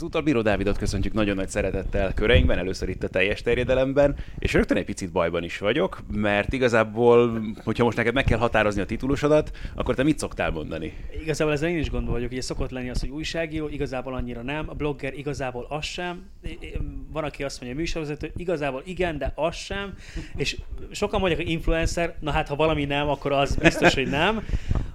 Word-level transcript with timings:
Ezúttal 0.00 0.22
Bíró 0.22 0.42
Dávidot 0.42 0.78
köszöntjük 0.78 1.12
nagyon 1.12 1.36
nagy 1.36 1.48
szeretettel 1.48 2.14
köreinkben, 2.14 2.58
először 2.58 2.88
itt 2.88 3.02
a 3.02 3.08
teljes 3.08 3.42
terjedelemben, 3.42 4.16
és 4.38 4.52
rögtön 4.52 4.76
egy 4.76 4.84
picit 4.84 5.12
bajban 5.12 5.44
is 5.44 5.58
vagyok, 5.58 6.02
mert 6.12 6.52
igazából, 6.52 7.42
hogyha 7.64 7.84
most 7.84 7.96
neked 7.96 8.14
meg 8.14 8.24
kell 8.24 8.38
határozni 8.38 8.80
a 8.80 8.86
titulusodat, 8.86 9.50
akkor 9.74 9.94
te 9.94 10.02
mit 10.02 10.18
szoktál 10.18 10.50
mondani? 10.50 10.92
Igazából 11.22 11.52
ezzel 11.52 11.68
én 11.68 11.78
is 11.78 11.90
gondol 11.90 12.12
vagyok, 12.12 12.28
hogy 12.28 12.42
szokott 12.42 12.70
lenni 12.70 12.90
az, 12.90 13.00
hogy 13.00 13.08
újságíró, 13.08 13.68
igazából 13.68 14.14
annyira 14.14 14.42
nem, 14.42 14.68
a 14.68 14.74
blogger 14.74 15.18
igazából 15.18 15.66
az 15.68 15.84
sem, 15.84 16.22
van, 17.12 17.24
aki 17.24 17.44
azt 17.44 17.60
mondja, 17.60 17.78
műsorvezető, 17.78 18.32
igazából 18.36 18.82
igen, 18.84 19.18
de 19.18 19.32
az 19.34 19.54
sem, 19.56 19.94
és 20.36 20.56
sokan 20.90 21.20
mondják, 21.20 21.40
hogy 21.40 21.50
influencer, 21.50 22.14
na 22.20 22.30
hát 22.30 22.48
ha 22.48 22.56
valami 22.56 22.84
nem, 22.84 23.08
akkor 23.08 23.32
az 23.32 23.56
biztos, 23.56 23.94
hogy 23.94 24.08
nem 24.08 24.42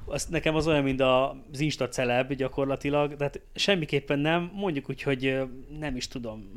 az 0.05 0.25
nekem 0.25 0.55
az 0.55 0.67
olyan, 0.67 0.83
mint 0.83 1.01
az 1.01 1.59
Insta 1.59 1.87
celeb 1.87 2.33
gyakorlatilag, 2.33 3.15
tehát 3.15 3.41
semmiképpen 3.55 4.19
nem, 4.19 4.51
mondjuk 4.53 4.89
úgy, 4.89 5.01
hogy 5.01 5.39
nem 5.79 5.95
is 5.95 6.07
tudom, 6.07 6.49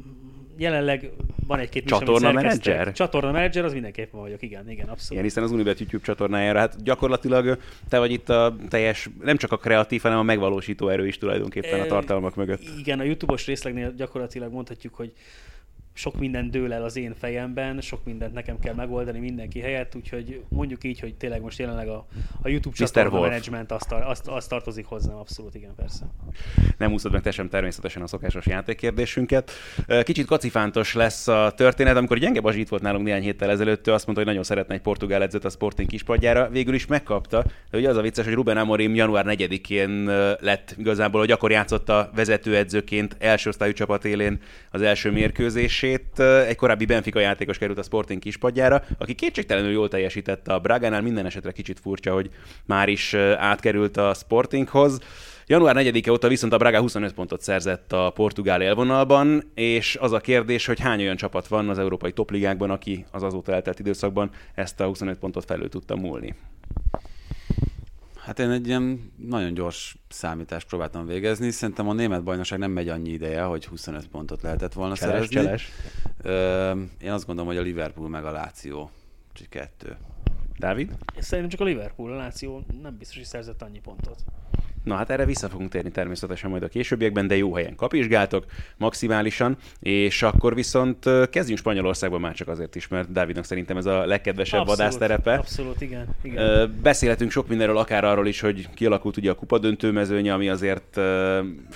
jelenleg 0.56 1.10
van 1.46 1.58
egy-két 1.58 1.84
Csatorna 1.84 2.32
menedzser? 2.32 2.92
Csatorna 2.92 3.30
menedzser, 3.30 3.64
az 3.64 3.72
mindenképpen 3.72 4.20
vagyok, 4.20 4.42
igen, 4.42 4.70
igen, 4.70 4.88
abszolút. 4.88 5.10
Igen, 5.10 5.22
hiszen 5.22 5.42
az 5.42 5.52
Unibet 5.52 5.78
YouTube 5.78 6.04
csatornájára, 6.04 6.58
hát 6.58 6.82
gyakorlatilag 6.82 7.58
te 7.88 7.98
vagy 7.98 8.12
itt 8.12 8.28
a 8.28 8.56
teljes, 8.68 9.08
nem 9.22 9.36
csak 9.36 9.52
a 9.52 9.56
kreatív, 9.56 10.02
hanem 10.02 10.18
a 10.18 10.22
megvalósító 10.22 10.88
erő 10.88 11.06
is 11.06 11.18
tulajdonképpen 11.18 11.80
a 11.80 11.86
tartalmak 11.86 12.34
mögött. 12.34 12.62
Igen, 12.78 13.00
a 13.00 13.02
YouTube-os 13.02 13.46
részlegnél 13.46 13.94
gyakorlatilag 13.96 14.52
mondhatjuk, 14.52 14.94
hogy 14.94 15.12
sok 15.98 16.18
minden 16.18 16.50
dől 16.50 16.72
el 16.72 16.84
az 16.84 16.96
én 16.96 17.14
fejemben, 17.14 17.80
sok 17.80 18.04
mindent 18.04 18.32
nekem 18.32 18.58
kell 18.58 18.74
megoldani 18.74 19.18
mindenki 19.18 19.60
helyett, 19.60 19.94
úgyhogy 19.94 20.42
mondjuk 20.48 20.84
így, 20.84 21.00
hogy 21.00 21.14
tényleg 21.14 21.40
most 21.40 21.58
jelenleg 21.58 21.88
a, 21.88 22.06
a 22.42 22.48
YouTube 22.48 22.76
csatorna 22.76 23.18
management 23.18 23.72
azt, 23.72 23.92
azt, 23.92 24.28
azt, 24.28 24.48
tartozik 24.48 24.86
hozzám, 24.86 25.16
abszolút 25.16 25.54
igen, 25.54 25.74
persze. 25.76 26.06
Nem 26.76 26.92
úszod 26.92 27.12
meg 27.12 27.22
te 27.22 27.30
sem 27.30 27.48
természetesen 27.48 28.02
a 28.02 28.06
szokásos 28.06 28.46
játékkérdésünket. 28.46 29.50
Kicsit 30.02 30.26
kacifántos 30.26 30.94
lesz 30.94 31.28
a 31.28 31.52
történet, 31.56 31.96
amikor 31.96 32.18
Gyenge 32.18 32.40
Bazsi 32.40 32.60
itt 32.60 32.68
volt 32.68 32.82
nálunk 32.82 33.04
néhány 33.04 33.22
héttel 33.22 33.50
ezelőtt, 33.50 33.86
ő 33.86 33.92
azt 33.92 34.04
mondta, 34.04 34.24
hogy 34.24 34.32
nagyon 34.32 34.42
szeretne 34.42 34.74
egy 34.74 34.80
portugál 34.80 35.22
edzőt 35.22 35.44
a 35.44 35.50
Sporting 35.50 35.88
kispadjára, 35.88 36.48
végül 36.48 36.74
is 36.74 36.86
megkapta. 36.86 37.44
De 37.70 37.78
ugye 37.78 37.88
az 37.88 37.96
a 37.96 38.00
vicces, 38.00 38.24
hogy 38.24 38.34
Ruben 38.34 38.56
Amorim 38.56 38.94
január 38.94 39.24
4-én 39.28 40.04
lett 40.40 40.74
igazából, 40.78 41.20
hogy 41.20 41.30
akkor 41.30 41.50
játszotta 41.50 42.10
vezetőedzőként 42.14 43.16
első 43.18 43.48
osztályú 43.48 43.72
csapat 43.72 44.04
élén 44.04 44.40
az 44.70 44.82
első 44.82 45.10
mérkőzését 45.10 45.86
szerencsét 45.88 46.48
egy 46.48 46.56
korábbi 46.56 46.84
Benfica 46.84 47.20
játékos 47.20 47.58
került 47.58 47.78
a 47.78 47.82
Sporting 47.82 48.20
kispadjára, 48.20 48.82
aki 48.98 49.14
kétségtelenül 49.14 49.70
jól 49.70 49.88
teljesítette 49.88 50.52
a 50.52 50.58
Bragánál, 50.58 51.02
minden 51.02 51.26
esetre 51.26 51.52
kicsit 51.52 51.80
furcsa, 51.80 52.12
hogy 52.12 52.30
már 52.64 52.88
is 52.88 53.14
átkerült 53.38 53.96
a 53.96 54.14
Sportinghoz. 54.14 54.98
Január 55.46 55.76
4-e 55.78 56.10
óta 56.10 56.28
viszont 56.28 56.52
a 56.52 56.56
Braga 56.56 56.80
25 56.80 57.12
pontot 57.12 57.40
szerzett 57.40 57.92
a 57.92 58.10
portugál 58.14 58.62
élvonalban, 58.62 59.42
és 59.54 59.96
az 60.00 60.12
a 60.12 60.20
kérdés, 60.20 60.66
hogy 60.66 60.80
hány 60.80 61.00
olyan 61.00 61.16
csapat 61.16 61.48
van 61.48 61.68
az 61.68 61.78
európai 61.78 62.12
topligákban, 62.12 62.70
aki 62.70 63.04
az 63.10 63.22
azóta 63.22 63.52
eltelt 63.52 63.78
időszakban 63.78 64.30
ezt 64.54 64.80
a 64.80 64.86
25 64.86 65.18
pontot 65.18 65.44
felül 65.44 65.68
tudta 65.68 65.96
múlni. 65.96 66.34
Hát 68.28 68.38
én 68.38 68.50
egy 68.50 68.66
ilyen 68.66 69.12
nagyon 69.16 69.54
gyors 69.54 69.96
számítást 70.08 70.68
próbáltam 70.68 71.06
végezni. 71.06 71.50
Szerintem 71.50 71.88
a 71.88 71.92
német 71.92 72.22
bajnokság 72.22 72.58
nem 72.58 72.70
megy 72.70 72.88
annyi 72.88 73.10
ideje, 73.10 73.42
hogy 73.42 73.66
25 73.66 74.08
pontot 74.08 74.42
lehetett 74.42 74.72
volna 74.72 74.94
cseles, 74.94 75.26
szerezni. 75.28 75.34
Cseles. 75.34 75.70
én 77.00 77.10
azt 77.10 77.26
gondolom, 77.26 77.50
hogy 77.50 77.60
a 77.60 77.62
Liverpool 77.62 78.08
meg 78.08 78.24
a 78.24 78.30
Láció. 78.30 78.90
Úgyhogy 79.30 79.48
kettő. 79.48 79.96
Dávid? 80.58 80.96
Szerintem 81.18 81.48
csak 81.48 81.60
a 81.60 81.64
Liverpool, 81.64 82.12
a 82.12 82.16
Láció 82.16 82.64
nem 82.82 82.96
biztos, 82.98 83.16
hogy 83.16 83.26
szerzett 83.26 83.62
annyi 83.62 83.80
pontot. 83.80 84.24
Na 84.88 84.94
hát 84.94 85.10
erre 85.10 85.24
vissza 85.24 85.48
fogunk 85.48 85.70
térni 85.70 85.90
természetesen 85.90 86.50
majd 86.50 86.62
a 86.62 86.68
későbbiekben, 86.68 87.26
de 87.26 87.36
jó 87.36 87.54
helyen 87.54 87.74
kapizsgáltok 87.74 88.44
maximálisan, 88.76 89.56
és 89.80 90.22
akkor 90.22 90.54
viszont 90.54 91.10
kezdjünk 91.30 91.58
Spanyolországban 91.58 92.20
már 92.20 92.34
csak 92.34 92.48
azért 92.48 92.76
is, 92.76 92.88
mert 92.88 93.12
Dávidnak 93.12 93.44
szerintem 93.44 93.76
ez 93.76 93.86
a 93.86 94.06
legkedvesebb 94.06 94.60
abszolút, 94.60 94.78
vadászterepe. 94.78 95.34
Abszolút, 95.34 95.80
igen, 95.80 96.06
igen. 96.22 96.78
Beszélhetünk 96.82 97.30
sok 97.30 97.48
mindenről, 97.48 97.76
akár 97.76 98.04
arról 98.04 98.26
is, 98.26 98.40
hogy 98.40 98.68
kialakult 98.74 99.16
ugye 99.16 99.30
a 99.30 99.34
kupadöntő 99.34 99.90
mezőnye, 99.92 100.32
ami 100.32 100.48
azért 100.48 101.00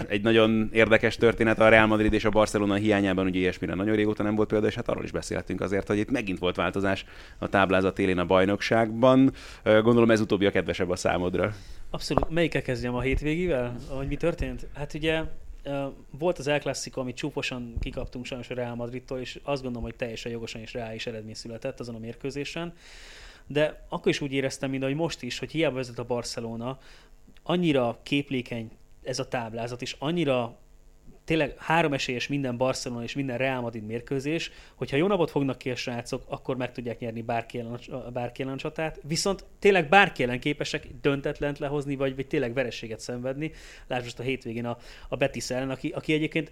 egy 0.09 0.23
nagyon 0.23 0.69
érdekes 0.73 1.17
történet 1.17 1.61
a 1.61 1.69
Real 1.69 1.87
Madrid 1.87 2.13
és 2.13 2.25
a 2.25 2.31
Barcelona 2.31 2.75
hiányában, 2.75 3.27
ugye 3.27 3.39
ilyesmire 3.39 3.75
nagyon 3.75 3.97
régóta 3.97 4.23
nem 4.23 4.35
volt 4.35 4.49
példa, 4.49 4.67
és 4.67 4.75
hát 4.75 4.89
arról 4.89 5.05
is 5.05 5.11
beszélhetünk 5.11 5.61
azért, 5.61 5.87
hogy 5.87 5.99
itt 5.99 6.11
megint 6.11 6.39
volt 6.39 6.57
változás 6.57 7.05
a 7.39 7.49
táblázat 7.49 7.99
élén 7.99 8.19
a 8.19 8.25
bajnokságban. 8.25 9.33
Gondolom 9.65 10.11
ez 10.11 10.21
utóbbi 10.21 10.47
a 10.47 10.51
kedvesebb 10.51 10.91
a 10.91 10.97
számodra. 10.97 11.53
Abszolút. 11.93 12.29
Melyikkel 12.29 12.63
kezdjem 12.63 12.95
a 12.95 13.01
hétvégivel? 13.01 13.77
Hogy 13.89 14.07
mi 14.07 14.17
történt? 14.17 14.67
Hát 14.75 14.95
ugye 14.95 15.23
volt 16.11 16.39
az 16.39 16.47
El 16.47 16.61
Clasico, 16.61 17.01
amit 17.01 17.17
csúfosan 17.17 17.75
kikaptunk 17.81 18.25
sajnos 18.25 18.51
a 18.51 18.55
Real 18.55 18.75
Madridtól, 18.75 19.19
és 19.19 19.41
azt 19.43 19.63
gondolom, 19.63 19.87
hogy 19.89 19.97
teljesen 19.97 20.33
jogosan 20.33 20.61
és 20.61 20.73
reális 20.73 21.07
eredmény 21.07 21.35
született 21.35 21.81
azon 21.81 21.95
a 21.95 21.99
mérkőzésen. 21.99 22.75
De 23.47 23.87
akkor 23.89 24.09
is 24.09 24.21
úgy 24.21 24.33
éreztem, 24.33 24.71
mint 24.71 24.83
ahogy 24.83 24.95
most 24.95 25.23
is, 25.23 25.39
hogy 25.39 25.51
hiába 25.51 25.75
vezet 25.75 25.99
a 25.99 26.05
Barcelona, 26.05 26.79
annyira 27.43 27.99
képlékeny 28.03 28.71
ez 29.03 29.19
a 29.19 29.29
táblázat, 29.29 29.83
és 29.83 29.97
annyira 29.99 30.59
tényleg 31.25 31.55
három 31.59 31.93
esélyes 31.93 32.29
minden 32.29 32.57
Barcelona 32.57 33.03
és 33.03 33.15
minden 33.15 33.39
Real 33.39 33.61
Madrid 33.61 33.87
mérkőzés, 33.87 34.51
hogyha 34.75 34.97
jó 34.97 35.07
napot 35.07 35.31
fognak 35.31 35.59
ki 35.59 35.71
a 35.71 35.77
srácok, 35.77 36.25
akkor 36.29 36.57
meg 36.57 36.73
tudják 36.73 36.99
nyerni 36.99 37.23
bárki 37.23 37.59
ellen, 37.59 37.79
bárki 38.13 38.43
ellen 38.43 38.57
csatát, 38.57 39.01
viszont 39.03 39.45
tényleg 39.59 39.89
bárki 39.89 40.23
ellen 40.23 40.41
képesek 40.41 40.87
döntetlent 41.01 41.59
lehozni, 41.59 41.97
vagy, 41.97 42.15
vagy 42.17 42.27
tényleg 42.27 42.53
verességet 42.55 43.01
szenvedni. 43.01 43.53
Lásd 43.87 44.05
most 44.05 44.19
a 44.19 44.23
hétvégén 44.23 44.67
a, 44.67 44.79
a 45.09 45.17
Betis 45.17 45.51
ellen, 45.51 45.71
aki, 45.71 45.89
aki 45.89 46.13
egyébként 46.13 46.51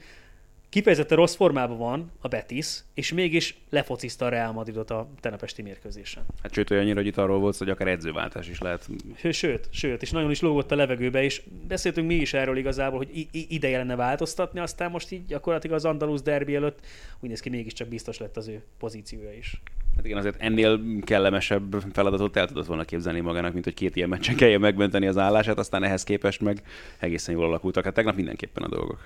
kifejezetten 0.70 1.16
rossz 1.16 1.34
formában 1.34 1.78
van 1.78 2.10
a 2.20 2.28
Betis, 2.28 2.78
és 2.94 3.12
mégis 3.12 3.56
lefociszta 3.70 4.24
a 4.24 4.28
Real 4.28 4.52
Madridot 4.52 4.90
a 4.90 5.08
tenepesti 5.20 5.62
mérkőzésen. 5.62 6.22
Hát 6.42 6.52
sőt, 6.52 6.70
olyannyira, 6.70 6.96
hogy 6.96 7.06
itt 7.06 7.16
arról 7.16 7.38
volt, 7.38 7.56
hogy 7.56 7.68
akár 7.68 7.88
edzőváltás 7.88 8.48
is 8.48 8.60
lehet. 8.60 8.88
Sőt, 9.32 9.68
sőt, 9.70 10.02
és 10.02 10.10
nagyon 10.10 10.30
is 10.30 10.40
lógott 10.40 10.72
a 10.72 10.76
levegőbe, 10.76 11.22
és 11.22 11.42
beszéltünk 11.68 12.06
mi 12.06 12.14
is 12.14 12.34
erről 12.34 12.56
igazából, 12.56 12.98
hogy 12.98 13.28
ideje 13.30 13.78
lenne 13.78 13.96
változtatni, 13.96 14.60
aztán 14.60 14.90
most 14.90 15.12
így 15.12 15.26
gyakorlatilag 15.26 15.76
az 15.76 15.84
Andalus 15.84 16.22
derbi 16.22 16.54
előtt 16.54 16.86
úgy 17.20 17.28
néz 17.28 17.40
ki, 17.40 17.48
mégiscsak 17.48 17.88
biztos 17.88 18.18
lett 18.18 18.36
az 18.36 18.48
ő 18.48 18.62
pozíciója 18.78 19.32
is. 19.32 19.60
Hát 19.96 20.04
igen, 20.04 20.18
azért 20.18 20.40
ennél 20.40 20.80
kellemesebb 21.04 21.76
feladatot 21.92 22.36
el 22.36 22.46
tudott 22.46 22.66
volna 22.66 22.84
képzelni 22.84 23.20
magának, 23.20 23.52
mint 23.52 23.64
hogy 23.64 23.74
két 23.74 23.96
ilyen 23.96 24.08
meccsen 24.08 24.36
kelljen 24.36 24.60
megmenteni 24.60 25.06
az 25.06 25.16
állását, 25.18 25.58
aztán 25.58 25.82
ehhez 25.82 26.04
képest 26.04 26.40
meg 26.40 26.62
egészen 26.98 27.34
jól 27.34 27.44
alakultak. 27.44 27.84
Hát 27.84 27.94
tegnap 27.94 28.14
mindenképpen 28.14 28.62
a 28.62 28.68
dolgok. 28.68 28.98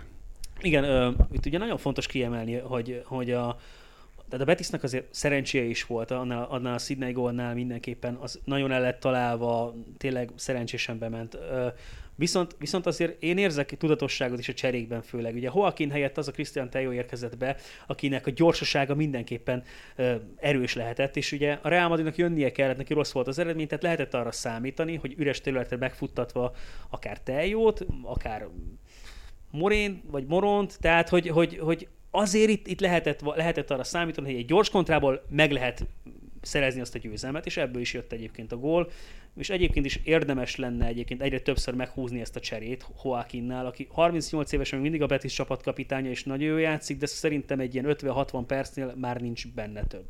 Igen, 0.64 0.84
ö, 0.84 1.10
itt 1.32 1.47
ugye 1.47 1.58
nagyon 1.58 1.78
fontos 1.78 2.06
kiemelni, 2.06 2.54
hogy, 2.54 3.02
hogy 3.04 3.30
a, 3.30 3.58
tehát 4.28 4.41
a 4.41 4.44
Betisnek 4.44 4.82
azért 4.82 5.14
szerencséje 5.14 5.64
is 5.64 5.86
volt, 5.86 6.10
annál, 6.10 6.47
annál 6.50 6.75
a 6.75 6.78
Sydney 6.78 7.12
gólnál 7.12 7.54
mindenképpen 7.54 8.14
az 8.14 8.41
nagyon 8.44 8.72
el 8.72 8.80
lett 8.80 9.00
találva, 9.00 9.75
tényleg 9.97 10.30
szerencsésen 10.36 10.98
bement. 10.98 11.34
Ö, 11.34 11.66
Viszont, 12.16 12.56
viszont 12.58 12.86
azért 12.86 13.22
én 13.22 13.38
érzek 13.38 13.76
tudatosságot 13.76 14.38
is 14.38 14.48
a 14.48 14.52
cserékben 14.52 15.02
főleg. 15.02 15.34
Ugye 15.34 15.50
Joaquin 15.54 15.91
helyett 15.91 16.19
az 16.19 16.28
a 16.28 16.32
Christian 16.32 16.70
Teo 16.70 16.92
érkezett 16.92 17.36
be, 17.36 17.56
akinek 17.86 18.26
a 18.26 18.31
gyorsasága 18.31 18.94
mindenképpen 18.94 19.62
ö, 19.96 20.14
erős 20.36 20.75
lehetett, 20.75 21.16
és 21.16 21.32
ugye 21.32 21.58
a 21.62 21.69
Real 21.69 21.88
Madridnak 21.88 22.16
jönnie 22.16 22.52
kellett, 22.52 22.76
neki 22.76 22.94
rossz 22.94 23.12
volt 23.12 23.26
az 23.26 23.38
eredmény, 23.38 23.66
tehát 23.66 23.82
lehetett 23.82 24.14
arra 24.14 24.32
számítani, 24.32 24.96
hogy 24.96 25.14
üres 25.19 25.40
területre 25.40 25.76
megfuttatva 25.76 26.55
akár 26.90 27.20
Tejót, 27.20 27.87
akár 28.02 28.46
Morén, 29.54 30.02
vagy 30.10 30.26
Moront, 30.26 30.78
tehát 30.80 31.08
hogy, 31.08 31.28
hogy, 31.28 31.58
hogy 31.58 31.88
azért 32.10 32.50
itt, 32.50 32.66
itt 32.66 32.80
lehetett, 32.80 33.20
lehetett 33.20 33.70
arra 33.70 33.84
számítani, 33.84 34.30
hogy 34.30 34.40
egy 34.40 34.46
gyors 34.46 34.70
kontrából 34.70 35.24
meg 35.30 35.52
lehet 35.52 35.86
szerezni 36.42 36.80
azt 36.80 36.94
a 36.94 36.98
győzelmet, 36.98 37.46
és 37.46 37.56
ebből 37.56 37.80
is 37.80 37.92
jött 37.92 38.12
egyébként 38.12 38.52
a 38.52 38.56
gól, 38.56 38.90
és 39.36 39.50
egyébként 39.50 39.86
is 39.86 40.00
érdemes 40.04 40.56
lenne 40.56 40.86
egyébként 40.86 41.22
egyre 41.22 41.40
többször 41.40 41.74
meghúzni 41.74 42.20
ezt 42.20 42.36
a 42.36 42.40
cserét 42.40 42.86
Joaquinnál, 43.04 43.66
aki 43.66 43.88
38 43.90 44.52
évesen 44.52 44.80
mindig 44.80 45.02
a 45.02 45.06
Betis 45.06 45.32
csapatkapitánya, 45.32 46.10
és 46.10 46.24
nagyon 46.24 46.48
jó 46.48 46.56
játszik, 46.56 46.98
de 46.98 47.06
szerintem 47.06 47.60
egy 47.60 47.74
ilyen 47.74 47.86
50-60 47.88 48.44
percnél 48.46 48.94
már 48.96 49.20
nincs 49.20 49.48
benne 49.48 49.84
több. 49.84 50.06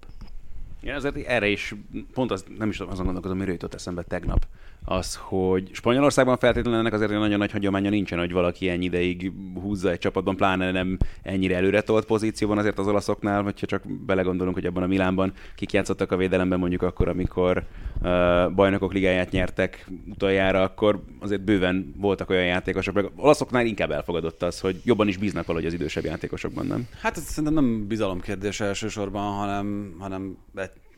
Ja, 0.83 0.95
azért 0.95 1.17
erre 1.17 1.49
is, 1.49 1.75
pont 2.13 2.31
az, 2.31 2.45
nem 2.59 2.69
is 2.69 2.81
azon 2.81 3.05
gondolkozom, 3.05 3.39
miről 3.39 3.53
jutott 3.53 3.75
eszembe 3.75 4.03
tegnap, 4.03 4.47
az, 4.85 5.19
hogy 5.23 5.71
Spanyolországban 5.73 6.37
feltétlenül 6.37 6.81
ennek 6.81 6.93
azért 6.93 7.11
nagyon 7.11 7.39
nagy 7.39 7.53
hagyománya 7.53 7.91
nincsen, 7.91 8.19
hogy 8.19 8.33
valaki 8.33 8.69
ennyi 8.69 8.85
ideig 8.85 9.33
húzza 9.55 9.91
egy 9.91 9.99
csapatban, 9.99 10.37
pláne 10.37 10.71
nem 10.71 10.99
ennyire 11.23 11.57
előre 11.57 11.81
tolt 11.81 12.05
pozícióban 12.05 12.59
azért 12.59 12.79
az 12.79 12.87
olaszoknál, 12.87 13.43
hogyha 13.43 13.67
csak 13.67 13.83
belegondolunk, 14.07 14.55
hogy 14.55 14.67
abban 14.67 14.83
a 14.83 14.87
Milánban 14.87 15.33
kik 15.55 15.73
játszottak 15.73 16.13
a 16.13 16.17
védelemben 16.17 16.59
mondjuk 16.59 16.83
akkor, 16.83 17.09
amikor 17.09 17.63
uh, 18.03 18.53
bajnokok 18.55 18.93
ligáját 18.93 19.31
nyertek 19.31 19.87
utoljára, 20.09 20.63
akkor 20.63 21.03
azért 21.21 21.45
bőven 21.45 21.95
voltak 21.97 22.31
olyan 22.31 22.45
játékosok, 22.45 22.95
meg 22.95 23.11
olaszoknál 23.17 23.67
inkább 23.67 23.91
elfogadott 23.91 24.43
az, 24.43 24.61
hogy 24.61 24.81
jobban 24.85 25.09
is 25.09 25.17
bíznak 25.17 25.47
valahogy 25.47 25.69
az 25.69 25.75
idősebb 25.75 26.05
játékosokban, 26.05 26.67
nem? 26.67 26.89
Hát 27.01 27.17
ez 27.17 27.23
szerintem 27.23 27.65
nem 27.65 27.87
bizalomkérdés 27.87 28.61
elsősorban, 28.61 29.33
hanem, 29.33 29.95
hanem 29.99 30.37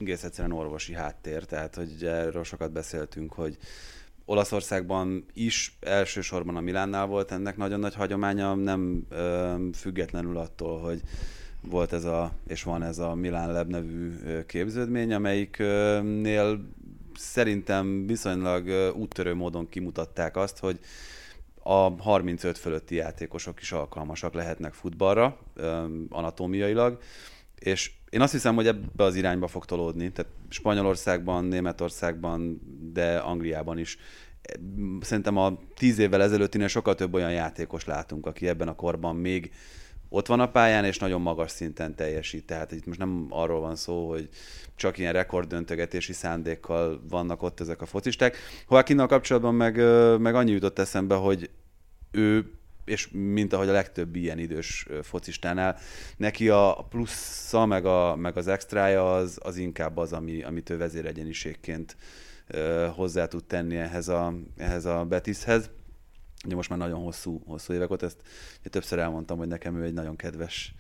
egész 0.01 0.25
egyszerűen 0.25 0.57
orvosi 0.57 0.95
háttér, 0.95 1.45
tehát 1.45 1.75
hogy 1.75 2.05
erről 2.05 2.45
sokat 2.45 2.73
beszéltünk, 2.73 3.33
hogy 3.33 3.57
Olaszországban 4.25 5.25
is 5.35 5.77
elsősorban 5.81 6.57
a 6.57 6.61
Milánnál 6.61 7.07
volt 7.07 7.33
ennek 7.33 7.57
nagyon 7.57 7.81
nagy 7.81 7.95
hagyománya, 7.95 8.55
nem 8.55 9.07
ö, 9.11 9.55
függetlenül 9.75 10.37
attól, 10.37 10.81
hogy 10.81 11.01
volt 11.61 11.93
ez 11.93 12.05
a, 12.05 12.33
és 12.47 12.63
van 12.63 12.83
ez 12.83 12.99
a 12.99 13.15
Milán 13.15 13.53
Lab 13.53 13.69
nevű 13.69 14.13
képződmény, 14.47 15.13
amelyiknél 15.13 16.69
szerintem 17.15 18.07
viszonylag 18.07 18.93
úttörő 18.97 19.35
módon 19.35 19.69
kimutatták 19.69 20.37
azt, 20.37 20.59
hogy 20.59 20.79
a 21.63 22.03
35 22.03 22.59
fölötti 22.59 22.95
játékosok 22.95 23.61
is 23.61 23.73
alkalmasak 23.73 24.35
lehetnek 24.35 24.73
futballra, 24.73 25.39
anatómiailag, 26.09 26.99
és 27.59 27.93
én 28.17 28.23
azt 28.23 28.33
hiszem, 28.33 28.55
hogy 28.55 28.67
ebbe 28.67 29.05
az 29.05 29.15
irányba 29.15 29.47
fog 29.47 29.65
tolódni. 29.65 30.13
Tehát 30.13 30.33
Spanyolországban, 30.49 31.45
Németországban, 31.45 32.61
de 32.93 33.17
Angliában 33.17 33.79
is. 33.79 33.99
Szerintem 35.01 35.37
a 35.37 35.59
tíz 35.75 35.99
évvel 35.99 36.23
ezelőttinél 36.23 36.69
sokkal 36.69 36.95
több 36.95 37.15
olyan 37.15 37.33
játékos 37.33 37.85
látunk, 37.85 38.27
aki 38.27 38.49
ebben 38.49 38.69
a 38.69 38.75
korban 38.75 39.17
még 39.17 39.53
ott 40.09 40.27
van 40.27 40.41
a 40.41 40.51
pályán, 40.51 40.85
és 40.85 40.99
nagyon 40.99 41.21
magas 41.21 41.51
szinten 41.51 41.95
teljesít. 41.95 42.47
Tehát 42.47 42.73
itt 42.73 42.87
most 42.87 42.99
nem 42.99 43.27
arról 43.29 43.61
van 43.61 43.77
szó, 43.77 44.09
hogy 44.09 44.29
csak 44.77 44.99
ilyen 44.99 45.13
rekorddöntögetési 45.13 46.13
szándékkal 46.13 47.01
vannak 47.09 47.43
ott 47.43 47.61
ezek 47.61 47.83
a 47.83 47.87
focisták. 47.87 48.37
Joaquinnal 48.71 49.07
kapcsolatban 49.07 49.55
meg, 49.55 49.77
meg 50.21 50.35
annyi 50.35 50.51
jutott 50.51 50.79
eszembe, 50.79 51.15
hogy 51.15 51.51
ő 52.11 52.51
és 52.87 53.09
mint 53.13 53.53
ahogy 53.53 53.69
a 53.69 53.73
legtöbb 53.73 54.17
ilyen 54.17 54.39
idős 54.39 54.87
focistánál, 55.03 55.79
neki 56.17 56.49
a 56.49 56.87
plusza, 56.89 57.67
meg, 57.67 57.85
a, 57.85 58.17
meg 58.17 58.37
az 58.37 58.49
extrája 58.49 59.15
az, 59.15 59.39
az 59.43 59.57
inkább 59.57 59.97
az, 59.97 60.13
ami, 60.13 60.43
amit 60.43 60.71
ő 60.71 60.77
vezéregyeniségként 60.77 61.97
hozzá 62.95 63.27
tud 63.27 63.45
tenni 63.45 63.77
ehhez 63.77 64.09
a, 64.09 64.35
ehhez 64.57 64.85
a 64.85 65.05
Betishez. 65.05 65.71
Ugye 66.45 66.55
most 66.55 66.69
már 66.69 66.79
nagyon 66.79 67.03
hosszú, 67.03 67.43
hosszú 67.47 67.73
évek 67.73 67.91
ott, 67.91 68.03
ezt 68.03 68.23
ugye 68.61 68.69
többször 68.69 68.99
elmondtam, 68.99 69.39
hogy 69.39 69.49
nekem 69.49 69.77
ő 69.77 69.85
egy 69.85 69.95
nagyon 69.95 70.17
kedves 70.17 70.75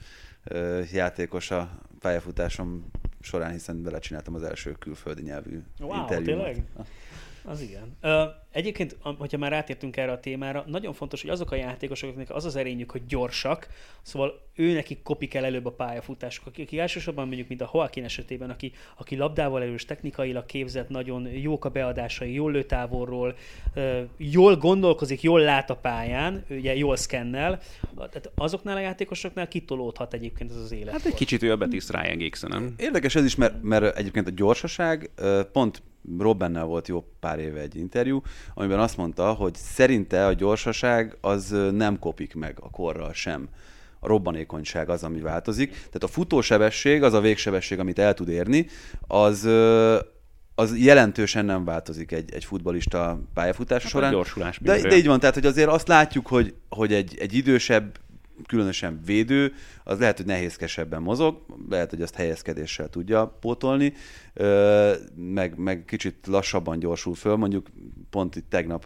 játékos 0.92 1.50
a 1.50 1.78
pályafutásom 1.98 2.90
során, 3.20 3.52
hiszen 3.52 3.82
belecsináltam 3.82 4.34
az 4.34 4.42
első 4.42 4.72
külföldi 4.72 5.22
nyelvű 5.22 5.62
wow, 5.80 6.00
interjút. 6.00 6.26
Tényleg? 6.26 6.64
Az 7.48 7.60
igen. 7.60 7.96
Egyébként, 8.50 8.96
hogyha 9.02 9.38
már 9.38 9.50
rátértünk 9.50 9.96
erre 9.96 10.12
a 10.12 10.20
témára, 10.20 10.64
nagyon 10.66 10.92
fontos, 10.92 11.20
hogy 11.22 11.30
azok 11.30 11.50
a 11.50 11.54
játékosok, 11.54 12.08
akiknek 12.08 12.36
az 12.36 12.44
az 12.44 12.56
erényük, 12.56 12.90
hogy 12.90 13.06
gyorsak, 13.06 13.68
szóval 14.02 14.40
ő 14.54 14.72
neki 14.72 14.98
kopik 15.02 15.34
el 15.34 15.44
előbb 15.44 15.66
a 15.66 15.72
pályafutások, 15.72 16.46
akik, 16.46 16.66
akik 16.66 16.78
elsősorban 16.78 17.26
mondjuk, 17.26 17.48
mint 17.48 17.60
a 17.60 17.70
Joaquin 17.72 18.04
esetében, 18.04 18.50
aki, 18.50 18.72
aki 18.96 19.16
labdával 19.16 19.62
erős, 19.62 19.84
technikailag 19.84 20.46
képzett, 20.46 20.88
nagyon 20.88 21.26
jók 21.28 21.64
a 21.64 21.68
beadásai, 21.68 22.32
jól 22.32 22.52
lő 22.52 22.62
távolról, 22.62 23.36
jól 24.16 24.56
gondolkozik, 24.56 25.22
jól 25.22 25.40
lát 25.40 25.70
a 25.70 25.76
pályán, 25.76 26.44
ugye 26.50 26.76
jól 26.76 26.96
szkennel, 26.96 27.60
tehát 27.96 28.30
azoknál 28.34 28.76
a 28.76 28.80
játékosoknál 28.80 29.48
kitolódhat 29.48 30.14
egyébként 30.14 30.50
ez 30.50 30.56
az 30.56 30.72
élet. 30.72 30.92
Hát 30.92 31.04
egy 31.04 31.14
kicsit 31.14 31.42
ő 31.42 31.52
a 31.52 31.56
Betis 31.56 31.88
Ryan 31.88 32.16
Giggs, 32.16 32.42
nem? 32.42 32.74
Érdekes 32.76 33.14
ez 33.14 33.24
is, 33.24 33.34
mert, 33.34 33.62
mert 33.62 33.96
egyébként 33.96 34.26
a 34.26 34.30
gyorsaság 34.30 35.10
pont 35.52 35.82
Robbennel 36.18 36.64
volt 36.64 36.88
jó 36.88 37.04
pár 37.20 37.38
éve 37.38 37.60
egy 37.60 37.76
interjú, 37.76 38.22
amiben 38.54 38.78
azt 38.78 38.96
mondta, 38.96 39.32
hogy 39.32 39.54
szerinte 39.54 40.26
a 40.26 40.32
gyorsaság 40.32 41.16
az 41.20 41.54
nem 41.72 41.98
kopik 41.98 42.34
meg 42.34 42.56
a 42.60 42.70
korral 42.70 43.12
sem. 43.12 43.48
A 44.00 44.06
robbanékonyság 44.06 44.88
az, 44.88 45.02
ami 45.02 45.20
változik. 45.20 45.70
Tehát 45.70 46.02
a 46.02 46.06
futósebesség, 46.06 47.02
az 47.02 47.12
a 47.12 47.20
végsebesség, 47.20 47.78
amit 47.78 47.98
el 47.98 48.14
tud 48.14 48.28
érni, 48.28 48.66
az, 49.00 49.48
az 50.54 50.78
jelentősen 50.78 51.44
nem 51.44 51.64
változik 51.64 52.12
egy, 52.12 52.34
egy 52.34 52.44
futbalista 52.44 53.20
pályafutás 53.34 53.82
hát 53.82 53.90
során. 53.90 54.12
Gyorsulás 54.12 54.58
de, 54.58 54.80
de 54.80 54.96
így 54.96 55.06
van, 55.06 55.20
tehát 55.20 55.34
hogy 55.34 55.46
azért 55.46 55.68
azt 55.68 55.88
látjuk, 55.88 56.26
hogy, 56.26 56.54
hogy 56.68 56.92
egy, 56.92 57.16
egy 57.18 57.34
idősebb 57.34 57.98
különösen 58.46 59.00
védő, 59.04 59.52
az 59.84 59.98
lehet, 59.98 60.16
hogy 60.16 60.26
nehézkesebben 60.26 61.02
mozog, 61.02 61.44
lehet, 61.70 61.90
hogy 61.90 62.02
azt 62.02 62.14
helyezkedéssel 62.14 62.88
tudja 62.88 63.36
pótolni, 63.40 63.92
meg, 65.14 65.58
meg 65.58 65.84
kicsit 65.84 66.26
lassabban 66.26 66.78
gyorsul 66.78 67.14
föl, 67.14 67.36
mondjuk 67.36 67.66
pont 68.10 68.36
itt 68.36 68.50
tegnap 68.50 68.84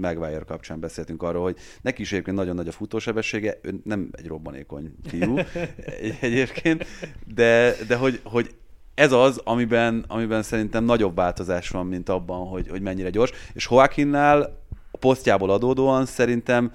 Maguire 0.00 0.44
kapcsán 0.46 0.80
beszéltünk 0.80 1.22
arról, 1.22 1.42
hogy 1.42 1.56
neki 1.82 2.02
is 2.02 2.12
egyébként 2.12 2.36
nagyon 2.36 2.54
nagy 2.54 2.68
a 2.68 2.72
futósebessége, 2.72 3.58
ő 3.62 3.80
nem 3.84 4.08
egy 4.12 4.26
robbanékony 4.26 4.94
fiú 5.06 5.38
egyébként, 6.20 6.86
de, 7.34 7.74
de 7.86 7.96
hogy, 7.96 8.20
hogy 8.24 8.54
ez 8.94 9.12
az, 9.12 9.40
amiben, 9.44 10.04
amiben 10.08 10.42
szerintem 10.42 10.84
nagyobb 10.84 11.16
változás 11.16 11.68
van, 11.68 11.86
mint 11.86 12.08
abban, 12.08 12.46
hogy, 12.46 12.68
hogy 12.68 12.80
mennyire 12.80 13.10
gyors. 13.10 13.30
És 13.52 13.68
Joaquinnál 13.70 14.62
a 14.90 14.96
posztjából 14.96 15.50
adódóan 15.50 16.06
szerintem 16.06 16.72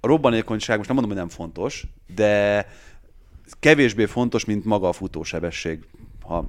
a 0.00 0.06
robbanékonyság 0.06 0.76
most 0.76 0.88
nem 0.88 0.98
mondom, 0.98 1.16
hogy 1.16 1.26
nem 1.26 1.36
fontos, 1.36 1.86
de 2.14 2.66
kevésbé 3.60 4.04
fontos, 4.04 4.44
mint 4.44 4.64
maga 4.64 4.88
a 4.88 4.92
futósebesség, 4.92 5.84
ha 6.22 6.44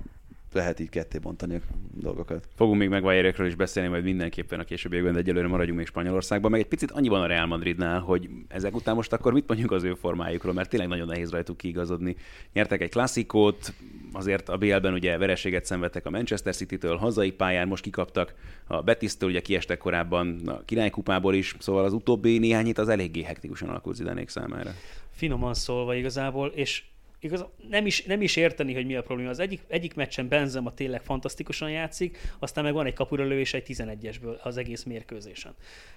lehet 0.53 0.79
így 0.79 0.89
ketté 0.89 1.17
bontani 1.17 1.55
a 1.55 1.59
dolgokat. 1.93 2.47
Fogunk 2.55 2.79
még 2.79 2.89
megvájérekről 2.89 3.47
is 3.47 3.55
beszélni, 3.55 3.89
majd 3.89 4.03
mindenképpen 4.03 4.59
a 4.59 4.63
későbbiekben, 4.63 5.13
de 5.13 5.19
egyelőre 5.19 5.47
maradjunk 5.47 5.77
még 5.77 5.87
Spanyolországban. 5.87 6.51
Meg 6.51 6.59
egy 6.59 6.67
picit 6.67 6.91
annyi 6.91 7.07
van 7.07 7.21
a 7.21 7.25
Real 7.25 7.45
Madridnál, 7.45 7.99
hogy 7.99 8.29
ezek 8.47 8.75
után 8.75 8.95
most 8.95 9.13
akkor 9.13 9.33
mit 9.33 9.47
mondjuk 9.47 9.71
az 9.71 9.83
ő 9.83 9.93
formájukról, 9.93 10.53
mert 10.53 10.69
tényleg 10.69 10.89
nagyon 10.89 11.07
nehéz 11.07 11.31
rajtuk 11.31 11.57
kiigazodni. 11.57 12.15
Nyertek 12.53 12.81
egy 12.81 12.89
klasszikót, 12.89 13.73
azért 14.13 14.49
a 14.49 14.57
BL-ben 14.57 14.93
ugye 14.93 15.17
vereséget 15.17 15.65
szenvedtek 15.65 16.05
a 16.05 16.09
Manchester 16.09 16.55
City-től, 16.55 16.95
hazai 16.95 17.31
pályán 17.31 17.67
most 17.67 17.83
kikaptak 17.83 18.33
a 18.67 18.81
Betis-től, 18.81 19.29
ugye 19.29 19.41
kiestek 19.41 19.77
korábban 19.77 20.41
a 20.47 20.61
királykupából 20.65 21.33
is, 21.33 21.55
szóval 21.59 21.83
az 21.85 21.93
utóbbi 21.93 22.37
néhány 22.37 22.65
hét 22.65 22.77
az 22.77 22.89
eléggé 22.89 23.21
hektikusan 23.21 23.69
alakult 23.69 23.95
Zidanék 23.95 24.29
számára. 24.29 24.71
Finoman 25.11 25.53
szólva 25.53 25.95
igazából, 25.95 26.47
és 26.47 26.83
igaz, 27.19 27.45
nem 27.69 27.85
is, 27.85 28.03
nem 28.03 28.21
is 28.21 28.35
érteni, 28.35 28.73
hogy 28.73 28.85
mi 28.85 28.95
a 28.95 29.01
probléma. 29.01 29.29
Az 29.29 29.39
egyik, 29.39 29.61
egyik 29.67 29.93
meccsen 29.93 30.27
Benzema 30.27 30.73
tényleg 30.73 31.01
fantasztikusan 31.01 31.71
játszik, 31.71 32.17
aztán 32.39 32.63
meg 32.63 32.73
van 32.73 32.85
egy 32.85 32.93
kapuralövés 32.93 33.53
egy 33.53 33.65
11-esből 33.67 34.41
az 34.41 34.57
egész 34.57 34.83
mérkőzésen. 34.83 35.55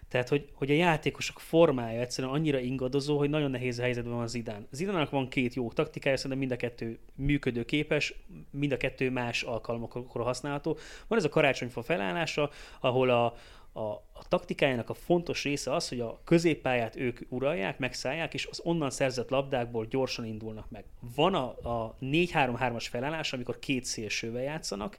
Tehát, 0.08 0.28
hogy, 0.28 0.49
hogy 0.54 0.70
a 0.70 0.75
játékosok 0.75 1.40
formája 1.40 2.00
egyszerűen 2.00 2.32
annyira 2.32 2.58
ingadozó, 2.58 3.18
hogy 3.18 3.30
nagyon 3.30 3.50
nehéz 3.50 3.78
a 3.78 3.82
helyzetben 3.82 4.14
van 4.14 4.28
Zidán. 4.28 4.66
Zidának 4.70 5.11
van 5.11 5.28
két 5.28 5.54
jó 5.54 5.73
taktikája, 5.73 6.16
szerintem 6.16 6.38
mind 6.38 6.52
a 6.52 6.56
kettő 6.56 6.99
működőképes, 7.14 8.14
mind 8.50 8.73
a 8.73 8.76
kettő 8.76 9.11
más 9.11 9.42
alkalmakra 9.42 10.23
használható. 10.23 10.78
Van 11.08 11.18
ez 11.18 11.25
a 11.25 11.28
karácsonyfa 11.28 11.82
felállása, 11.82 12.50
ahol 12.80 13.11
a, 13.11 13.37
a, 13.73 13.81
a 14.12 14.29
taktikájának 14.29 14.91
a 14.91 14.95
fontos 14.95 15.45
része 15.45 15.75
az, 15.75 15.88
hogy 15.88 16.00
a 16.00 16.21
középpályát 16.25 16.97
ők 16.97 17.21
uralják, 17.29 17.79
megszállják, 17.79 18.35
és 18.35 18.47
az 18.50 18.61
onnan 18.64 18.91
szerzett 18.91 19.31
labdákból 19.31 19.87
gyorsan 19.87 20.25
indulnak 20.25 20.71
meg. 20.71 20.85
Van 21.14 21.35
a, 21.35 21.47
a 21.85 21.97
4-3-3-as 22.00 22.87
felállás, 22.91 23.33
amikor 23.33 23.59
két 23.59 23.85
szélsővel 23.85 24.43
játszanak, 24.43 24.99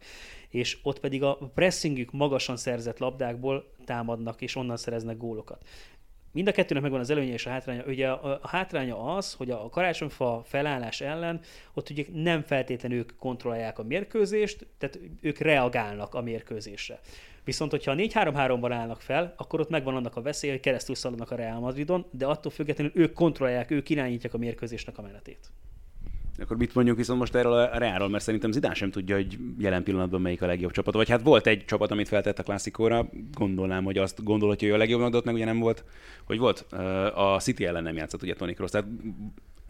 és 0.50 0.78
ott 0.84 1.00
pedig 1.00 1.24
a 1.24 1.38
pressingük 1.54 2.12
magasan 2.12 2.58
szerzett 2.58 3.00
labdákból 3.00 3.72
támadnak, 3.86 4.42
és 4.42 4.56
onnan 4.56 4.78
szereznek 4.78 5.18
gólokat. 5.18 5.66
Mind 6.32 6.48
a 6.48 6.52
kettőnek 6.52 6.84
megvan 6.84 7.00
az 7.00 7.10
előnye 7.10 7.34
és 7.34 7.46
a 7.46 7.50
hátránya. 7.50 7.84
Ugye 7.84 8.10
a, 8.10 8.40
a 8.42 8.48
hátránya 8.48 9.16
az, 9.16 9.34
hogy 9.34 9.52
a 9.52 9.70
karácsonyfa 9.70 10.42
felállás 10.46 11.02
ellen 11.02 11.42
ott 11.74 11.90
ugye 11.90 12.06
nem 12.14 12.42
feltétlenül 12.42 12.98
ők 12.98 13.16
kontrollálják 13.18 13.80
a 13.80 13.84
mérkőzést, 13.84 14.68
tehát 14.78 15.00
ők 15.22 15.38
reagálnak 15.38 16.14
a 16.14 16.22
mérkőzésre. 16.22 17.00
Viszont, 17.44 17.72
hogyha 17.72 17.92
a 17.92 17.96
4-3-3-ban 17.96 18.70
állnak 18.72 19.02
fel, 19.02 19.34
akkor 19.38 19.60
ott 19.60 19.70
megvan 19.70 19.96
annak 19.96 20.16
a 20.16 20.22
veszély, 20.22 20.50
hogy 20.50 20.60
keresztül 20.60 20.96
szaladnak 20.96 21.32
a 21.32 21.36
Real 21.36 21.60
Madridon, 21.60 22.06
de 22.12 22.26
attól 22.26 22.52
függetlenül 22.52 22.92
ők 22.96 23.14
kontrollálják, 23.14 23.72
ők 23.72 23.90
irányítják 23.90 24.34
a 24.34 24.38
mérkőzésnek 24.38 24.98
a 24.98 25.02
menetét. 25.02 25.52
Akkor 26.38 26.58
mit 26.58 26.76
mondjuk 26.76 26.98
viszont 26.98 27.20
most 27.20 27.36
erről 27.36 27.54
a 27.54 27.78
Realról, 27.78 28.10
mert 28.10 28.24
szerintem 28.24 28.52
Zidán 28.52 28.74
sem 28.74 28.92
tudja, 28.92 29.16
hogy 29.16 29.38
jelen 29.58 29.84
pillanatban 29.84 30.22
melyik 30.22 30.42
a 30.42 30.46
legjobb 30.46 30.72
csapat. 30.72 30.94
Vagy 30.94 31.10
hát 31.10 31.22
volt 31.22 31.48
egy 31.48 31.66
csapat, 31.66 31.92
amit 31.92 32.08
feltett 32.08 32.40
a 32.40 32.44
klasszikóra, 32.44 33.10
gondolnám, 33.34 33.84
hogy 33.84 33.98
azt 33.98 34.24
gondolod, 34.24 34.60
hogy 34.60 34.68
ő 34.68 34.74
a 34.74 34.78
legjobb 34.78 35.12
de 35.12 35.18
ott 35.18 35.26
meg 35.26 35.34
ugye 35.34 35.46
nem 35.46 35.60
volt, 35.60 35.84
hogy 36.26 36.38
volt. 36.38 36.60
A 37.16 37.40
City 37.40 37.66
ellen 37.66 37.84
nem 37.84 37.96
játszott 37.96 38.22
ugye 38.22 38.34
Tony 38.34 38.56
Kroos. 38.56 38.72
Tehát 38.72 38.88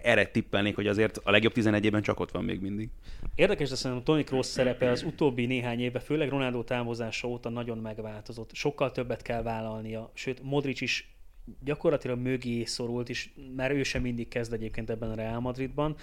erre 0.03 0.25
tippelnék, 0.25 0.75
hogy 0.75 0.87
azért 0.87 1.17
a 1.23 1.31
legjobb 1.31 1.53
11-ben 1.55 2.01
csak 2.01 2.19
ott 2.19 2.31
van 2.31 2.43
még 2.43 2.61
mindig. 2.61 2.89
Érdekes, 3.35 3.69
de 3.69 3.75
szerintem 3.75 4.05
Tony 4.05 4.23
Kroos 4.23 4.45
szerepe 4.45 4.89
az 4.89 5.03
utóbbi 5.03 5.45
néhány 5.45 5.79
évben, 5.79 6.01
főleg 6.01 6.29
Ronaldo 6.29 6.63
távozása 6.63 7.27
óta 7.27 7.49
nagyon 7.49 7.77
megváltozott. 7.77 8.53
Sokkal 8.53 8.91
többet 8.91 9.21
kell 9.21 9.41
vállalnia, 9.41 10.11
sőt 10.13 10.43
Modric 10.43 10.81
is 10.81 11.15
gyakorlatilag 11.63 12.19
mögé 12.19 12.63
szorult, 12.63 13.09
és 13.09 13.29
már 13.55 13.71
ő 13.71 13.83
sem 13.83 14.01
mindig 14.01 14.27
kezd 14.27 14.53
egyébként 14.53 14.89
ebben 14.89 15.09
a 15.09 15.15
Real 15.15 15.39
Madridban, 15.39 15.95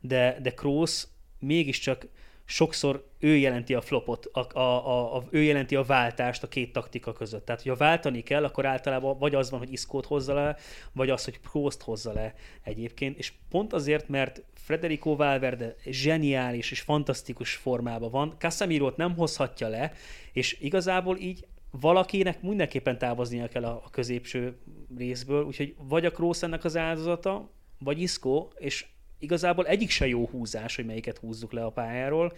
de, 0.00 0.38
de 0.42 0.50
Kroos 0.50 1.06
mégiscsak 1.38 2.06
sokszor 2.44 3.10
ő 3.18 3.36
jelenti 3.36 3.74
a 3.74 3.80
flopot, 3.80 4.26
a, 4.32 4.58
a, 4.58 4.88
a, 4.88 5.16
a, 5.16 5.24
ő 5.30 5.42
jelenti 5.42 5.76
a 5.76 5.82
váltást 5.82 6.42
a 6.42 6.48
két 6.48 6.72
taktika 6.72 7.12
között. 7.12 7.44
Tehát, 7.44 7.62
hogyha 7.62 7.76
váltani 7.76 8.22
kell, 8.22 8.44
akkor 8.44 8.66
általában 8.66 9.18
vagy 9.18 9.34
az 9.34 9.50
van, 9.50 9.58
hogy 9.58 9.72
Iszkót 9.72 10.06
hozza 10.06 10.34
le, 10.34 10.56
vagy 10.92 11.10
az, 11.10 11.24
hogy 11.24 11.40
Prost 11.40 11.82
hozza 11.82 12.12
le 12.12 12.34
egyébként. 12.62 13.18
És 13.18 13.32
pont 13.50 13.72
azért, 13.72 14.08
mert 14.08 14.42
Federico 14.54 15.16
Valverde 15.16 15.76
zseniális 15.84 16.70
és 16.70 16.80
fantasztikus 16.80 17.54
formában 17.54 18.10
van, 18.10 18.34
casemiro 18.38 18.92
nem 18.96 19.14
hozhatja 19.14 19.68
le, 19.68 19.92
és 20.32 20.58
igazából 20.60 21.18
így 21.18 21.46
valakinek 21.70 22.42
mindenképpen 22.42 22.98
távoznia 22.98 23.48
kell 23.48 23.64
a, 23.64 23.82
a 23.84 23.90
középső 23.90 24.56
részből, 24.96 25.44
úgyhogy 25.44 25.74
vagy 25.78 26.04
a 26.04 26.10
Kroos 26.10 26.42
ennek 26.42 26.64
az 26.64 26.76
áldozata, 26.76 27.50
vagy 27.78 28.00
Iszkó, 28.00 28.52
és 28.58 28.86
igazából 29.22 29.66
egyik 29.66 29.90
se 29.90 30.06
jó 30.06 30.26
húzás, 30.26 30.76
hogy 30.76 30.84
melyiket 30.84 31.18
húzzuk 31.18 31.52
le 31.52 31.64
a 31.64 31.70
pályáról, 31.70 32.32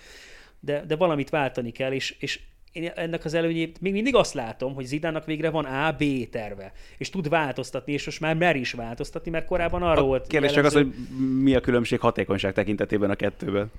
de, 0.60 0.84
de 0.86 0.96
valamit 0.96 1.30
váltani 1.30 1.70
kell, 1.70 1.92
és, 1.92 2.16
és 2.18 2.40
én 2.72 2.90
ennek 2.94 3.24
az 3.24 3.34
előnyét 3.34 3.80
még 3.80 3.92
mindig 3.92 4.14
azt 4.14 4.34
látom, 4.34 4.74
hogy 4.74 4.84
Zidának 4.84 5.24
végre 5.24 5.50
van 5.50 5.64
A, 5.64 5.92
B 5.92 6.04
terve, 6.30 6.72
és 6.98 7.10
tud 7.10 7.28
változtatni, 7.28 7.92
és 7.92 8.04
most 8.04 8.20
már 8.20 8.36
mer 8.36 8.56
is 8.56 8.72
változtatni, 8.72 9.30
mert 9.30 9.46
korábban 9.46 9.82
arra 9.82 10.00
a 10.00 10.04
volt 10.04 10.26
Kérdés 10.26 10.52
csak 10.52 10.64
az, 10.64 10.72
hogy 10.72 10.94
mi 11.40 11.54
a 11.54 11.60
különbség 11.60 12.00
hatékonyság 12.00 12.52
tekintetében 12.52 13.10
a 13.10 13.14
kettőben. 13.14 13.70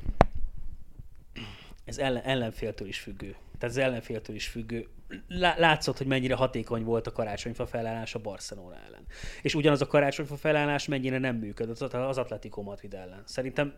Ez 1.85 1.97
ellen, 1.97 2.23
ellenféltől 2.23 2.87
is 2.87 2.99
függő. 2.99 3.35
Tehát 3.57 3.75
az 3.75 3.81
ellenféltől 3.81 4.35
is 4.35 4.47
függő. 4.47 4.87
Látszott, 5.57 5.97
hogy 5.97 6.07
mennyire 6.07 6.35
hatékony 6.35 6.83
volt 6.83 7.07
a 7.07 7.11
karácsonyfa 7.11 7.65
felállás 7.65 8.15
a 8.15 8.19
Barcelona 8.19 8.75
ellen. 8.87 9.05
És 9.41 9.55
ugyanaz 9.55 9.81
a 9.81 9.87
karácsonyfa 9.87 10.35
felállás 10.35 10.87
mennyire 10.87 11.17
nem 11.17 11.35
működött 11.35 11.81
az 11.81 12.17
Atletico 12.17 12.61
Madrid 12.61 12.93
ellen. 12.93 13.21
Szerintem 13.25 13.73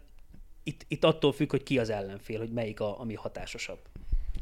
itt, 0.64 0.86
itt 0.88 1.04
attól 1.04 1.32
függ, 1.32 1.50
hogy 1.50 1.64
ki 1.64 1.80
az 1.80 1.90
ellenfél, 1.90 2.40
hogy 2.40 2.50
melyik 2.50 2.80
a, 2.80 3.00
ami 3.00 3.14
hatásosabb. 3.14 3.80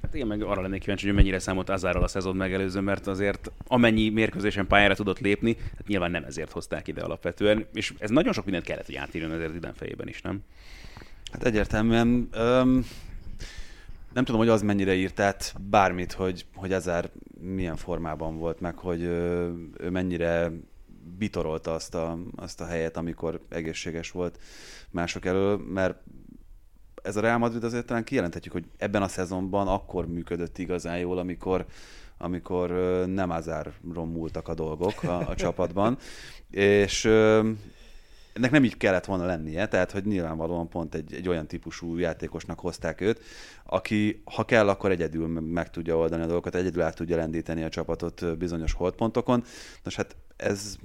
Hát 0.02 0.16
én 0.16 0.26
meg 0.26 0.42
arra 0.42 0.62
lennék 0.62 0.80
kíváncsi, 0.80 1.06
hogy 1.06 1.16
mennyire 1.16 1.40
számolt 1.40 1.70
Azárral 1.70 2.04
a 2.04 2.08
szezon 2.08 2.36
megelőző, 2.36 2.80
mert 2.80 3.08
azért 3.08 3.52
amennyi 3.68 4.10
mérkőzésen 4.10 4.68
pályára 4.68 4.96
tudott 4.96 5.20
lépni, 5.20 5.58
hát 5.58 5.88
nyilván 5.88 6.12
nem 6.12 6.24
ezért 6.24 6.52
hozták 6.52 6.88
ide 6.88 7.02
alapvetően, 7.02 7.66
és 7.74 7.94
ez 7.98 8.10
nagyon 8.10 8.34
sok 8.34 8.44
mindent 8.44 8.66
kellett, 8.66 8.86
hogy 8.86 8.96
átírjon 8.96 9.32
azért 9.32 9.56
idén 9.56 9.74
fejében 9.74 10.08
is, 10.08 10.22
nem? 10.22 10.44
Hát 11.32 11.46
egyértelműen 11.46 12.30
um, 12.36 12.86
nem 14.16 14.24
tudom, 14.24 14.42
hogy 14.42 14.50
az 14.50 14.62
mennyire 14.62 14.94
írt 14.94 15.20
át 15.20 15.56
bármit, 15.70 16.12
hogy, 16.12 16.46
hogy 16.56 16.74
Azár 16.74 17.10
milyen 17.40 17.76
formában 17.76 18.38
volt, 18.38 18.60
meg 18.60 18.78
hogy 18.78 19.02
ő, 19.02 19.54
ő 19.78 19.90
mennyire 19.90 20.52
bitorolta 21.18 21.74
azt 21.74 21.96
a, 21.96 22.18
azt 22.36 22.62
a 22.62 22.66
helyet, 22.66 22.98
amikor 22.98 23.40
egészséges 23.50 24.12
volt 24.12 24.40
mások 24.90 25.26
elől, 25.26 25.58
mert 25.58 25.98
ez 27.04 27.16
a 27.16 27.22
Real 27.22 27.38
Madrid 27.38 27.64
azért 27.64 27.86
talán 27.86 28.04
kijelenthetjük, 28.04 28.54
hogy 28.54 28.66
ebben 28.78 29.02
a 29.02 29.08
szezonban 29.08 29.68
akkor 29.68 30.08
működött 30.08 30.58
igazán 30.58 30.98
jól, 30.98 31.18
amikor, 31.18 31.66
amikor 32.18 32.70
nem 33.08 33.30
Azárról 33.30 34.06
múltak 34.06 34.48
a 34.48 34.54
dolgok 34.54 35.04
a, 35.04 35.30
a 35.30 35.36
csapatban, 35.36 35.98
és 36.50 37.10
ennek 38.36 38.52
nem 38.52 38.64
így 38.64 38.78
kellett 38.78 39.06
volna 39.06 39.26
lennie, 39.26 39.68
tehát 39.68 39.92
hogy 39.92 40.06
nyilvánvalóan 40.06 40.70
pont 40.70 40.96
egy, 40.96 41.14
egy 41.14 41.28
olyan 41.28 41.48
típusú 41.48 41.98
játékosnak 41.98 42.60
hozták 42.60 43.02
őt, 43.02 43.22
aki 43.64 44.22
ha 44.26 44.46
kell, 44.46 44.70
akkor 44.70 44.92
egyedül 44.92 45.28
meg 45.28 45.70
tudja 45.70 45.98
oldani 45.98 46.24
a 46.24 46.26
dolgokat, 46.26 46.56
egyedül 46.56 46.82
át 46.82 46.96
tudja 46.96 47.16
lendíteni 47.16 47.64
a 47.64 47.70
csapatot 47.70 48.38
bizonyos 48.38 48.74
holdpontokon. 48.74 49.44
Nos 49.84 49.96
hát 49.96 50.16
ez 50.36 50.78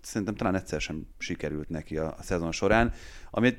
szerintem 0.00 0.34
talán 0.34 0.54
egyszer 0.54 0.80
sem 0.80 1.06
sikerült 1.18 1.68
neki 1.68 1.96
a, 1.96 2.14
a 2.18 2.22
szezon 2.22 2.52
során, 2.52 2.92
ami 3.30 3.56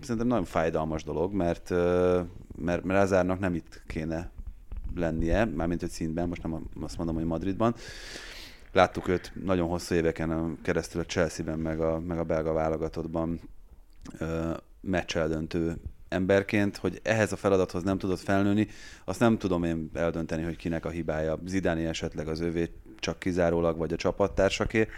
szerintem 0.00 0.26
nagyon 0.26 0.44
fájdalmas 0.44 1.04
dolog, 1.04 1.32
mert, 1.32 1.70
mert, 2.56 2.84
mert 2.84 3.02
Azárnak 3.02 3.38
nem 3.38 3.54
itt 3.54 3.82
kéne 3.86 4.30
lennie, 4.94 5.44
mármint 5.44 5.80
hogy 5.80 5.90
szintben, 5.90 6.28
most 6.28 6.42
nem 6.42 6.68
azt 6.80 6.96
mondom, 6.96 7.14
hogy 7.14 7.24
Madridban, 7.24 7.74
Láttuk 8.76 9.08
őt 9.08 9.32
nagyon 9.44 9.68
hosszú 9.68 9.94
éveken 9.94 10.58
keresztül 10.62 11.00
a 11.00 11.04
Chelsea-ben, 11.04 11.58
meg 11.58 11.80
a, 11.80 12.00
meg 12.00 12.18
a 12.18 12.24
belga 12.24 12.52
válogatottban 12.52 13.40
meccseldöntő 14.80 15.76
emberként, 16.08 16.76
hogy 16.76 17.00
ehhez 17.02 17.32
a 17.32 17.36
feladathoz 17.36 17.82
nem 17.82 17.98
tudott 17.98 18.20
felnőni, 18.20 18.68
azt 19.04 19.20
nem 19.20 19.38
tudom 19.38 19.64
én 19.64 19.90
eldönteni, 19.94 20.42
hogy 20.42 20.56
kinek 20.56 20.84
a 20.84 20.88
hibája. 20.88 21.38
Zidáni 21.44 21.84
esetleg 21.84 22.28
az 22.28 22.40
övé 22.40 22.70
csak 22.98 23.18
kizárólag, 23.18 23.76
vagy 23.78 23.92
a 23.92 23.96
csapattársaké 23.96 24.88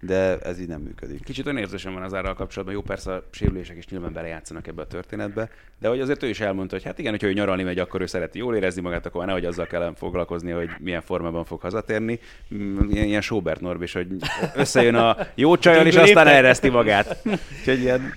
de 0.00 0.38
ez 0.38 0.60
így 0.60 0.68
nem 0.68 0.80
működik. 0.80 1.24
Kicsit 1.24 1.46
olyan 1.46 1.58
érzésem 1.58 1.92
van 1.92 2.02
az 2.02 2.14
árral 2.14 2.34
kapcsolatban, 2.34 2.76
jó 2.76 2.82
persze 2.82 3.12
a 3.12 3.24
sérülések 3.30 3.76
is 3.76 3.86
nyilván 3.86 4.12
belejátszanak 4.12 4.66
ebbe 4.66 4.82
a 4.82 4.86
történetbe, 4.86 5.50
de 5.80 5.88
hogy 5.88 6.00
azért 6.00 6.22
ő 6.22 6.28
is 6.28 6.40
elmondta, 6.40 6.74
hogy 6.74 6.84
hát 6.84 6.98
igen, 6.98 7.10
hogyha 7.10 7.26
ő 7.26 7.32
nyaralni 7.32 7.62
megy, 7.62 7.78
akkor 7.78 8.00
ő 8.00 8.06
szereti 8.06 8.38
jól 8.38 8.56
érezni 8.56 8.82
magát, 8.82 9.06
akkor 9.06 9.26
nehogy 9.26 9.44
azzal 9.44 9.66
kell 9.66 9.92
foglalkozni, 9.96 10.50
hogy 10.50 10.70
milyen 10.80 11.02
formában 11.02 11.44
fog 11.44 11.60
hazatérni. 11.60 12.20
Mm, 12.54 12.90
ilyen, 12.90 13.06
ilyen 13.06 13.20
Sobert 13.20 13.60
Norbis, 13.60 13.92
hogy 13.92 14.06
összejön 14.54 14.94
a 14.94 15.16
jó 15.34 15.56
csajal, 15.56 15.86
és 15.86 15.96
aztán 15.96 16.26
elreszti 16.26 16.68
magát. 16.68 17.22
Úgyhogy 17.58 17.80
ilyen 17.80 18.12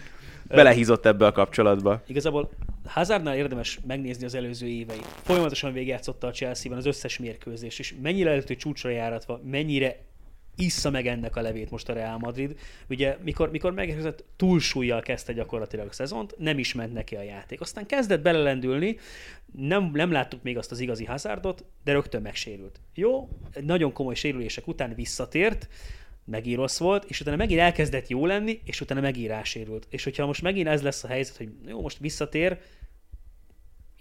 belehízott 0.47 1.05
ebbe 1.05 1.25
a 1.25 1.31
kapcsolatba. 1.31 2.01
Igazából 2.07 2.49
Hazardnál 2.85 3.35
érdemes 3.35 3.79
megnézni 3.87 4.25
az 4.25 4.35
előző 4.35 4.67
éveit. 4.67 5.05
Folyamatosan 5.23 5.73
végigjátszotta 5.73 6.27
a 6.27 6.31
Chelsea-ben 6.31 6.77
az 6.77 6.85
összes 6.85 7.19
mérkőzés, 7.19 7.79
és 7.79 7.93
mennyire 8.01 8.29
előtt 8.29 8.47
csúcsra 8.47 8.89
járatva, 8.89 9.41
mennyire 9.43 9.99
issza 10.55 10.89
meg 10.89 11.07
ennek 11.07 11.35
a 11.35 11.41
levét 11.41 11.71
most 11.71 11.89
a 11.89 11.93
Real 11.93 12.17
Madrid. 12.17 12.59
Ugye 12.89 13.17
mikor, 13.23 13.51
mikor 13.51 13.73
megérkezett, 13.73 14.23
túlsúlyjal 14.35 15.01
kezdte 15.01 15.33
gyakorlatilag 15.33 15.87
a 15.87 15.91
szezont, 15.91 16.35
nem 16.37 16.59
is 16.59 16.73
ment 16.73 16.93
neki 16.93 17.15
a 17.15 17.21
játék. 17.21 17.61
Aztán 17.61 17.85
kezdett 17.85 18.21
belelendülni, 18.21 18.97
nem, 19.55 19.91
nem 19.93 20.11
láttuk 20.11 20.43
még 20.43 20.57
azt 20.57 20.71
az 20.71 20.79
igazi 20.79 21.05
hazardot, 21.05 21.65
de 21.83 21.91
rögtön 21.91 22.21
megsérült. 22.21 22.79
Jó, 22.93 23.29
nagyon 23.61 23.93
komoly 23.93 24.15
sérülések 24.15 24.67
után 24.67 24.95
visszatért, 24.95 25.67
megint 26.25 26.57
rossz 26.57 26.79
volt, 26.79 27.05
és 27.05 27.21
utána 27.21 27.37
megint 27.37 27.59
elkezdett 27.59 28.07
jó 28.07 28.25
lenni, 28.25 28.61
és 28.65 28.81
utána 28.81 29.01
megint 29.01 29.27
rásérült. 29.27 29.87
És 29.89 30.03
hogyha 30.03 30.25
most 30.25 30.41
megint 30.41 30.67
ez 30.67 30.81
lesz 30.81 31.03
a 31.03 31.07
helyzet, 31.07 31.37
hogy 31.37 31.49
jó, 31.67 31.81
most 31.81 31.97
visszatér, 31.97 32.59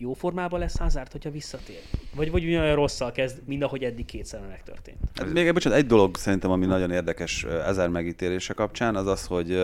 jó 0.00 0.12
formában 0.12 0.60
lesz 0.60 0.78
Hazard, 0.78 1.12
hogyha 1.12 1.30
visszatér? 1.30 1.80
Vagy, 2.14 2.30
vagy 2.30 2.44
olyan 2.46 2.74
rosszal 2.74 3.12
kezd, 3.12 3.40
mint 3.44 3.62
ahogy 3.62 3.82
eddig 3.82 4.04
kétszer 4.04 4.40
megtörtént? 4.48 4.98
Hát 5.14 5.32
még 5.32 5.52
bocsánat, 5.52 5.78
egy 5.78 5.86
dolog 5.86 6.16
szerintem, 6.16 6.50
ami 6.50 6.66
nagyon 6.66 6.90
érdekes 6.90 7.44
ezer 7.44 7.88
megítélése 7.88 8.52
kapcsán, 8.52 8.96
az 8.96 9.06
az, 9.06 9.26
hogy 9.26 9.62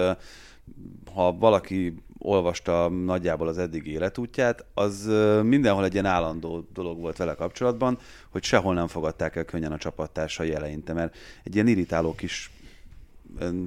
ha 1.14 1.33
valaki 1.33 1.95
olvasta 2.19 2.88
nagyjából 2.88 3.49
az 3.49 3.59
eddigi 3.59 3.90
életútját, 3.90 4.64
az 4.75 5.11
mindenhol 5.43 5.85
egy 5.85 5.93
ilyen 5.93 6.05
állandó 6.05 6.69
dolog 6.73 7.00
volt 7.00 7.16
vele 7.16 7.35
kapcsolatban, 7.35 7.99
hogy 8.31 8.43
sehol 8.43 8.75
nem 8.75 8.87
fogadták 8.87 9.37
el 9.37 9.45
könnyen 9.45 9.73
a 9.73 9.78
csapattársai 9.78 10.55
eleinte, 10.55 10.93
mert 10.93 11.16
egy 11.45 11.55
ilyen 11.55 11.66
irritáló 11.66 12.14
kis 12.14 12.50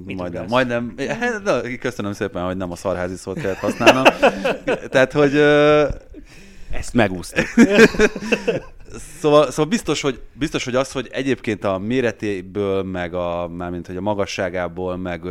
Mit 0.04 0.16
majdnem, 0.16 0.44
majdnem, 0.48 0.94
de 1.44 1.76
köszönöm 1.76 2.12
szépen, 2.12 2.44
hogy 2.44 2.56
nem 2.56 2.70
a 2.70 2.76
szarházi 2.76 3.16
szót 3.16 3.40
kellett 3.40 3.56
használnom. 3.56 4.04
Tehát, 4.88 5.12
hogy 5.12 5.32
ezt 6.70 6.94
megúsztuk. 6.94 7.46
szóval, 9.20 9.50
szóval 9.50 9.64
biztos, 9.64 10.00
hogy, 10.00 10.20
biztos, 10.32 10.64
hogy 10.64 10.74
az, 10.74 10.92
hogy 10.92 11.08
egyébként 11.12 11.64
a 11.64 11.78
méretéből, 11.78 12.82
meg 12.82 13.14
a, 13.14 13.48
mármint, 13.48 13.86
hogy 13.86 13.96
a 13.96 14.00
magasságából, 14.00 14.96
meg, 14.96 15.22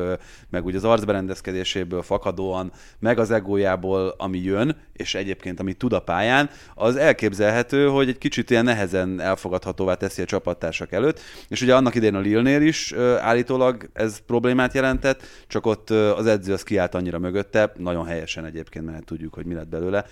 meg 0.50 0.66
úgy 0.66 0.76
az 0.76 0.84
arcberendezkedéséből 0.84 2.02
fakadóan, 2.02 2.72
meg 3.00 3.20
az 3.20 3.32
egójából, 3.32 4.14
ami 4.18 4.40
jön, 4.40 4.78
és 4.94 5.16
egyébként 5.16 5.60
ami 5.60 5.74
tud 5.74 5.94
a 5.94 6.00
pályán, 6.00 6.50
az 6.76 6.96
elképzelhető, 6.96 7.88
hogy 7.88 8.10
egy 8.10 8.18
kicsit 8.18 8.50
ilyen 8.50 8.64
nehezen 8.64 9.20
elfogadhatóvá 9.20 9.94
teszi 9.94 10.22
a 10.22 10.26
csapattársak 10.26 10.92
előtt, 10.92 11.20
és 11.48 11.62
ugye 11.62 11.76
annak 11.76 11.96
idén 11.96 12.16
a 12.16 12.20
Lille-nél 12.20 12.62
is 12.62 12.94
állítólag 13.20 13.90
ez 13.94 14.20
problémát 14.26 14.74
jelentett, 14.74 15.22
csak 15.48 15.66
ott 15.66 15.90
az 15.90 16.26
edző 16.26 16.54
az 16.54 16.64
kiállt 16.64 16.96
annyira 16.96 17.20
mögötte, 17.20 17.72
nagyon 17.78 18.06
helyesen 18.06 18.46
egyébként, 18.46 18.86
mert 18.86 19.06
tudjuk, 19.06 19.34
hogy 19.34 19.46
mi 19.46 19.54
lett 19.54 19.68
belőle, 19.68 20.06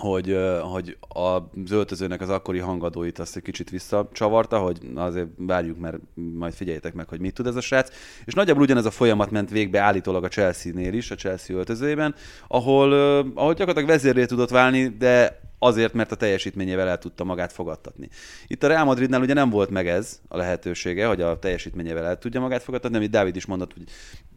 hogy, 0.00 0.36
hogy 0.62 0.96
az 1.08 1.70
öltözőnek 1.70 2.20
az 2.20 2.28
akkori 2.28 2.58
hangadóit 2.58 3.18
azt 3.18 3.36
egy 3.36 3.42
kicsit 3.42 3.70
visszacsavarta, 3.70 4.58
hogy 4.58 4.78
azért 4.94 5.28
várjuk, 5.36 5.78
mert 5.78 5.96
majd 6.14 6.52
figyeljétek 6.52 6.94
meg, 6.94 7.08
hogy 7.08 7.20
mit 7.20 7.34
tud 7.34 7.46
ez 7.46 7.56
a 7.56 7.60
srác. 7.60 7.90
És 8.24 8.34
nagyjából 8.34 8.62
ugyanez 8.62 8.84
a 8.84 8.90
folyamat 8.90 9.30
ment 9.30 9.50
végbe 9.50 9.80
állítólag 9.80 10.24
a 10.24 10.28
Chelsea-nél 10.28 10.92
is, 10.92 11.10
a 11.10 11.14
Chelsea 11.14 11.56
öltözőjében, 11.56 12.14
ahol, 12.48 12.92
ahol 13.34 13.54
gyakorlatilag 13.54 13.88
vezérré 13.88 14.24
tudott 14.24 14.50
válni, 14.50 14.88
de 14.88 15.40
azért, 15.62 15.92
mert 15.92 16.12
a 16.12 16.16
teljesítményével 16.16 16.88
el 16.88 16.98
tudta 16.98 17.24
magát 17.24 17.52
fogadtatni. 17.52 18.08
Itt 18.46 18.62
a 18.62 18.66
Real 18.66 18.84
Madridnál 18.84 19.20
ugye 19.20 19.34
nem 19.34 19.50
volt 19.50 19.70
meg 19.70 19.88
ez 19.88 20.20
a 20.28 20.36
lehetősége, 20.36 21.06
hogy 21.06 21.20
a 21.20 21.38
teljesítményével 21.38 22.04
el 22.04 22.18
tudja 22.18 22.40
magát 22.40 22.62
fogadtatni, 22.62 22.96
amit 22.96 23.10
Dávid 23.10 23.36
is 23.36 23.46
mondott, 23.46 23.72
hogy 23.72 23.82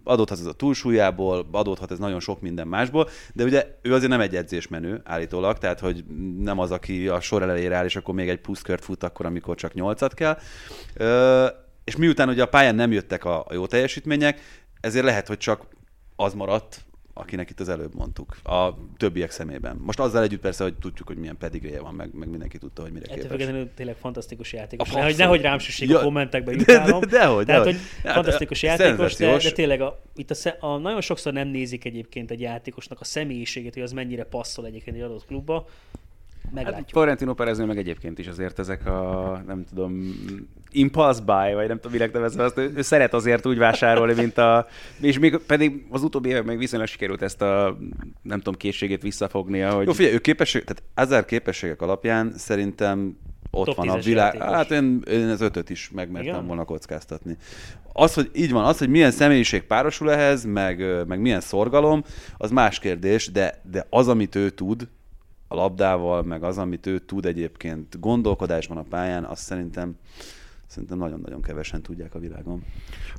adódhat 0.03 0.39
ez 0.39 0.45
a 0.45 0.53
túlsúlyából, 0.53 1.47
adódhat 1.51 1.91
ez 1.91 1.99
nagyon 1.99 2.19
sok 2.19 2.41
minden 2.41 2.67
másból, 2.67 3.09
de 3.33 3.43
ugye 3.43 3.67
ő 3.81 3.93
azért 3.93 4.11
nem 4.11 4.21
egy 4.21 4.35
edzésmenő 4.35 5.01
állítólag, 5.03 5.57
tehát 5.57 5.79
hogy 5.79 6.03
nem 6.39 6.59
az, 6.59 6.71
aki 6.71 7.07
a 7.07 7.19
sor 7.19 7.41
elejére 7.41 7.75
áll, 7.75 7.85
és 7.85 7.95
akkor 7.95 8.13
még 8.13 8.29
egy 8.29 8.39
pluszkört 8.39 8.83
fut 8.83 9.03
akkor, 9.03 9.25
amikor 9.25 9.55
csak 9.55 9.73
nyolcat 9.73 10.13
kell. 10.13 10.37
És 11.83 11.95
miután 11.95 12.29
ugye 12.29 12.43
a 12.43 12.47
pályán 12.47 12.75
nem 12.75 12.91
jöttek 12.91 13.25
a 13.25 13.45
jó 13.51 13.65
teljesítmények, 13.65 14.39
ezért 14.79 15.05
lehet, 15.05 15.27
hogy 15.27 15.37
csak 15.37 15.65
az 16.15 16.33
maradt, 16.33 16.85
akinek 17.13 17.49
itt 17.49 17.59
az 17.59 17.69
előbb 17.69 17.95
mondtuk, 17.95 18.37
a 18.43 18.73
többiek 18.97 19.31
szemében. 19.31 19.75
Most 19.75 19.99
azzal 19.99 20.23
együtt 20.23 20.39
persze, 20.39 20.63
hogy 20.63 20.73
tudjuk, 20.73 21.07
hogy 21.07 21.17
milyen 21.17 21.37
pedigréje 21.37 21.79
van, 21.79 21.93
meg, 21.93 22.13
meg 22.13 22.29
mindenki 22.29 22.57
tudta, 22.57 22.81
hogy 22.81 22.91
mire 22.91 23.05
képes. 23.05 23.41
Ettől 23.41 23.73
tényleg 23.73 23.95
fantasztikus 23.95 24.53
játékos. 24.53 24.91
A 24.91 24.97
nehogy, 24.97 25.17
nehogy 25.17 25.41
rám 25.41 25.59
süssék 25.59 25.89
ja, 25.89 25.99
a 25.99 26.03
kommentekbe 26.03 26.51
jutálom. 26.51 26.99
De, 26.99 27.05
de, 27.05 27.17
dehogy, 27.17 27.45
Tehát, 27.45 27.63
hogy 27.63 27.77
hát, 28.03 28.13
fantasztikus 28.13 28.63
játékos, 28.63 29.15
de, 29.15 29.37
de, 29.37 29.51
tényleg 29.51 29.81
a, 29.81 30.01
itt 30.15 30.31
a, 30.31 30.65
a, 30.65 30.77
nagyon 30.77 31.01
sokszor 31.01 31.33
nem 31.33 31.47
nézik 31.47 31.85
egyébként 31.85 32.31
egy 32.31 32.41
játékosnak 32.41 32.99
a 32.99 33.03
személyiségét, 33.03 33.73
hogy 33.73 33.83
az 33.83 33.91
mennyire 33.91 34.23
passzol 34.23 34.65
egyébként 34.65 34.95
egy 34.95 35.03
adott 35.03 35.25
klubba. 35.25 35.67
Meglátjuk. 36.51 36.75
Hát 36.75 36.91
Florentino 36.91 37.33
Pereznél 37.33 37.65
meg 37.65 37.77
egyébként 37.77 38.19
is 38.19 38.27
azért 38.27 38.59
ezek 38.59 38.85
a, 38.85 39.43
nem 39.47 39.65
tudom, 39.69 40.13
impulse 40.71 41.21
buy, 41.21 41.53
vagy 41.53 41.67
nem 41.67 41.75
tudom, 41.75 41.91
minek 41.91 42.13
nevezve, 42.13 42.43
azt 42.43 42.57
ő, 42.57 42.73
ő 42.75 42.81
szeret 42.81 43.13
azért 43.13 43.45
úgy 43.45 43.57
vásárolni, 43.57 44.13
mint 44.13 44.37
a... 44.37 44.67
És 44.99 45.19
még 45.19 45.37
pedig 45.37 45.85
az 45.89 46.03
utóbbi 46.03 46.29
évek 46.29 46.43
még 46.43 46.57
viszonylag 46.57 46.87
sikerült 46.87 47.21
ezt 47.21 47.41
a, 47.41 47.77
nem 48.21 48.37
tudom, 48.37 48.53
készségét 48.53 49.01
visszafognia, 49.01 49.73
hogy... 49.73 49.85
Jó, 49.85 49.93
figyelj, 49.93 50.13
ő 50.13 50.19
képesség, 50.19 50.63
tehát 50.63 50.83
ezer 50.93 51.25
képességek 51.25 51.81
alapján 51.81 52.33
szerintem 52.37 53.17
ott 53.51 53.65
Top 53.65 53.75
van 53.75 53.89
a 53.89 53.97
világ. 53.97 54.33
Játékos. 54.33 54.55
Hát 54.55 54.71
én, 54.71 55.01
én 55.09 55.29
az 55.29 55.41
ötöt 55.41 55.69
is 55.69 55.89
megmertem 55.93 56.33
Igen? 56.33 56.45
volna 56.45 56.63
kockáztatni. 56.63 57.37
Az, 57.93 58.13
hogy 58.13 58.29
így 58.33 58.51
van, 58.51 58.65
az, 58.65 58.77
hogy 58.77 58.89
milyen 58.89 59.11
személyiség 59.11 59.63
párosul 59.63 60.11
ehhez, 60.11 60.45
meg, 60.45 61.05
meg 61.07 61.19
milyen 61.19 61.41
szorgalom, 61.41 62.03
az 62.37 62.51
más 62.51 62.79
kérdés, 62.79 63.31
de, 63.31 63.61
de 63.71 63.85
az, 63.89 64.07
amit 64.07 64.35
ő 64.35 64.49
tud, 64.49 64.87
a 65.53 65.55
labdával, 65.55 66.23
meg 66.23 66.43
az, 66.43 66.57
amit 66.57 66.85
ő 66.85 66.99
tud 66.99 67.25
egyébként 67.25 67.99
gondolkodásban 67.99 68.77
a 68.77 68.85
pályán, 68.89 69.23
azt 69.23 69.43
szerintem 69.43 69.95
szerintem 70.67 70.97
nagyon-nagyon 70.97 71.41
kevesen 71.41 71.81
tudják 71.81 72.15
a 72.15 72.19
világon. 72.19 72.63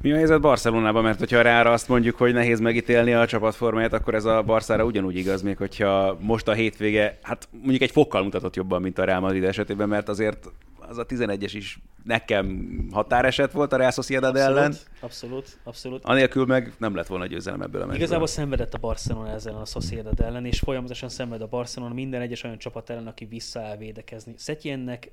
Mi 0.02 0.12
a 0.12 0.16
helyzet 0.16 0.40
Barcelonában? 0.40 1.02
Mert 1.02 1.18
hogyha 1.18 1.42
rára 1.42 1.72
azt 1.72 1.88
mondjuk, 1.88 2.16
hogy 2.16 2.32
nehéz 2.32 2.60
megítélni 2.60 3.12
a 3.12 3.26
csapatformáját, 3.26 3.92
akkor 3.92 4.14
ez 4.14 4.24
a 4.24 4.42
Barszára 4.42 4.84
ugyanúgy 4.84 5.16
igaz, 5.16 5.42
még 5.42 5.56
hogyha 5.56 6.18
most 6.20 6.48
a 6.48 6.52
hétvége, 6.52 7.18
hát 7.22 7.48
mondjuk 7.60 7.82
egy 7.82 7.90
fokkal 7.90 8.22
mutatott 8.22 8.56
jobban, 8.56 8.82
mint 8.82 8.98
a 8.98 9.04
Real 9.04 9.20
Madrid 9.20 9.44
esetében, 9.44 9.88
mert 9.88 10.08
azért 10.08 10.50
az 10.88 10.98
a 10.98 11.06
11-es 11.06 11.52
is 11.52 11.78
nekem 12.04 12.88
határeset 12.92 13.52
volt 13.52 13.72
a 13.72 13.76
Real 13.76 13.90
Sociedad 13.90 14.36
abszolút, 14.36 14.56
ellen. 14.56 14.74
Abszolút, 15.00 15.58
abszolút. 15.62 16.04
Anélkül 16.04 16.46
meg 16.46 16.72
nem 16.78 16.94
lett 16.94 17.06
volna 17.06 17.26
győzelem 17.26 17.62
ebből 17.62 17.80
a 17.80 17.86
meccsből. 17.86 18.02
Igazából 18.02 18.26
szenvedett 18.26 18.74
a 18.74 18.78
Barcelona 18.78 19.30
ezzel 19.30 19.56
a 19.56 19.64
Sociedad 19.64 20.20
ellen, 20.20 20.44
és 20.44 20.58
folyamatosan 20.58 21.08
szenved 21.08 21.40
a 21.40 21.46
Barcelona 21.46 21.94
minden 21.94 22.20
egyes 22.20 22.42
olyan 22.42 22.58
csapat 22.58 22.90
ellen, 22.90 23.06
aki 23.06 23.24
visszaáll 23.24 23.76
védekezni. 23.76 24.34
Szetyennek 24.36 25.10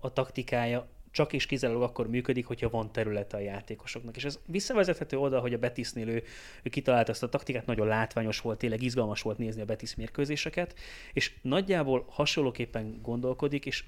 a 0.00 0.12
taktikája 0.12 0.86
csak 1.12 1.32
és 1.32 1.46
kizárólag 1.46 1.82
akkor 1.82 2.08
működik, 2.08 2.46
hogyha 2.46 2.68
van 2.68 2.92
területe 2.92 3.36
a 3.36 3.40
játékosoknak. 3.40 4.16
És 4.16 4.24
ez 4.24 4.38
visszavezethető 4.46 5.18
oda, 5.18 5.40
hogy 5.40 5.54
a 5.54 5.58
Betisnél 5.58 6.08
ő, 6.08 6.22
ő 6.62 6.70
kitalálta 6.70 7.10
ezt 7.12 7.22
a 7.22 7.28
taktikát, 7.28 7.66
nagyon 7.66 7.86
látványos 7.86 8.40
volt, 8.40 8.58
tényleg 8.58 8.82
izgalmas 8.82 9.22
volt 9.22 9.38
nézni 9.38 9.60
a 9.60 9.64
Betis 9.64 9.94
mérkőzéseket, 9.94 10.74
és 11.12 11.32
nagyjából 11.42 12.04
hasonlóképpen 12.08 12.98
gondolkodik, 13.02 13.66
és 13.66 13.84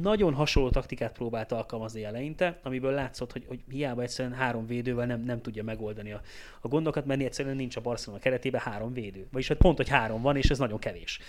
nagyon 0.00 0.34
hasonló 0.34 0.70
taktikát 0.70 1.12
próbált 1.12 1.52
alkalmazni 1.52 2.04
eleinte, 2.04 2.58
amiből 2.62 2.92
látszott, 2.92 3.32
hogy, 3.32 3.44
hogy 3.48 3.60
hiába 3.70 4.02
egyszerűen 4.02 4.34
három 4.34 4.66
védővel 4.66 5.06
nem, 5.06 5.20
nem 5.20 5.40
tudja 5.40 5.62
megoldani 5.62 6.12
a, 6.12 6.20
a 6.60 6.68
gondokat, 6.68 7.06
mert 7.06 7.20
egyszerűen 7.20 7.56
nincs 7.56 7.76
a 7.76 7.80
Barcelona 7.80 8.22
keretében 8.22 8.60
három 8.60 8.92
védő. 8.92 9.26
Vagyis 9.32 9.48
hát 9.48 9.58
pont, 9.58 9.76
hogy 9.76 9.88
három 9.88 10.22
van, 10.22 10.36
és 10.36 10.50
ez 10.50 10.58
nagyon 10.58 10.78
kevés. 10.78 11.20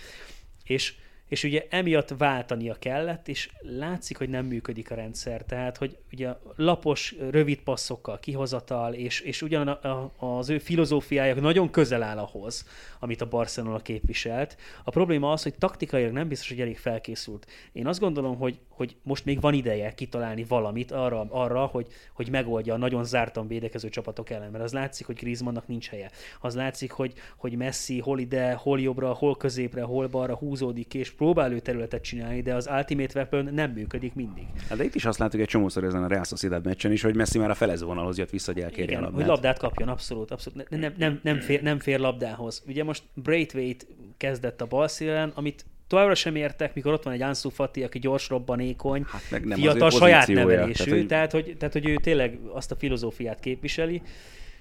És 0.64 0.94
és 1.28 1.44
ugye 1.44 1.66
emiatt 1.70 2.14
váltania 2.18 2.74
kellett, 2.74 3.28
és 3.28 3.50
látszik, 3.60 4.16
hogy 4.16 4.28
nem 4.28 4.46
működik 4.46 4.90
a 4.90 4.94
rendszer. 4.94 5.42
Tehát, 5.42 5.76
hogy 5.76 5.96
ugye 6.12 6.34
lapos, 6.56 7.14
rövid 7.30 7.60
passzokkal 7.60 8.18
kihozatal, 8.18 8.94
és, 8.94 9.20
és 9.20 9.42
ugyan 9.42 9.68
a, 9.68 9.88
a, 9.88 10.12
az 10.38 10.48
ő 10.48 10.58
filozófiája 10.58 11.34
nagyon 11.34 11.70
közel 11.70 12.02
áll 12.02 12.18
ahhoz, 12.18 12.68
amit 12.98 13.20
a 13.20 13.28
Barcelona 13.28 13.78
képviselt. 13.78 14.56
A 14.84 14.90
probléma 14.90 15.32
az, 15.32 15.42
hogy 15.42 15.54
taktikailag 15.54 16.12
nem 16.12 16.28
biztos, 16.28 16.48
hogy 16.48 16.60
elég 16.60 16.78
felkészült. 16.78 17.46
Én 17.72 17.86
azt 17.86 18.00
gondolom, 18.00 18.36
hogy, 18.36 18.58
hogy 18.78 18.96
most 19.02 19.24
még 19.24 19.40
van 19.40 19.54
ideje 19.54 19.94
kitalálni 19.94 20.44
valamit 20.48 20.90
arra, 20.90 21.26
arra 21.28 21.66
hogy, 21.66 21.86
hogy 22.12 22.30
megoldja 22.30 22.74
a 22.74 22.76
nagyon 22.76 23.04
zártan 23.04 23.46
védekező 23.46 23.88
csapatok 23.88 24.30
ellen, 24.30 24.50
mert 24.50 24.64
az 24.64 24.72
látszik, 24.72 25.06
hogy 25.06 25.16
Griezmannnak 25.16 25.68
nincs 25.68 25.88
helye. 25.88 26.10
Az 26.40 26.54
látszik, 26.54 26.90
hogy, 26.90 27.12
hogy 27.36 27.56
Messi 27.56 28.00
hol 28.00 28.18
ide, 28.18 28.52
hol 28.52 28.80
jobbra, 28.80 29.12
hol 29.12 29.36
középre, 29.36 29.82
hol 29.82 30.06
balra 30.06 30.34
húzódik, 30.36 30.94
és 30.94 31.10
próbál 31.10 31.52
ő 31.52 31.58
területet 31.58 32.02
csinálni, 32.02 32.42
de 32.42 32.54
az 32.54 32.68
Ultimate 32.70 33.12
Weapon 33.14 33.54
nem 33.54 33.70
működik 33.70 34.14
mindig. 34.14 34.46
Hát 34.68 34.78
de 34.78 34.84
itt 34.84 34.94
is 34.94 35.04
azt 35.04 35.18
látjuk 35.18 35.42
egy 35.42 35.48
csomószor 35.48 35.84
ezen 35.84 36.02
a 36.02 36.06
Real 36.06 36.24
Sociedad 36.24 36.64
meccsen 36.64 36.92
is, 36.92 37.02
hogy 37.02 37.16
Messi 37.16 37.38
már 37.38 37.50
a 37.50 37.54
felezővonalhoz 37.54 38.18
jött 38.18 38.30
vissza, 38.30 38.52
hogy 38.52 38.62
elkérje 38.62 38.84
Igen, 38.84 38.98
a 38.98 39.02
labdát. 39.02 39.20
hogy 39.20 39.30
labdát 39.30 39.58
kapjon, 39.58 39.88
abszolút, 39.88 40.30
abszolút. 40.30 40.68
Nem, 40.70 40.94
nem, 40.96 41.20
nem, 41.22 41.40
fér, 41.40 41.62
nem 41.62 41.78
fér 41.78 41.98
labdához. 41.98 42.62
Ugye 42.66 42.84
most 42.84 43.02
Braithwaite 43.14 43.84
kezdett 44.16 44.60
a 44.60 44.66
bal 44.66 44.88
szélen, 44.88 45.32
amit 45.34 45.64
továbbra 45.88 46.14
sem 46.14 46.36
értek, 46.36 46.74
mikor 46.74 46.92
ott 46.92 47.02
van 47.02 47.12
egy 47.12 47.22
Ansu 47.22 47.48
Fati, 47.48 47.82
aki 47.82 47.98
gyors, 47.98 48.28
robbanékony, 48.28 49.04
hát 49.08 49.22
meg 49.30 49.44
nem 49.44 49.58
fiatal, 49.58 49.90
saját 49.90 50.26
nevelésű, 50.26 50.84
tehát 50.84 50.92
hogy... 50.92 51.06
Tehát, 51.06 51.32
hogy, 51.32 51.56
tehát 51.58 51.74
hogy 51.74 51.88
ő 51.88 51.94
tényleg 51.94 52.38
azt 52.52 52.70
a 52.70 52.76
filozófiát 52.76 53.40
képviseli, 53.40 54.02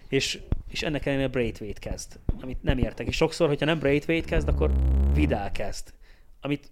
és, 0.10 0.40
és 0.70 0.84
ennek 0.84 1.06
ellenére 1.06 1.28
Braithwaite 1.28 1.80
kezd, 1.80 2.20
amit 2.42 2.64
nem 2.64 2.78
értek. 2.78 3.08
És 3.08 3.16
sokszor, 3.16 3.48
hogyha 3.48 3.66
nem 3.66 3.80
Braithwaite 3.80 4.28
kezd, 4.28 4.48
akkor 4.48 4.72
Vidal 5.14 5.52
kezd, 5.52 5.94
amit 6.42 6.72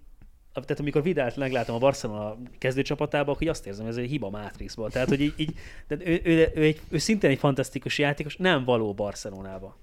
tehát 0.62 0.80
amikor 0.80 1.04
Vidált 1.04 1.36
meglátom 1.36 1.76
a 1.76 1.80
Barcelona 1.80 2.38
kezdőcsapatában, 2.58 3.36
akkor 3.36 3.48
azt 3.48 3.66
érzem, 3.66 3.86
hogy 3.86 3.94
ez 3.94 4.00
egy 4.00 4.10
hiba 4.10 4.30
Matrixból. 4.30 4.90
Tehát, 4.90 5.08
hogy 5.08 5.22
így, 5.22 5.34
így 5.38 5.54
tehát 5.88 6.08
ő, 6.08 6.22
ő, 6.24 6.36
ő, 6.36 6.52
ő, 6.56 6.62
egy, 6.62 6.82
ő, 6.90 6.98
szintén 6.98 7.30
egy 7.30 7.38
fantasztikus 7.38 7.98
játékos, 7.98 8.38
nem 8.38 8.64
való 8.64 8.94
Barcelonába. 8.94 9.78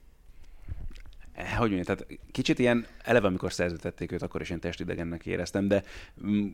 Hogy 1.45 1.71
mondjam, 1.71 1.97
tehát 1.97 2.07
kicsit 2.31 2.59
ilyen, 2.59 2.87
eleve 3.05 3.27
amikor 3.27 3.53
szerződtették 3.53 4.13
őt, 4.13 4.23
akkor 4.23 4.41
is 4.41 4.51
én 4.51 4.61
testidegennek 4.61 5.27
éreztem, 5.27 5.69
de 5.69 5.83
mm, 6.27 6.47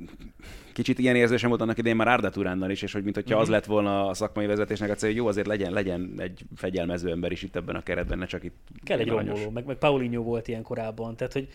kicsit 0.73 0.99
ilyen 0.99 1.17
érzésem 1.17 1.49
volt 1.49 1.61
annak 1.61 1.79
idején 1.79 1.97
már 1.97 2.09
Arda 2.09 2.31
Turánnal 2.31 2.71
is, 2.71 2.83
és 2.83 2.93
hogy 2.93 3.03
mintha 3.05 3.23
mm-hmm. 3.31 3.41
az 3.41 3.49
lett 3.49 3.65
volna 3.65 4.07
a 4.07 4.15
szakmai 4.15 4.47
vezetésnek 4.47 4.91
a 4.91 4.95
cél, 4.95 5.09
hogy 5.09 5.19
jó, 5.19 5.27
azért 5.27 5.47
legyen, 5.47 5.73
legyen 5.73 6.15
egy 6.17 6.45
fegyelmező 6.57 7.11
ember 7.11 7.33
is 7.33 7.43
itt 7.43 7.57
ebben 7.57 7.77
a 7.77 7.83
keretben, 7.83 8.19
ne 8.19 8.27
csak 8.27 8.45
itt. 8.45 8.57
Kell 8.85 8.99
egy 8.99 9.09
romboló, 9.09 9.51
meg, 9.51 9.65
meg 9.65 9.77
Paulinho 9.77 10.23
volt 10.23 10.49
ilyen 10.49 10.63
korábban, 10.63 11.17
tehát 11.17 11.33
hogy 11.33 11.49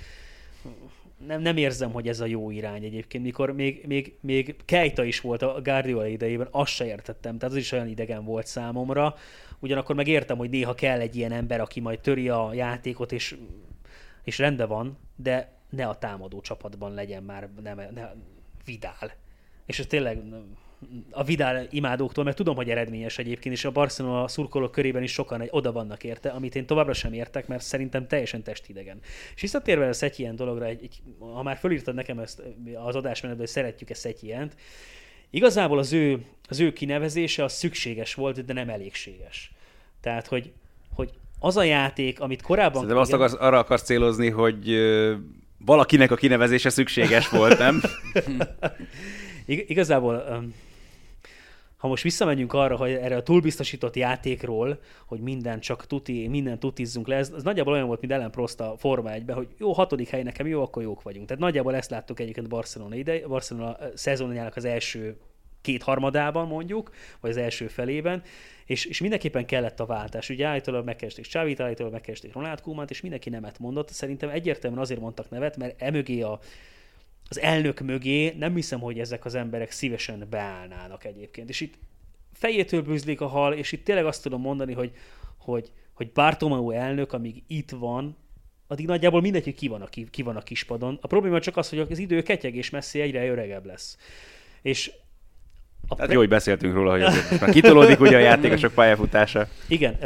nem, 1.28 1.42
nem 1.42 1.58
érzem, 1.58 1.92
hogy 1.92 2.08
ez 2.08 2.20
a 2.20 2.26
jó 2.26 2.52
irány 2.52 2.84
egyébként. 2.84 3.24
Mikor 3.24 3.52
még, 3.52 3.84
még, 3.88 4.16
még 4.20 4.56
Kejta 4.66 5.04
is 5.04 5.22
volt 5.22 5.42
a 5.42 5.62
Guardiola 5.64 6.08
idejében, 6.08 6.48
azt 6.52 6.72
se 6.72 6.86
értettem, 6.86 7.38
tehát 7.38 7.54
az 7.54 7.60
is 7.60 7.72
olyan 7.72 7.88
idegen 7.88 8.26
volt 8.26 8.48
számomra. 8.48 9.16
Ugyanakkor 9.64 9.96
meg 9.96 10.08
értem, 10.08 10.38
hogy 10.38 10.50
néha 10.50 10.74
kell 10.74 11.00
egy 11.00 11.16
ilyen 11.16 11.32
ember, 11.32 11.60
aki 11.60 11.80
majd 11.80 12.00
töri 12.00 12.30
a 12.30 12.54
játékot, 12.54 13.12
és, 13.12 13.38
és 14.24 14.38
rendben 14.38 14.68
van, 14.68 14.98
de 15.16 15.52
ne 15.70 15.88
a 15.88 15.98
támadó 15.98 16.42
csapatban 16.42 16.94
legyen 16.94 17.24
már, 17.24 17.50
nem, 17.64 17.82
ne, 17.94 18.10
Vidál. 18.66 19.12
És 19.66 19.80
ez 19.80 19.86
tényleg 19.86 20.22
a 21.12 21.24
Vidal 21.24 21.68
imádóktól, 21.70 22.24
mert 22.24 22.36
tudom, 22.36 22.56
hogy 22.56 22.70
eredményes 22.70 23.18
egyébként, 23.18 23.56
és 23.56 23.66
a 23.66 23.72
Barcelona 23.72 24.28
szurkolók 24.28 24.72
körében 24.72 25.04
is 25.04 25.12
sokan 25.12 25.42
egy, 25.42 25.50
oda 25.52 25.72
vannak 25.72 26.04
érte, 26.04 26.30
amit 26.30 26.56
én 26.56 26.66
továbbra 26.66 26.94
sem 26.94 27.14
értek, 27.14 27.48
mert 27.48 27.64
szerintem 27.64 28.08
teljesen 28.08 28.44
testidegen. 28.44 29.00
És 29.36 29.42
visszatérve 29.42 29.88
a 29.88 30.10
ilyen 30.16 30.36
dologra, 30.36 30.66
egy, 30.66 30.84
egy, 30.84 31.02
ha 31.20 31.44
már 31.44 31.58
fölírtad 31.58 31.96
nekem 31.96 32.20
ezt 32.20 32.42
az 32.76 32.96
adásmenetben, 32.96 33.46
hogy 33.46 33.56
szeretjük 33.56 33.90
ezt 33.90 34.02
Szetyient, 34.02 34.56
igazából 35.30 35.78
az 35.78 35.94
ő, 35.94 36.26
az 36.50 36.60
ő 36.60 36.74
kinevezése 36.74 37.44
az 37.44 37.54
szükséges 37.54 38.14
volt, 38.14 38.46
de 38.46 38.54
nem 38.54 38.70
elégséges. 38.70 39.53
Tehát, 40.04 40.28
hogy, 40.28 40.52
hogy 40.96 41.10
az 41.40 41.58
a 41.58 41.64
játék, 41.64 42.20
amit 42.20 42.42
korábban... 42.42 42.74
Szerintem 42.74 42.98
azt 42.98 43.14
akarsz, 43.14 43.36
arra 43.40 43.58
akarsz 43.58 43.84
célozni, 43.84 44.30
hogy 44.30 44.76
valakinek 45.66 46.12
a 46.12 46.16
kinevezése 46.16 46.70
szükséges 46.70 47.30
volt, 47.30 47.58
nem? 47.58 47.82
Igazából 49.46 50.24
ha 51.84 51.90
most 51.90 52.04
visszamegyünk 52.04 52.54
arra, 52.54 52.76
hogy 52.76 52.92
erre 52.92 53.16
a 53.16 53.24
túlbiztosított 53.24 53.96
játékról, 53.96 54.80
hogy 55.06 55.20
minden 55.20 55.60
csak 55.60 55.88
tuti, 55.88 56.28
minden 56.28 56.60
tutizzunk 56.60 57.08
le, 57.08 57.16
ez, 57.16 57.32
ez 57.36 57.44
nagyjából 57.44 57.74
olyan 57.74 57.88
volt, 57.88 58.00
mint 58.00 58.14
Ellen 58.14 58.32
Prost 58.32 58.60
a 58.60 58.76
Forma 58.78 59.12
1 59.12 59.24
hogy 59.34 59.48
jó, 59.58 59.72
hatodik 59.72 60.10
hely 60.10 60.24
nekem 60.24 60.48
jó, 60.48 60.62
akkor 60.62 60.84
jók 60.84 61.02
vagyunk. 61.02 61.28
Tehát 61.28 61.44
nagyjából 61.44 61.76
ezt 61.76 61.90
láttuk 61.90 62.20
egyébként 62.20 62.48
Barcelona 62.48 62.96
ide, 62.96 63.28
Barcelona 63.28 63.78
szezonjának 63.94 64.56
az 64.56 64.66
első 64.66 65.18
két 65.64 65.84
harmadában 65.84 66.48
mondjuk, 66.48 66.92
vagy 67.20 67.32
az 67.32 67.38
első 67.38 67.68
felében, 67.68 68.24
és, 68.66 68.86
és 68.86 69.02
mindenképpen 69.02 69.46
kellett 69.46 69.80
a 69.80 69.86
váltás. 69.86 70.30
Ugye 70.30 70.46
állítólag 70.46 70.86
megkeresték 70.86 71.26
Csávit, 71.26 71.60
állítólag 71.60 71.92
megkeresték 71.92 72.34
Ronald 72.34 72.62
Koeman-t, 72.62 72.90
és 72.90 73.02
mindenki 73.02 73.30
nemet 73.30 73.60
mondott. 73.60 73.90
Szerintem 73.90 74.30
egyértelműen 74.30 74.82
azért 74.82 75.00
mondtak 75.00 75.30
nevet, 75.30 75.58
mert 75.58 75.82
emögé 75.82 76.22
a, 76.22 76.40
az 77.30 77.40
elnök 77.40 77.80
mögé 77.80 78.34
nem 78.38 78.56
hiszem, 78.56 78.80
hogy 78.80 79.00
ezek 79.00 79.26
az 79.26 79.36
emberek 79.36 79.72
szívesen 79.72 80.28
beállnának 80.30 81.06
egyébként. 81.06 81.50
És 81.50 81.62
itt 81.62 81.74
fejétől 82.34 82.82
bűzlik 82.82 83.22
a 83.22 83.28
hal, 83.28 83.54
és 83.54 83.72
itt 83.72 83.84
tényleg 83.84 84.06
azt 84.06 84.24
tudom 84.24 84.42
mondani, 84.42 84.74
hogy, 84.74 84.92
hogy, 85.38 85.72
hogy 85.94 86.12
Bartomeu 86.12 86.72
elnök, 86.72 87.14
amíg 87.14 87.44
itt 87.48 87.70
van, 87.70 88.18
addig 88.68 88.86
nagyjából 88.86 89.22
mindegy, 89.22 89.44
hogy 89.44 89.56
ki 89.56 89.68
van, 89.68 89.82
a, 89.82 89.86
ki, 89.86 90.08
ki 90.10 90.22
van 90.22 90.36
a 90.36 90.42
kispadon. 90.42 90.98
A 91.02 91.08
probléma 91.08 91.40
csak 91.40 91.58
az, 91.58 91.70
hogy 91.70 91.80
az 91.80 91.98
idő 91.98 92.22
ketyeg 92.22 92.56
és 92.56 92.70
messzi 92.70 93.02
egyre 93.02 93.28
öregebb 93.28 93.66
lesz. 93.66 93.98
És 94.62 94.92
a 95.94 95.96
hát 95.98 96.06
pre... 96.06 96.14
jó, 96.14 96.20
hogy 96.20 96.30
beszéltünk 96.30 96.74
róla, 96.74 96.92
hogy 96.92 97.02
azért 97.02 97.40
már 97.40 97.50
kitolódik 97.50 98.00
ugye 98.00 98.16
a 98.16 98.20
játékosok 98.20 98.74
pályafutása. 98.74 99.48
Igen, 99.68 99.98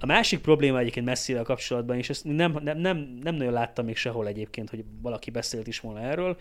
a 0.00 0.06
másik 0.06 0.40
probléma 0.40 0.78
egyébként 0.78 1.06
messzivel 1.06 1.42
kapcsolatban, 1.42 1.96
és 1.96 2.10
ezt 2.10 2.24
nem, 2.24 2.58
nem, 2.62 2.78
nem, 2.78 3.18
nem 3.22 3.34
nagyon 3.34 3.52
láttam 3.52 3.84
még 3.84 3.96
sehol 3.96 4.26
egyébként, 4.26 4.70
hogy 4.70 4.84
valaki 5.02 5.30
beszélt 5.30 5.66
is 5.66 5.80
volna 5.80 6.00
erről. 6.00 6.36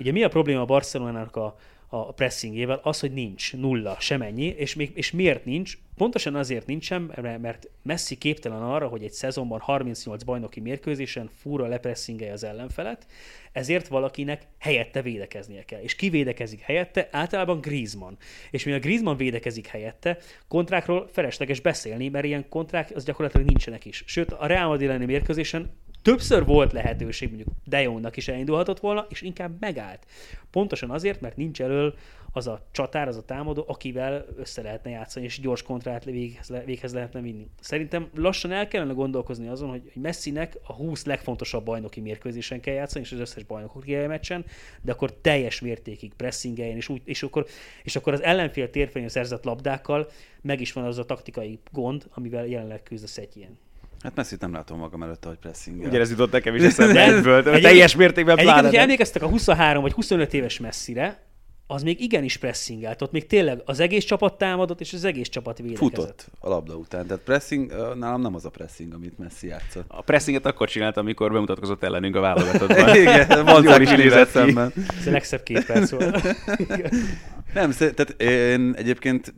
Ugye 0.00 0.12
mi 0.12 0.22
a 0.22 0.28
probléma 0.28 0.60
a 0.60 0.64
Barcelonának 0.64 1.36
a, 1.36 1.56
a 1.88 2.12
pressingjével? 2.12 2.80
Az, 2.82 3.00
hogy 3.00 3.12
nincs 3.12 3.56
nulla, 3.56 3.96
semennyi, 3.98 4.46
és, 4.46 4.74
még, 4.74 4.90
és 4.94 5.10
miért 5.10 5.44
nincs? 5.44 5.78
Pontosan 6.02 6.34
azért 6.34 6.66
nincsen, 6.66 7.12
mert 7.40 7.68
Messi 7.82 8.16
képtelen 8.16 8.62
arra, 8.62 8.88
hogy 8.88 9.02
egy 9.02 9.12
szezonban 9.12 9.60
38 9.60 10.22
bajnoki 10.22 10.60
mérkőzésen 10.60 11.30
fúra 11.36 11.66
lepressingelje 11.66 12.32
az 12.32 12.44
ellenfelet, 12.44 13.06
ezért 13.52 13.88
valakinek 13.88 14.42
helyette 14.58 15.02
védekeznie 15.02 15.64
kell. 15.64 15.80
És 15.80 15.94
ki 15.94 16.08
védekezik 16.08 16.60
helyette? 16.60 17.08
Általában 17.10 17.60
Griezmann. 17.60 18.16
És 18.50 18.64
mivel 18.64 18.80
Griezmann 18.80 19.16
védekezik 19.16 19.66
helyette, 19.66 20.18
kontrákról 20.48 21.08
felesleges 21.12 21.60
beszélni, 21.60 22.08
mert 22.08 22.24
ilyen 22.24 22.48
kontrák 22.48 22.90
az 22.94 23.04
gyakorlatilag 23.04 23.46
nincsenek 23.46 23.84
is. 23.84 24.02
Sőt, 24.06 24.32
a 24.32 24.46
Real 24.46 24.68
Madrid 24.68 24.88
elleni 24.88 25.04
mérkőzésen 25.04 25.70
többször 26.02 26.44
volt 26.44 26.72
lehetőség, 26.72 27.28
mondjuk 27.28 27.48
De 27.64 27.82
Jongnak 27.82 28.16
is 28.16 28.28
elindulhatott 28.28 28.80
volna, 28.80 29.06
és 29.08 29.22
inkább 29.22 29.56
megállt. 29.60 30.06
Pontosan 30.50 30.90
azért, 30.90 31.20
mert 31.20 31.36
nincs 31.36 31.62
elől 31.62 31.94
az 32.32 32.46
a 32.46 32.66
csatár, 32.70 33.08
az 33.08 33.16
a 33.16 33.24
támadó, 33.24 33.64
akivel 33.66 34.26
össze 34.36 34.62
lehetne 34.62 34.90
játszani, 34.90 35.24
és 35.24 35.40
gyors 35.40 35.62
kontrát 35.62 36.04
véghez, 36.04 36.48
le, 36.48 36.64
véghez 36.64 36.92
lehetne 36.92 37.20
vinni. 37.20 37.46
Szerintem 37.60 38.08
lassan 38.14 38.52
el 38.52 38.68
kellene 38.68 38.92
gondolkozni 38.92 39.48
azon, 39.48 39.68
hogy, 39.68 39.90
hogy 39.92 40.02
Messinek 40.02 40.58
a 40.62 40.72
20 40.72 41.04
legfontosabb 41.04 41.64
bajnoki 41.64 42.00
mérkőzésen 42.00 42.60
kell 42.60 42.74
játszani, 42.74 43.04
és 43.04 43.12
az 43.12 43.18
összes 43.18 43.44
bajnoki 43.44 43.94
meccsen, 43.94 44.44
de 44.82 44.92
akkor 44.92 45.12
teljes 45.12 45.60
mértékig 45.60 46.12
pressingeljen, 46.14 46.76
és, 46.76 46.88
úgy, 46.88 47.02
és, 47.04 47.22
akkor, 47.22 47.46
és 47.82 47.96
akkor 47.96 48.12
az 48.12 48.22
ellenfél 48.22 48.70
térfelén 48.70 49.08
szerzett 49.08 49.44
labdákkal 49.44 50.10
meg 50.40 50.60
is 50.60 50.72
van 50.72 50.84
az 50.84 50.98
a 50.98 51.04
taktikai 51.04 51.58
gond, 51.72 52.06
amivel 52.10 52.46
jelenleg 52.46 52.82
küzd 52.82 53.04
a 53.04 53.06
Szetjén. 53.06 53.58
Hát 54.02 54.14
messi 54.14 54.36
nem 54.40 54.52
látom 54.52 54.78
magam 54.78 55.02
előtt, 55.02 55.24
hogy 55.24 55.36
pressing. 55.36 55.84
Ugye 55.84 56.00
ez 56.00 56.10
jutott 56.10 56.32
nekem 56.32 56.54
is 56.54 56.62
eszembe 56.62 57.04
egyből, 57.14 57.42
teljes 57.42 57.96
mértékben 57.96 58.34
pláne. 58.34 58.50
Egyébként, 58.50 58.64
hogyha 58.64 58.82
emlékeztek 58.82 59.22
a 59.22 59.28
23 59.28 59.82
vagy 59.82 59.92
25 59.92 60.34
éves 60.34 60.58
messzire, 60.58 61.30
az 61.66 61.82
még 61.82 62.00
igenis 62.00 62.36
pressingelt, 62.36 63.02
ott 63.02 63.12
még 63.12 63.26
tényleg 63.26 63.62
az 63.64 63.80
egész 63.80 64.04
csapat 64.04 64.38
támadott, 64.38 64.80
és 64.80 64.92
az 64.92 65.04
egész 65.04 65.28
csapat 65.28 65.58
védekezett. 65.58 65.94
Futott 65.94 66.26
a 66.38 66.48
labda 66.48 66.74
után, 66.74 67.06
tehát 67.06 67.22
pressing, 67.22 67.72
nálam 67.98 68.20
nem 68.20 68.34
az 68.34 68.44
a 68.44 68.50
pressing, 68.50 68.94
amit 68.94 69.18
Messi 69.18 69.46
játszott. 69.46 69.84
A 69.88 70.02
pressinget 70.02 70.46
akkor 70.46 70.68
csinált, 70.68 70.96
amikor 70.96 71.32
bemutatkozott 71.32 71.82
ellenünk 71.82 72.16
a 72.16 72.20
válogatottban. 72.20 72.96
Igen, 73.00 73.44
van 73.44 73.62
jól 73.62 73.80
is 73.80 73.90
nézett 73.90 74.28
szemben. 74.28 74.72
Ez 74.98 75.06
a 75.06 75.10
legszebb 75.10 75.42
két 75.42 75.66
perc 75.66 75.90
volt. 75.90 76.22
nem, 77.54 77.70
tehát 77.70 78.14
én 78.22 78.74
egyébként 78.76 79.34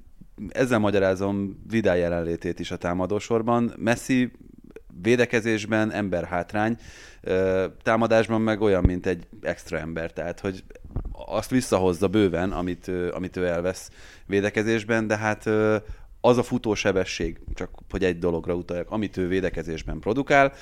ezzel 0.49 0.79
magyarázom 0.79 1.63
Vidal 1.71 1.97
jelenlétét 1.97 2.61
is 2.61 2.71
a 2.71 2.77
támadósorban. 2.77 3.73
Messi 3.77 4.31
védekezésben 5.05 5.93
ember 5.93 6.25
hátrány, 6.25 6.77
támadásban 7.83 8.41
meg 8.41 8.61
olyan, 8.61 8.85
mint 8.85 9.07
egy 9.07 9.27
extra 9.43 9.79
ember, 9.79 10.13
tehát 10.13 10.41
hogy 10.41 10.65
azt 11.13 11.51
visszahozza 11.51 12.09
bőven, 12.09 12.53
amit, 12.53 12.91
amit 13.13 13.37
ő 13.37 13.47
elvesz 13.47 13.91
védekezésben, 14.27 15.07
de 15.07 15.17
hát 15.17 15.47
az 16.21 16.39
a 16.39 16.43
futósebesség, 16.43 17.41
csak 17.55 17.71
hogy 17.91 18.05
egy 18.05 18.19
dologra 18.19 18.55
utaljak, 18.55 18.91
amit 18.91 19.17
ő 19.17 19.29
védekezésben 19.29 19.99
produkál, 19.99 20.53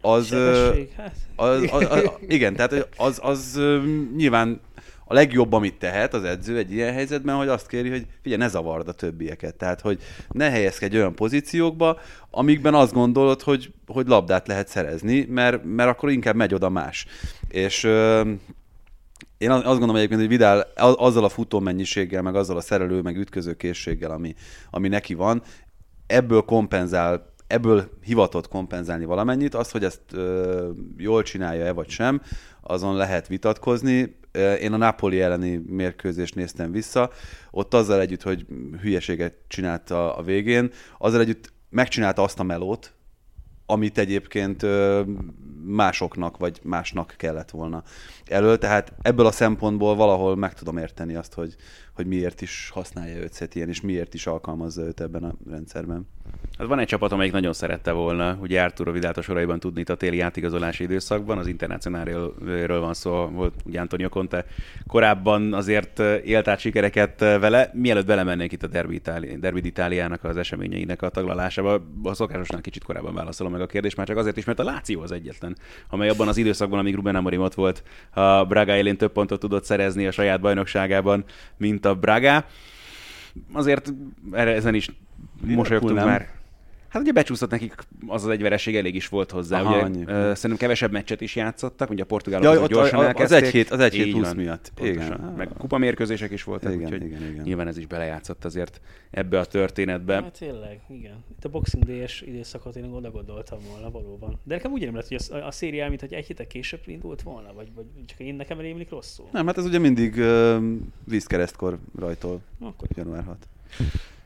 az, 0.00 0.30
hát. 0.96 1.12
az, 1.36 1.62
az, 1.70 1.86
az, 1.90 2.10
igen, 2.28 2.54
tehát 2.54 2.88
az, 2.96 3.18
az 3.22 3.60
nyilván 4.16 4.60
a 5.12 5.14
legjobb, 5.14 5.52
amit 5.52 5.78
tehet 5.78 6.14
az 6.14 6.24
edző 6.24 6.56
egy 6.56 6.72
ilyen 6.72 6.92
helyzetben, 6.92 7.36
hogy 7.36 7.48
azt 7.48 7.66
kéri, 7.66 7.90
hogy 7.90 8.06
figyelj, 8.22 8.42
ne 8.42 8.48
zavard 8.48 8.88
a 8.88 8.92
többieket. 8.92 9.54
Tehát, 9.54 9.80
hogy 9.80 10.02
ne 10.28 10.50
helyezkedj 10.50 10.96
olyan 10.96 11.14
pozíciókba, 11.14 11.98
amikben 12.30 12.74
azt 12.74 12.92
gondolod, 12.92 13.42
hogy, 13.42 13.72
hogy 13.86 14.06
labdát 14.06 14.46
lehet 14.46 14.68
szerezni, 14.68 15.26
mert, 15.28 15.64
mert 15.64 15.90
akkor 15.90 16.10
inkább 16.10 16.34
megy 16.34 16.54
oda 16.54 16.68
más. 16.68 17.06
És 17.48 17.84
én 19.38 19.50
azt 19.50 19.64
gondolom 19.64 19.96
egyébként, 19.96 20.20
hogy 20.20 20.28
Vidal 20.28 20.60
azzal 20.76 21.24
a 21.24 21.28
futó 21.28 21.60
mennyiséggel, 21.60 22.22
meg 22.22 22.34
azzal 22.34 22.56
a 22.56 22.60
szerelő, 22.60 23.00
meg 23.00 23.16
ütköző 23.16 23.54
készséggel, 23.54 24.10
ami, 24.10 24.34
ami 24.70 24.88
neki 24.88 25.14
van, 25.14 25.42
ebből 26.06 26.42
kompenzál 26.42 27.30
ebből 27.46 27.88
hivatott 28.02 28.48
kompenzálni 28.48 29.04
valamennyit, 29.04 29.54
az, 29.54 29.70
hogy 29.70 29.84
ezt 29.84 30.00
ö, 30.12 30.70
jól 30.96 31.22
csinálja-e 31.22 31.72
vagy 31.72 31.88
sem, 31.88 32.22
azon 32.60 32.96
lehet 32.96 33.26
vitatkozni. 33.26 34.20
Én 34.60 34.72
a 34.72 34.76
Napoli 34.76 35.20
elleni 35.20 35.62
mérkőzést 35.66 36.34
néztem 36.34 36.72
vissza, 36.72 37.10
ott 37.50 37.74
azzal 37.74 38.00
együtt, 38.00 38.22
hogy 38.22 38.46
hülyeséget 38.80 39.34
csinálta 39.48 40.16
a 40.16 40.22
végén, 40.22 40.70
azzal 40.98 41.20
együtt 41.20 41.52
megcsinálta 41.68 42.22
azt 42.22 42.40
a 42.40 42.42
melót, 42.42 42.94
amit 43.66 43.98
egyébként 43.98 44.66
másoknak 45.64 46.36
vagy 46.36 46.60
másnak 46.62 47.14
kellett 47.16 47.50
volna 47.50 47.82
elől. 48.24 48.58
Tehát 48.58 48.92
ebből 49.02 49.26
a 49.26 49.30
szempontból 49.30 49.94
valahol 49.94 50.36
meg 50.36 50.54
tudom 50.54 50.76
érteni 50.76 51.14
azt, 51.14 51.34
hogy, 51.34 51.56
hogy 51.92 52.06
miért 52.06 52.40
is 52.40 52.70
használja 52.74 53.16
őt 53.16 53.48
ilyen, 53.54 53.68
és 53.68 53.80
miért 53.80 54.14
is 54.14 54.26
alkalmazza 54.26 54.82
őt 54.82 55.00
ebben 55.00 55.24
a 55.24 55.34
rendszerben. 55.50 56.06
Hát 56.58 56.66
van 56.66 56.78
egy 56.78 56.86
csapat, 56.86 57.12
amelyik 57.12 57.32
nagyon 57.32 57.52
szerette 57.52 57.92
volna, 57.92 58.38
ugye 58.40 58.62
Arturo 58.62 58.92
Vidát 58.92 59.16
a 59.16 59.22
soraiban 59.22 59.60
tudni 59.60 59.82
a 59.86 59.94
téli 59.94 60.20
átigazolási 60.20 60.82
időszakban, 60.82 61.38
az 61.38 61.46
internacionálról 61.46 62.80
van 62.80 62.94
szó, 62.94 63.10
volt 63.26 63.54
ugye 63.64 63.80
Antonio 63.80 64.08
Conte 64.08 64.44
korábban 64.86 65.54
azért 65.54 65.98
élt 66.24 66.48
át 66.48 66.58
sikereket 66.58 67.20
vele. 67.20 67.70
Mielőtt 67.74 68.06
belemennénk 68.06 68.52
itt 68.52 68.62
a 68.62 68.66
Derby, 68.66 68.94
Itáli, 68.94 69.36
Derby 69.36 69.66
Itáliának 69.66 70.24
az 70.24 70.36
eseményeinek 70.36 71.02
a 71.02 71.08
taglalásába, 71.08 71.82
a 72.02 72.14
szokásosnál 72.14 72.60
kicsit 72.60 72.84
korábban 72.84 73.14
válaszolom 73.14 73.52
meg 73.52 73.60
a 73.60 73.66
kérdést, 73.66 73.96
már 73.96 74.06
csak 74.06 74.16
azért 74.16 74.36
is, 74.36 74.44
mert 74.44 74.58
a 74.58 74.64
Láció 74.64 75.00
az 75.00 75.12
egyetlen, 75.12 75.56
amely 75.88 76.08
abban 76.08 76.28
az 76.28 76.36
időszakban, 76.36 76.78
amíg 76.78 76.94
Ruben 76.94 77.16
Amorim 77.16 77.40
ott 77.40 77.54
volt, 77.54 77.82
a 78.10 78.44
Braga 78.44 78.76
élén 78.76 78.96
több 78.96 79.12
pontot 79.12 79.40
tudott 79.40 79.64
szerezni 79.64 80.06
a 80.06 80.10
saját 80.10 80.40
bajnokságában, 80.40 81.24
mint 81.56 81.84
a 81.84 81.91
Braga. 81.94 82.44
Azért 83.52 83.92
ezen 84.32 84.74
is 84.74 84.88
mosolyogtunk 85.40 86.04
már 86.04 86.28
Hát 86.92 87.02
ugye 87.02 87.12
becsúszott 87.12 87.50
nekik 87.50 87.74
az 88.06 88.24
az 88.24 88.30
egy 88.30 88.42
vereség 88.42 88.76
elég 88.76 88.94
is 88.94 89.08
volt 89.08 89.30
hozzá. 89.30 89.60
Aha, 89.60 89.74
ugye, 89.74 89.84
annyi. 89.84 90.04
szerintem 90.04 90.56
kevesebb 90.56 90.92
meccset 90.92 91.20
is 91.20 91.36
játszottak, 91.36 91.90
ugye 91.90 92.02
a 92.02 92.06
portugálok 92.06 92.54
ja, 92.54 92.66
gyorsan 92.66 92.98
a, 92.98 93.04
elkezdték. 93.04 93.38
Az 93.38 93.44
egy 93.44 93.52
hét, 93.52 93.70
az 93.70 93.80
egy 93.80 93.94
hét 93.94 94.10
plusz 94.12 94.32
miatt. 94.32 94.72
Pontosan. 94.74 95.18
Igen. 95.18 95.34
Meg 95.36 95.48
kupamérkőzések 95.58 96.30
is 96.30 96.44
voltak, 96.44 96.72
igen, 96.72 96.84
úgyhogy 96.84 97.04
igen, 97.04 97.22
igen. 97.22 97.44
nyilván 97.44 97.68
ez 97.68 97.76
is 97.76 97.86
belejátszott 97.86 98.44
azért 98.44 98.80
ebbe 99.10 99.38
a 99.38 99.44
történetbe. 99.44 100.14
Hát 100.14 100.38
tényleg, 100.38 100.80
igen. 100.88 101.24
Itt 101.30 101.44
a 101.44 101.48
Boxing 101.48 101.84
Day-es 101.84 102.20
időszakot 102.20 102.76
én 102.76 102.84
oda 102.84 103.10
gondoltam 103.10 103.58
volna 103.70 103.90
valóban. 103.90 104.38
De 104.44 104.54
nekem 104.54 104.72
úgy 104.72 104.92
lett, 104.92 105.08
hogy 105.08 105.20
a, 105.30 105.46
a 105.46 105.50
szériá, 105.50 105.88
mint 105.88 106.00
hogy 106.00 106.12
egy 106.12 106.26
héttel 106.26 106.46
később 106.46 106.80
indult 106.86 107.22
volna, 107.22 107.52
vagy, 107.52 107.68
vagy 107.74 107.84
csak 108.06 108.20
én 108.20 108.34
nekem 108.34 108.60
rémlik 108.60 108.90
rosszul. 108.90 109.26
Nem, 109.32 109.46
hát 109.46 109.58
ez 109.58 109.64
ugye 109.64 109.78
mindig 109.78 110.14
uh, 110.16 110.62
vízkeresztkor 111.04 111.78
rajtól, 111.98 112.40
Akkor. 112.60 112.88
január 112.94 113.24
6. 113.24 113.36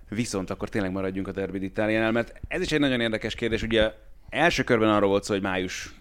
Viszont 0.08 0.50
akkor 0.50 0.68
tényleg 0.68 0.92
maradjunk 0.92 1.28
a 1.28 1.32
Derby 1.32 1.64
Itáliánál, 1.64 2.12
mert 2.12 2.40
ez 2.48 2.60
is 2.60 2.72
egy 2.72 2.80
nagyon 2.80 3.00
érdekes 3.00 3.34
kérdés. 3.34 3.62
Ugye 3.62 3.92
első 4.28 4.64
körben 4.64 4.88
arról 4.88 5.08
volt 5.08 5.24
szó, 5.24 5.32
hogy 5.32 5.42
május 5.42 5.94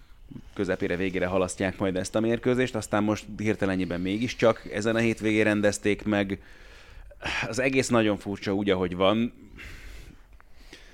közepére, 0.53 0.95
végére 0.95 1.25
halasztják 1.25 1.77
majd 1.77 1.95
ezt 1.95 2.15
a 2.15 2.19
mérkőzést, 2.19 2.75
aztán 2.75 3.03
most 3.03 3.25
hirtelenjében 3.37 4.01
mégiscsak 4.01 4.69
ezen 4.73 4.95
a 4.95 4.99
hétvégén 4.99 5.43
rendezték 5.43 6.03
meg. 6.03 6.41
Az 7.47 7.59
egész 7.59 7.87
nagyon 7.87 8.17
furcsa 8.17 8.53
úgy, 8.53 8.69
ahogy 8.69 8.95
van. 8.95 9.33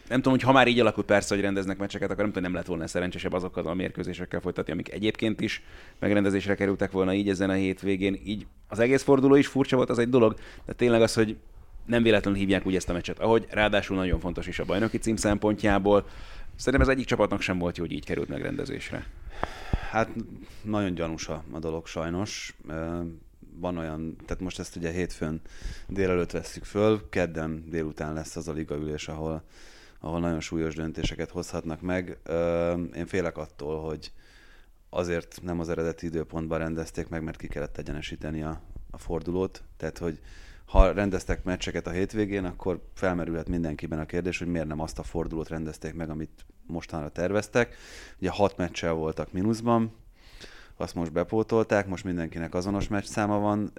Nem 0.08 0.21
tudom, 0.21 0.34
hogy 0.34 0.47
ha 0.47 0.52
már 0.52 0.67
így 0.67 0.80
alakult 0.80 1.06
persze, 1.06 1.34
hogy 1.34 1.43
rendeznek 1.43 1.78
meccseket, 1.78 2.10
akkor 2.10 2.24
nem 2.24 2.28
tudom, 2.28 2.43
nem 2.43 2.54
lett 2.54 2.65
volna 2.65 2.88
szerencsésebb 2.88 3.34
azokkal 3.34 3.67
a 3.67 3.74
mérkőzésekkel 3.74 4.39
folytatni, 4.39 4.71
amik 4.71 4.91
egyébként 4.91 5.41
is 5.41 5.63
megrendezésre 6.00 6.56
kerültek 6.56 6.91
volna 6.91 7.13
így 7.13 7.30
ezen 7.30 7.50
a 7.50 7.54
hétvégén. 7.54 8.19
Így 8.26 8.45
az 8.67 8.80
egész 8.80 9.04
forduló 9.04 9.36
is 9.36 9.47
furcsa 9.47 9.76
volt, 9.76 9.89
az 9.89 10.00
egy 10.00 10.10
dolog, 10.10 10.36
de 10.65 10.74
tényleg 10.74 11.02
az, 11.02 11.13
hogy 11.13 11.38
nem 11.91 12.04
véletlenül 12.04 12.39
hívják 12.39 12.65
úgy 12.65 12.75
ezt 12.75 12.89
a 12.89 12.93
meccset, 12.93 13.19
ahogy 13.19 13.47
ráadásul 13.49 13.95
nagyon 13.97 14.19
fontos 14.19 14.47
is 14.47 14.60
a 14.60 14.65
bajnoki 14.65 14.97
cím 14.97 15.15
szempontjából. 15.15 16.08
Szerintem 16.56 16.89
ez 16.89 16.95
egyik 16.95 17.06
csapatnak 17.06 17.41
sem 17.41 17.58
volt 17.58 17.77
jó, 17.77 17.84
hogy 17.84 17.93
így 17.93 18.06
került 18.06 18.30
megrendezésre. 18.30 19.08
Hát 19.89 20.10
nagyon 20.62 20.93
gyanús 20.93 21.27
a, 21.27 21.43
a 21.51 21.60
dolog 21.60 21.88
sajnos. 21.88 22.56
Van 23.56 23.77
olyan, 23.77 24.15
tehát 24.25 24.43
most 24.43 24.60
ezt 24.60 24.75
ugye 24.75 24.91
hétfőn 24.91 25.41
délelőtt 25.88 26.32
vesszük 26.32 26.63
föl, 26.63 27.10
kedden 27.10 27.63
délután 27.69 28.13
lesz 28.13 28.36
az 28.36 28.47
a 28.47 28.54
ligaülés, 28.54 29.08
ahol, 29.08 29.43
ahol 29.99 30.19
nagyon 30.19 30.39
súlyos 30.39 30.75
döntéseket 30.75 31.30
hozhatnak 31.30 31.82
meg. 31.82 32.17
Én 32.95 33.06
félek 33.06 33.38
attól, 33.38 33.82
hogy, 33.82 34.12
azért 34.89 35.39
nem 35.43 35.60
az 35.60 35.69
eredeti 35.69 36.06
időpontban 36.06 36.58
rendezték 36.58 37.08
meg, 37.08 37.23
mert 37.23 37.38
ki 37.38 37.47
kellett 37.47 37.77
egyenesíteni 37.77 38.43
a, 38.43 38.62
a 38.91 38.97
fordulót. 38.97 39.63
Tehát, 39.77 39.97
hogy 39.97 40.19
ha 40.71 40.91
rendeztek 40.91 41.43
meccseket 41.43 41.88
a 41.88 41.91
hétvégén, 41.91 42.45
akkor 42.45 42.81
felmerülhet 42.93 43.49
mindenkiben 43.49 43.99
a 43.99 44.05
kérdés, 44.05 44.38
hogy 44.38 44.47
miért 44.47 44.67
nem 44.67 44.79
azt 44.79 44.99
a 44.99 45.03
fordulót 45.03 45.49
rendezték 45.49 45.93
meg, 45.93 46.10
amit 46.10 46.45
mostanra 46.65 47.10
terveztek. 47.10 47.75
Ugye 48.19 48.29
hat 48.29 48.57
meccsel 48.57 48.93
voltak 48.93 49.31
mínuszban, 49.31 49.93
azt 50.77 50.95
most 50.95 51.12
bepótolták, 51.12 51.88
most 51.88 52.03
mindenkinek 52.03 52.53
azonos 52.53 52.88
meccs 52.88 53.05
száma 53.05 53.39
van, 53.39 53.73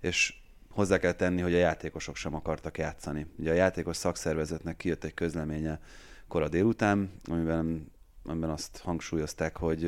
és 0.00 0.34
hozzá 0.70 0.98
kell 0.98 1.12
tenni, 1.12 1.40
hogy 1.40 1.54
a 1.54 1.58
játékosok 1.58 2.16
sem 2.16 2.34
akartak 2.34 2.78
játszani. 2.78 3.26
Ugye 3.38 3.50
a 3.50 3.54
játékos 3.54 3.96
szakszervezetnek 3.96 4.76
kijött 4.76 5.04
egy 5.04 5.14
közleménye 5.14 5.80
kora 6.28 6.48
délután, 6.48 7.10
amiben, 7.24 7.92
amiben 8.24 8.50
azt 8.50 8.78
hangsúlyozták, 8.78 9.56
hogy 9.56 9.84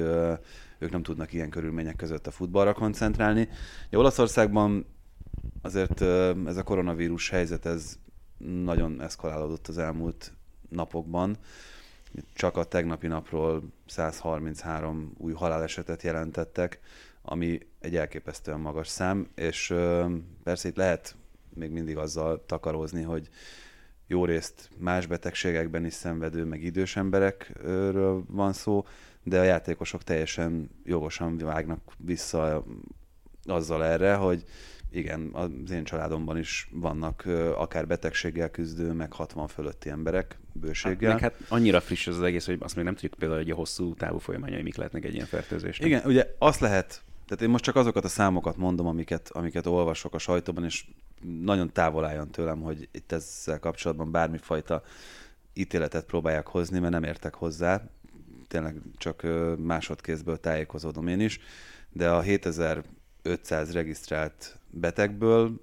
ők 0.79 0.90
nem 0.90 1.03
tudnak 1.03 1.33
ilyen 1.33 1.51
körülmények 1.51 1.97
között 1.97 2.27
a 2.27 2.31
futballra 2.31 2.73
koncentrálni. 2.73 3.49
Ugye 3.87 3.99
Olaszországban 3.99 4.97
azért 5.62 6.01
ez 6.46 6.57
a 6.57 6.62
koronavírus 6.62 7.31
helyzet, 7.31 7.66
ez 7.66 7.98
nagyon 8.38 9.01
eszkalálódott 9.01 9.68
az 9.68 9.79
elmúlt 9.79 10.33
napokban. 10.68 11.37
Csak 12.35 12.57
a 12.57 12.64
tegnapi 12.64 13.07
napról 13.07 13.62
133 13.87 15.12
új 15.16 15.33
halálesetet 15.33 16.03
jelentettek, 16.03 16.81
ami 17.22 17.59
egy 17.81 17.96
elképesztően 17.96 18.61
magas 18.61 18.88
szám, 18.88 19.29
és 19.35 19.74
persze 20.42 20.68
itt 20.68 20.77
lehet 20.77 21.16
még 21.55 21.70
mindig 21.70 21.96
azzal 21.96 22.44
takarózni, 22.46 23.03
hogy 23.03 23.29
jó 24.07 24.24
részt 24.24 24.70
más 24.77 25.07
betegségekben 25.07 25.85
is 25.85 25.92
szenvedő, 25.92 26.44
meg 26.44 26.62
idős 26.62 26.96
emberekről 26.96 28.24
van 28.29 28.53
szó, 28.53 28.85
de 29.22 29.40
a 29.40 29.42
játékosok 29.42 30.03
teljesen 30.03 30.70
jogosan 30.85 31.37
vágnak 31.37 31.81
vissza 31.96 32.64
azzal 33.44 33.85
erre, 33.85 34.14
hogy 34.14 34.44
igen, 34.90 35.31
az 35.33 35.70
én 35.70 35.85
családomban 35.85 36.38
is 36.38 36.68
vannak 36.72 37.24
akár 37.57 37.87
betegséggel 37.87 38.51
küzdő, 38.51 38.92
meg 38.92 39.12
60 39.12 39.46
fölötti 39.46 39.88
emberek 39.88 40.38
bőséggel. 40.53 41.11
Hát, 41.11 41.20
hát 41.20 41.35
annyira 41.48 41.81
friss 41.81 42.07
ez 42.07 42.16
az 42.16 42.22
egész, 42.22 42.46
hogy 42.46 42.57
azt 42.61 42.77
még 42.77 42.85
nem 42.85 42.94
tudjuk 42.94 43.14
például, 43.14 43.40
hogy 43.40 43.51
a 43.51 43.55
hosszú 43.55 43.94
távú 43.94 44.18
folyamányai 44.18 44.62
mik 44.62 44.77
lehetnek 44.77 45.05
egy 45.05 45.14
ilyen 45.14 45.27
fertőzésnek. 45.27 45.88
Igen, 45.88 46.03
ugye 46.05 46.35
azt 46.38 46.61
lehet, 46.61 47.03
tehát 47.27 47.42
én 47.42 47.51
most 47.51 47.64
csak 47.64 47.77
azokat 47.77 48.05
a 48.05 48.09
számokat 48.09 48.57
mondom, 48.57 48.87
amiket, 48.87 49.29
amiket 49.33 49.66
olvasok 49.66 50.14
a 50.14 50.18
sajtóban, 50.18 50.64
és 50.64 50.85
nagyon 51.40 51.72
távol 51.72 52.05
álljon 52.05 52.31
tőlem, 52.31 52.61
hogy 52.61 52.88
itt 52.92 53.12
ezzel 53.12 53.59
kapcsolatban 53.59 54.11
bármifajta 54.11 54.83
ítéletet 55.55 56.05
próbálják 56.05 56.46
hozni, 56.46 56.79
mert 56.79 56.92
nem 56.92 57.03
értek 57.03 57.35
hozzá. 57.35 57.83
Tényleg 58.48 58.77
csak 58.96 59.27
másodkézből 59.59 60.40
tájékozódom 60.40 61.07
én 61.07 61.20
is, 61.20 61.40
de 61.92 62.11
a 62.11 62.20
7500 63.29 63.73
regisztrált 63.73 64.59
betegből, 64.71 65.61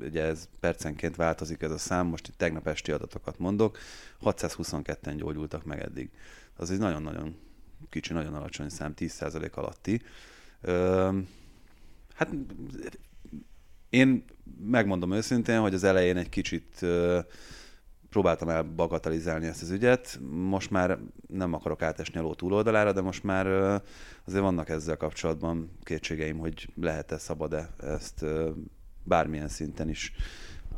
ugye 0.00 0.22
ez 0.22 0.48
percenként 0.60 1.16
változik 1.16 1.62
ez 1.62 1.70
a 1.70 1.78
szám, 1.78 2.06
most 2.06 2.28
itt 2.28 2.36
tegnap 2.36 2.66
esti 2.66 2.92
adatokat 2.92 3.38
mondok, 3.38 3.78
622-en 4.22 5.14
gyógyultak 5.16 5.64
meg 5.64 5.80
eddig. 5.80 6.10
Az 6.56 6.70
egy 6.70 6.78
nagyon-nagyon 6.78 7.36
kicsi, 7.90 8.12
nagyon 8.12 8.34
alacsony 8.34 8.68
szám, 8.68 8.94
10% 8.96 9.52
alatti. 9.52 10.02
Ö, 10.60 11.18
hát 12.14 12.28
én 13.90 14.24
megmondom 14.66 15.12
őszintén, 15.12 15.60
hogy 15.60 15.74
az 15.74 15.84
elején 15.84 16.16
egy 16.16 16.28
kicsit 16.28 16.82
ö, 16.82 17.18
próbáltam 18.12 18.48
el 18.48 18.62
bagatelizálni 18.62 19.46
ezt 19.46 19.62
az 19.62 19.70
ügyet. 19.70 20.20
Most 20.30 20.70
már 20.70 20.98
nem 21.28 21.52
akarok 21.52 21.82
átesni 21.82 22.18
a 22.18 22.22
ló 22.22 22.34
túloldalára, 22.34 22.92
de 22.92 23.00
most 23.00 23.22
már 23.22 23.46
azért 24.24 24.42
vannak 24.42 24.68
ezzel 24.68 24.96
kapcsolatban 24.96 25.70
kétségeim, 25.82 26.38
hogy 26.38 26.68
lehet-e, 26.80 27.18
szabad-e 27.18 27.68
ezt 27.80 28.24
bármilyen 29.04 29.48
szinten 29.48 29.88
is 29.88 30.12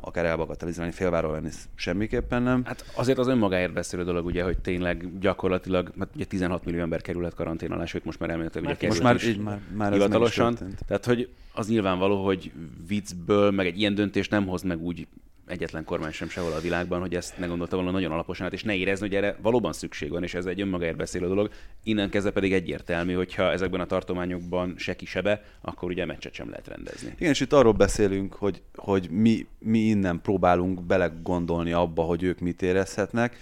akár 0.00 0.24
elbagatelizálni, 0.24 0.92
félváról 0.92 1.32
lenni 1.32 1.50
semmiképpen 1.74 2.42
nem. 2.42 2.64
Hát 2.64 2.84
azért 2.96 3.18
az 3.18 3.26
önmagáért 3.28 3.72
beszélő 3.72 4.04
dolog, 4.04 4.26
ugye, 4.26 4.42
hogy 4.42 4.58
tényleg 4.58 5.18
gyakorlatilag, 5.18 5.92
hát 5.98 6.08
ugye 6.14 6.24
16 6.24 6.64
millió 6.64 6.80
ember 6.80 7.02
kerülhet 7.02 7.34
karantén 7.34 7.72
alá, 7.72 7.84
sőt 7.84 8.04
most 8.04 8.18
már 8.18 8.30
elméletileg 8.30 8.76
ugye 8.76 8.88
most 8.88 9.02
már, 9.02 9.24
így, 9.24 9.38
már, 9.38 9.60
már 9.76 9.92
hivatalosan. 9.92 10.58
Tehát, 10.86 11.04
hogy 11.04 11.28
az 11.54 11.68
nyilvánvaló, 11.68 12.24
hogy 12.24 12.52
viccből, 12.86 13.50
meg 13.50 13.66
egy 13.66 13.78
ilyen 13.78 13.94
döntést 13.94 14.30
nem 14.30 14.46
hoz 14.46 14.62
meg 14.62 14.80
úgy 14.80 15.06
egyetlen 15.46 15.84
kormány 15.84 16.12
sem 16.12 16.28
sehol 16.28 16.52
a 16.52 16.60
világban, 16.60 17.00
hogy 17.00 17.14
ezt 17.14 17.38
ne 17.38 17.46
gondolta 17.46 17.76
volna 17.76 17.90
nagyon 17.90 18.12
alaposan 18.12 18.46
át, 18.46 18.52
és 18.52 18.62
ne 18.62 18.74
érezni, 18.74 19.06
hogy 19.06 19.16
erre 19.16 19.36
valóban 19.42 19.72
szükség 19.72 20.10
van, 20.10 20.22
és 20.22 20.34
ez 20.34 20.46
egy 20.46 20.60
önmagáért 20.60 20.96
beszélő 20.96 21.26
dolog. 21.26 21.50
Innen 21.82 22.10
kezdve 22.10 22.30
pedig 22.30 22.52
egyértelmű, 22.52 23.12
hogyha 23.12 23.52
ezekben 23.52 23.80
a 23.80 23.86
tartományokban 23.86 24.74
se 24.76 24.96
kisebe, 24.96 25.42
akkor 25.60 25.90
ugye 25.90 26.04
meccset 26.04 26.34
sem 26.34 26.48
lehet 26.48 26.68
rendezni. 26.68 27.12
Igen, 27.16 27.32
és 27.32 27.40
itt 27.40 27.52
arról 27.52 27.72
beszélünk, 27.72 28.34
hogy, 28.34 28.62
hogy 28.74 29.10
mi, 29.10 29.46
mi 29.58 29.78
innen 29.78 30.20
próbálunk 30.20 30.82
belegondolni 30.82 31.72
abba, 31.72 32.02
hogy 32.02 32.22
ők 32.22 32.38
mit 32.38 32.62
érezhetnek, 32.62 33.36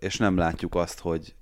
és 0.00 0.16
nem 0.16 0.36
látjuk 0.36 0.74
azt, 0.74 1.00
hogy, 1.00 1.34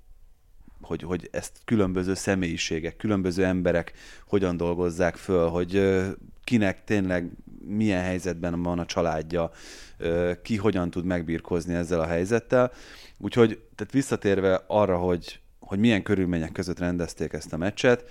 hogy, 0.81 1.01
hogy 1.01 1.29
ezt 1.31 1.57
különböző 1.65 2.13
személyiségek, 2.13 2.95
különböző 2.95 3.45
emberek 3.45 3.93
hogyan 4.27 4.57
dolgozzák 4.57 5.15
föl, 5.15 5.47
hogy 5.47 6.01
kinek 6.43 6.83
tényleg 6.83 7.31
milyen 7.67 8.03
helyzetben 8.03 8.63
van 8.63 8.79
a 8.79 8.85
családja, 8.85 9.51
ki 10.41 10.57
hogyan 10.57 10.89
tud 10.89 11.05
megbírkozni 11.05 11.73
ezzel 11.73 11.99
a 11.99 12.05
helyzettel. 12.05 12.71
Úgyhogy 13.17 13.59
tehát 13.75 13.93
visszatérve 13.93 14.63
arra, 14.67 14.97
hogy, 14.97 15.39
hogy 15.59 15.79
milyen 15.79 16.03
körülmények 16.03 16.51
között 16.51 16.79
rendezték 16.79 17.33
ezt 17.33 17.53
a 17.53 17.57
meccset, 17.57 18.09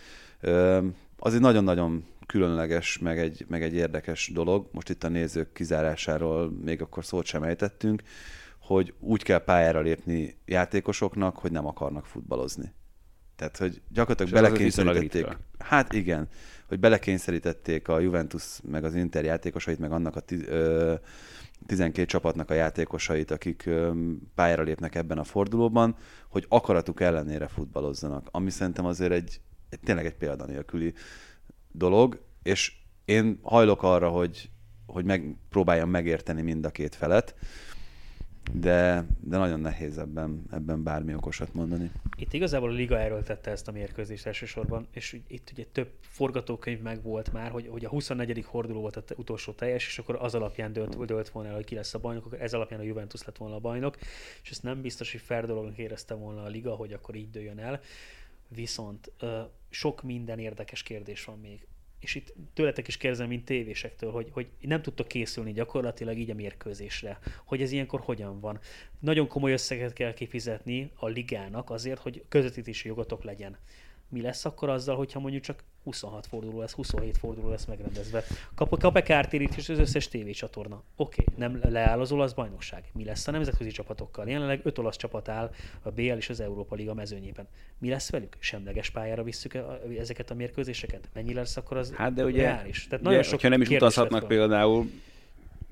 az 1.17 1.35
egy 1.35 1.41
nagyon-nagyon 1.41 2.05
különleges, 2.27 2.99
meg 2.99 3.19
egy, 3.19 3.45
meg 3.49 3.63
egy 3.63 3.75
érdekes 3.75 4.31
dolog. 4.33 4.69
Most 4.73 4.89
itt 4.89 5.05
a 5.05 5.09
nézők 5.09 5.53
kizárásáról 5.53 6.51
még 6.51 6.81
akkor 6.83 7.05
szót 7.05 7.25
sem 7.25 7.43
ejtettünk, 7.43 8.03
hogy 8.59 8.95
úgy 8.99 9.23
kell 9.23 9.45
pályára 9.45 9.81
lépni 9.81 10.37
játékosoknak, 10.47 11.37
hogy 11.37 11.53
nem 11.53 11.67
akarnak 11.67 12.07
futballozni. 12.07 12.73
Tehát, 13.37 13.57
hogy 13.57 13.83
gyakorlatilag 13.89 14.43
belekényszerítették. 14.43 15.39
Hát 15.59 15.93
igen, 15.93 16.29
hogy 16.73 16.81
belekényszerítették 16.81 17.89
a 17.89 17.99
Juventus 17.99 18.61
meg 18.71 18.85
az 18.85 18.95
Inter 18.95 19.25
játékosait, 19.25 19.79
meg 19.79 19.93
annak 19.93 20.17
a 20.17 20.21
tiz, 20.21 20.43
ö, 20.49 20.95
12 21.67 22.07
csapatnak 22.07 22.51
a 22.51 22.55
játékosait, 22.55 23.31
akik 23.31 23.67
ö, 23.67 23.93
pályára 24.35 24.63
lépnek 24.63 24.95
ebben 24.95 25.19
a 25.19 25.25
fordulóban, 25.25 25.97
hogy 26.29 26.47
akaratuk 26.49 27.01
ellenére 27.01 27.49
futballozzanak. 27.49 28.29
Ami 28.31 28.51
szerintem 28.51 28.85
azért 28.85 29.13
egy, 29.13 29.41
egy 29.69 29.81
tényleg 29.81 30.07
egy 30.07 30.15
példanélküli 30.15 30.95
dolog, 31.73 32.23
és 32.43 32.73
én 33.05 33.39
hajlok 33.43 33.83
arra, 33.83 34.09
hogy, 34.09 34.51
hogy 34.87 35.05
megpróbáljam 35.05 35.91
megérteni 35.91 36.43
mind 36.43 36.65
a 36.65 36.71
két 36.71 36.95
felet, 36.95 37.35
de, 38.53 39.07
de 39.21 39.37
nagyon 39.37 39.61
nehéz 39.61 39.99
ebben, 39.99 40.43
ebben 40.51 40.83
bármi 40.83 41.15
okosat 41.15 41.55
mondani. 41.55 41.91
Itt 42.17 42.33
igazából 42.33 42.71
a 42.71 42.73
Liga 42.73 42.99
erről 42.99 43.23
tette 43.23 43.51
ezt 43.51 43.69
a 43.69 43.73
mérkőzést 43.73 44.27
elsősorban, 44.27 44.87
és 44.91 45.21
itt 45.27 45.51
ugye 45.53 45.65
több 45.73 45.91
forgatókönyv 46.01 46.81
meg 46.81 47.03
volt 47.03 47.33
már, 47.33 47.51
hogy, 47.51 47.69
hogy 47.69 47.85
a 47.85 47.89
24. 47.89 48.45
forduló 48.45 48.81
volt 48.81 48.97
az 48.97 49.05
utolsó 49.17 49.53
teljes, 49.53 49.87
és 49.87 49.99
akkor 49.99 50.17
az 50.21 50.35
alapján 50.35 50.73
dölt, 50.73 51.05
dölt 51.05 51.29
volna 51.29 51.49
el, 51.49 51.55
hogy 51.55 51.65
ki 51.65 51.75
lesz 51.75 51.95
a 51.95 51.99
bajnok, 51.99 52.27
akkor 52.27 52.41
ez 52.41 52.55
alapján 52.55 52.81
a 52.81 52.83
Juventus 52.83 53.25
lett 53.25 53.37
volna 53.37 53.55
a 53.55 53.61
bajnok, 53.61 53.97
és 54.43 54.51
ezt 54.51 54.63
nem 54.63 54.81
biztos, 54.81 55.13
hogy 55.13 55.21
fair 55.21 55.47
dolognak 55.47 55.79
érezte 55.79 56.15
volna 56.15 56.43
a 56.43 56.49
Liga, 56.49 56.75
hogy 56.75 56.93
akkor 56.93 57.15
így 57.15 57.31
dőljön 57.31 57.59
el. 57.59 57.81
Viszont 58.49 59.13
sok 59.71 60.03
minden 60.03 60.39
érdekes 60.39 60.83
kérdés 60.83 61.25
van 61.25 61.39
még 61.39 61.67
és 62.03 62.15
itt 62.15 62.35
tőletek 62.55 62.89
is 62.89 62.97
kérdezem, 62.97 63.29
mint 63.29 63.45
tévésektől, 63.45 64.11
hogy, 64.11 64.29
hogy 64.31 64.49
nem 64.61 64.83
tudtok 64.83 65.09
készülni 65.09 65.53
gyakorlatilag 65.53 66.19
így 66.19 66.31
a 66.31 66.35
mérkőzésre. 66.35 67.19
Hogy 67.45 67.63
ez 67.63 67.73
ilyenkor 67.73 68.01
hogyan 68.01 68.41
van. 68.41 68.59
Nagyon 68.99 69.29
komoly 69.29 69.53
összeget 69.53 69.93
kell 69.93 70.15
kifizetni 70.15 70.91
a 70.95 71.07
ligának 71.07 71.71
azért, 71.71 72.01
hogy 72.01 72.25
közvetítési 72.29 72.89
jogotok 72.89 73.25
legyen 73.25 73.57
mi 74.13 74.21
lesz 74.21 74.45
akkor 74.45 74.69
azzal, 74.69 74.97
hogyha 74.97 75.21
mondjuk 75.21 75.43
csak 75.43 75.65
26 75.85 76.27
forduló 76.27 76.61
lesz, 76.61 76.73
27 76.73 77.19
forduló 77.19 77.49
lesz 77.49 77.65
megrendezve. 77.65 78.25
Kap, 78.55 78.81
kap-e 78.81 79.03
kártérítés 79.03 79.69
az 79.69 79.79
összes 79.79 80.09
tévécsatorna? 80.09 80.83
Oké, 80.97 81.23
okay, 81.23 81.35
nem 81.39 81.61
leáll 81.73 82.01
az 82.01 82.13
olasz 82.13 82.33
bajnokság. 82.33 82.85
Mi 82.93 83.05
lesz 83.05 83.29
a 83.29 83.31
nemzetközi 83.31 83.71
csapatokkal? 83.71 84.29
Jelenleg 84.29 84.61
öt 84.63 84.79
olasz 84.79 84.97
csapat 84.97 85.29
áll 85.29 85.51
a 85.83 85.91
BL 85.91 86.03
és 86.03 86.29
az 86.29 86.41
Európa 86.41 86.75
Liga 86.75 86.95
mezőnyében. 86.95 87.49
Mi 87.79 87.89
lesz 87.89 88.11
velük? 88.11 88.37
Semleges 88.39 88.91
pályára 88.91 89.23
visszük 89.23 89.59
ezeket 89.99 90.31
a 90.31 90.35
mérkőzéseket? 90.35 91.09
Mennyi 91.13 91.35
lesz 91.35 91.57
akkor 91.57 91.77
az 91.77 91.93
hát 91.93 92.15
de 92.15 92.25
ugye, 92.25 92.43
reális? 92.43 92.87
Tehát 92.87 93.05
nagyon 93.05 93.21
ugye, 93.21 93.29
sok 93.29 93.43
nem 93.43 93.61
is 93.61 93.69
utazhatnak 93.69 94.27
például, 94.27 94.91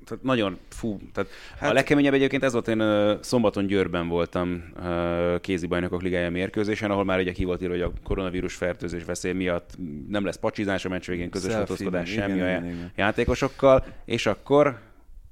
tehát 0.05 0.23
nagyon 0.23 0.57
fú. 0.69 0.99
Tehát 1.13 1.29
hát, 1.59 1.69
a 1.69 1.73
legkeményebb 1.73 2.13
egyébként 2.13 2.43
ez 2.43 2.53
volt, 2.53 2.67
én 2.67 2.81
uh, 2.81 3.17
szombaton 3.21 3.65
Győrben 3.65 4.07
voltam 4.07 4.71
uh, 4.77 5.39
kézi 5.39 5.67
bajnokok 5.67 6.01
ligája 6.01 6.29
mérkőzésen, 6.29 6.91
ahol 6.91 7.03
már 7.03 7.19
ugye 7.19 7.31
ki 7.31 7.43
volt 7.43 7.61
írva, 7.61 7.73
hogy 7.73 7.83
a 7.83 7.91
koronavírus 8.03 8.55
fertőzés 8.55 9.03
veszély 9.03 9.33
miatt 9.33 9.69
nem 10.07 10.25
lesz 10.25 10.37
pacsizás 10.37 10.85
a 10.85 10.89
meccs 10.89 11.07
végén, 11.07 11.29
közös 11.29 11.53
fotózkodás 11.53 12.09
semmi 12.09 12.33
igen, 12.33 12.63
a 12.63 12.65
igen, 12.65 12.91
játékosokkal, 12.95 13.85
és 14.05 14.25
akkor 14.25 14.79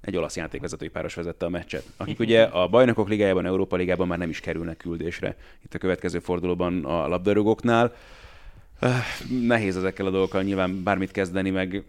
egy 0.01 0.17
olasz 0.17 0.36
játékvezetői 0.36 0.88
páros 0.88 1.13
vezette 1.13 1.45
a 1.45 1.49
meccset, 1.49 1.84
akik 1.97 2.19
ugye 2.19 2.43
a 2.43 2.67
bajnokok 2.67 3.10
ligájában, 3.10 3.45
Európa 3.45 3.75
ligában 3.75 4.08
már 4.08 4.17
nem 4.17 4.29
is 4.29 4.39
kerülnek 4.39 4.77
küldésre. 4.77 5.36
Itt 5.63 5.73
a 5.73 5.77
következő 5.77 6.19
fordulóban 6.19 6.86
a 6.86 7.08
labdarúgóknál. 7.08 7.95
Nehéz 9.41 9.77
ezekkel 9.77 10.05
a 10.05 10.10
dolgokkal 10.10 10.41
nyilván 10.41 10.84
bármit 10.84 11.12
kezdeni, 11.12 11.49
meg 11.49 11.84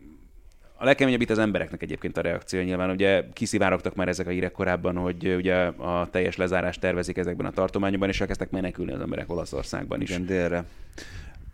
a 0.80 0.84
legkeményebb 0.84 1.20
itt 1.20 1.30
az 1.30 1.38
embereknek 1.38 1.82
egyébként 1.82 2.16
a 2.16 2.20
reakció 2.20 2.60
nyilván. 2.60 2.90
Ugye 2.90 3.24
kiszivárogtak 3.32 3.94
már 3.94 4.08
ezek 4.08 4.26
a 4.26 4.30
hírek 4.30 4.52
korábban, 4.52 4.96
hogy 4.96 5.34
ugye 5.34 5.54
a 5.66 6.08
teljes 6.10 6.36
lezárást 6.36 6.80
tervezik 6.80 7.16
ezekben 7.16 7.46
a 7.46 7.50
tartományokban, 7.50 8.08
és 8.08 8.20
elkezdtek 8.20 8.50
menekülni 8.50 8.92
az 8.92 9.00
emberek 9.00 9.30
Olaszországban 9.30 10.00
is. 10.00 10.10
Igen, 10.10 10.26
délre. 10.26 10.64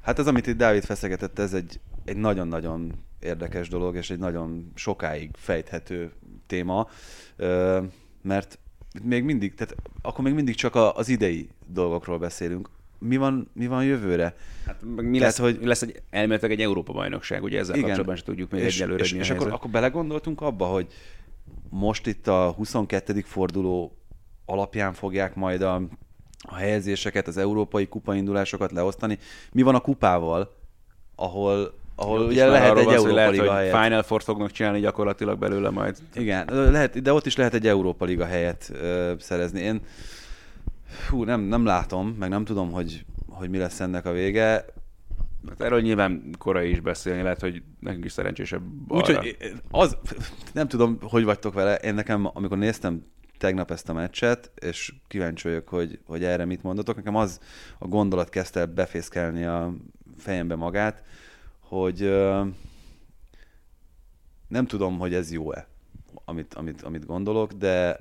Hát 0.03 0.19
az, 0.19 0.27
amit 0.27 0.47
itt 0.47 0.57
Dávid 0.57 0.85
feszegetett, 0.85 1.39
ez 1.39 1.55
egy, 1.55 1.81
egy 2.05 2.17
nagyon-nagyon 2.17 2.93
érdekes 3.21 3.69
dolog, 3.69 3.97
és 3.97 4.11
egy 4.11 4.19
nagyon 4.19 4.73
sokáig 4.75 5.31
fejthető 5.35 6.13
téma, 6.47 6.89
mert 8.23 8.59
még 9.03 9.25
mindig, 9.25 9.55
tehát 9.55 9.75
akkor 10.03 10.25
még 10.25 10.35
mindig 10.35 10.55
csak 10.55 10.75
az 10.75 11.09
idei 11.09 11.49
dolgokról 11.67 12.19
beszélünk 12.19 12.69
mi 12.99 13.17
van, 13.17 13.51
mi 13.53 13.67
van 13.67 13.85
jövőre? 13.85 14.35
Hát, 14.67 14.77
mi 14.83 15.19
lesz, 15.19 15.39
hogy 15.39 15.59
lesz 15.63 15.83
egy, 15.83 16.03
elméletileg 16.11 16.59
egy 16.59 16.65
Európa-bajnokság, 16.65 17.43
ugye 17.43 17.59
ezzel 17.59 17.75
igen, 17.75 17.87
kapcsolatban 17.87 18.17
sem 18.17 18.25
tudjuk 18.25 18.51
még 18.51 18.63
és, 18.63 18.75
egyelőre. 18.77 19.05
És, 19.05 19.13
és 19.13 19.31
akkor, 19.31 19.53
akkor 19.53 19.71
belegondoltunk 19.71 20.41
abba, 20.41 20.65
hogy 20.65 20.87
most 21.69 22.07
itt 22.07 22.27
a 22.27 22.53
22. 22.57 23.21
forduló 23.27 23.97
alapján 24.45 24.93
fogják 24.93 25.35
majd 25.35 25.63
a, 25.63 25.83
a 26.39 26.55
helyezéseket, 26.55 27.27
az 27.27 27.37
európai 27.37 27.89
kupaindulásokat 27.89 28.73
leosztani. 28.73 29.19
Mi 29.53 29.63
van 29.63 29.75
a 29.75 29.81
kupával, 29.81 30.55
ahol 31.15 31.75
ahol 31.99 32.21
Jó, 32.21 32.27
ugye 32.27 32.47
lehet 32.47 32.79
egy 32.79 32.89
Európa 32.89 33.15
lehet, 33.15 33.31
Liga 33.31 33.53
helyet. 33.53 33.83
Final 33.83 34.03
Four 34.03 34.23
fognak 34.23 34.51
csinálni 34.51 34.81
gyakorlatilag 34.81 35.39
belőle 35.39 35.71
majd. 35.71 35.97
Igen, 36.15 36.47
lehet, 36.71 37.03
de 37.03 37.13
ott 37.13 37.27
is 37.27 37.37
lehet 37.37 37.55
egy 37.55 37.67
Európa 37.67 38.05
Liga 38.05 38.25
helyet 38.25 38.71
ö, 38.73 39.13
szerezni. 39.19 39.61
Én 39.61 39.81
Hú, 41.09 41.25
nem, 41.25 41.41
nem 41.41 41.65
látom, 41.65 42.09
meg 42.09 42.29
nem 42.29 42.45
tudom, 42.45 42.71
hogy, 42.71 43.05
hogy 43.29 43.51
mi 43.51 43.59
lesz 43.59 43.81
ennek 43.81 44.07
a 44.07 44.13
vége. 44.13 44.65
Hát 45.49 45.61
erről 45.61 45.81
nyilván 45.81 46.35
korai 46.39 46.71
is 46.71 46.81
beszélni, 46.81 47.23
lehet, 47.23 47.41
hogy 47.41 47.63
nekünk 47.81 48.05
is 48.05 48.13
szerencsésebb 48.13 48.63
Úgyhogy 48.89 49.37
az, 49.71 49.97
nem 50.53 50.69
tudom, 50.69 50.99
hogy 51.01 51.25
vagytok 51.25 51.55
vele, 51.55 51.75
én 51.75 51.95
nekem, 51.95 52.31
amikor 52.33 52.59
néztem 52.59 53.05
tegnap 53.39 53.71
ezt 53.71 53.89
a 53.89 53.93
meccset, 53.93 54.51
és 54.55 54.95
kíváncsi 55.09 55.49
vagyok, 55.49 55.69
hogy, 55.69 56.01
hogy 56.07 56.25
erre 56.25 56.45
mit 56.45 56.63
mondatok, 56.63 56.97
nekem 56.97 57.17
az 57.17 57.41
a 57.79 57.87
gondolat 57.87 58.29
kezdte 58.29 58.61
el 58.61 58.67
befészkelni 58.67 59.45
a 59.45 59.75
fejembe 60.19 60.55
magát, 60.55 61.03
hogy 61.61 62.01
nem 64.49 64.67
tudom, 64.67 64.99
hogy 64.99 65.15
ez 65.15 65.33
jó-e, 65.33 65.67
amit, 66.25 66.55
amit, 66.55 66.83
amit 66.83 67.07
gondolok, 67.07 67.53
de 67.53 67.97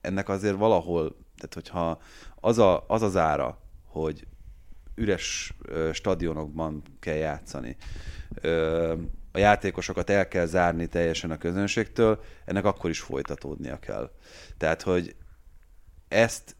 ennek 0.00 0.28
azért 0.28 0.56
valahol 0.56 1.16
tehát, 1.38 1.54
hogyha 1.54 2.00
az, 2.40 2.58
a, 2.58 2.84
az 2.88 3.02
az 3.02 3.16
ára, 3.16 3.58
hogy 3.84 4.26
üres 4.94 5.54
stadionokban 5.92 6.82
kell 7.00 7.16
játszani, 7.16 7.76
a 9.32 9.38
játékosokat 9.38 10.10
el 10.10 10.28
kell 10.28 10.46
zárni 10.46 10.86
teljesen 10.86 11.30
a 11.30 11.38
közönségtől, 11.38 12.20
ennek 12.44 12.64
akkor 12.64 12.90
is 12.90 13.00
folytatódnia 13.00 13.78
kell. 13.78 14.10
Tehát, 14.56 14.82
hogy 14.82 15.16
ezt, 16.08 16.56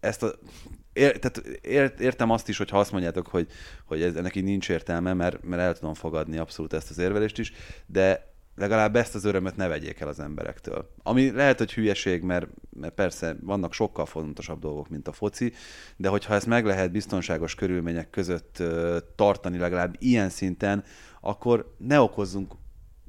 ezt 0.00 0.22
a, 0.22 0.34
ér, 0.92 1.18
tehát 1.18 1.38
ért, 1.60 2.00
értem 2.00 2.30
azt 2.30 2.48
is, 2.48 2.58
hogyha 2.58 2.78
azt 2.78 2.92
mondjátok, 2.92 3.26
hogy, 3.26 3.48
hogy 3.84 4.02
ez, 4.02 4.14
ennek 4.14 4.34
így 4.34 4.44
nincs 4.44 4.68
értelme, 4.68 5.12
mert, 5.12 5.42
mert 5.42 5.62
el 5.62 5.74
tudom 5.74 5.94
fogadni 5.94 6.38
abszolút 6.38 6.72
ezt 6.72 6.90
az 6.90 6.98
érvelést 6.98 7.38
is, 7.38 7.52
de 7.86 8.32
legalább 8.58 8.96
ezt 8.96 9.14
az 9.14 9.24
örömöt 9.24 9.56
ne 9.56 9.68
vegyék 9.68 10.00
el 10.00 10.08
az 10.08 10.20
emberektől. 10.20 10.90
Ami 11.02 11.30
lehet, 11.30 11.58
hogy 11.58 11.72
hülyeség, 11.72 12.22
mert, 12.22 12.46
mert 12.70 12.94
persze 12.94 13.36
vannak 13.40 13.72
sokkal 13.72 14.06
fontosabb 14.06 14.60
dolgok, 14.60 14.88
mint 14.88 15.08
a 15.08 15.12
foci, 15.12 15.52
de 15.96 16.08
hogyha 16.08 16.34
ezt 16.34 16.46
meg 16.46 16.64
lehet 16.64 16.92
biztonságos 16.92 17.54
körülmények 17.54 18.10
között 18.10 18.62
tartani 19.16 19.58
legalább 19.58 19.94
ilyen 19.98 20.28
szinten, 20.28 20.84
akkor 21.20 21.74
ne 21.78 22.00
okozzunk 22.00 22.52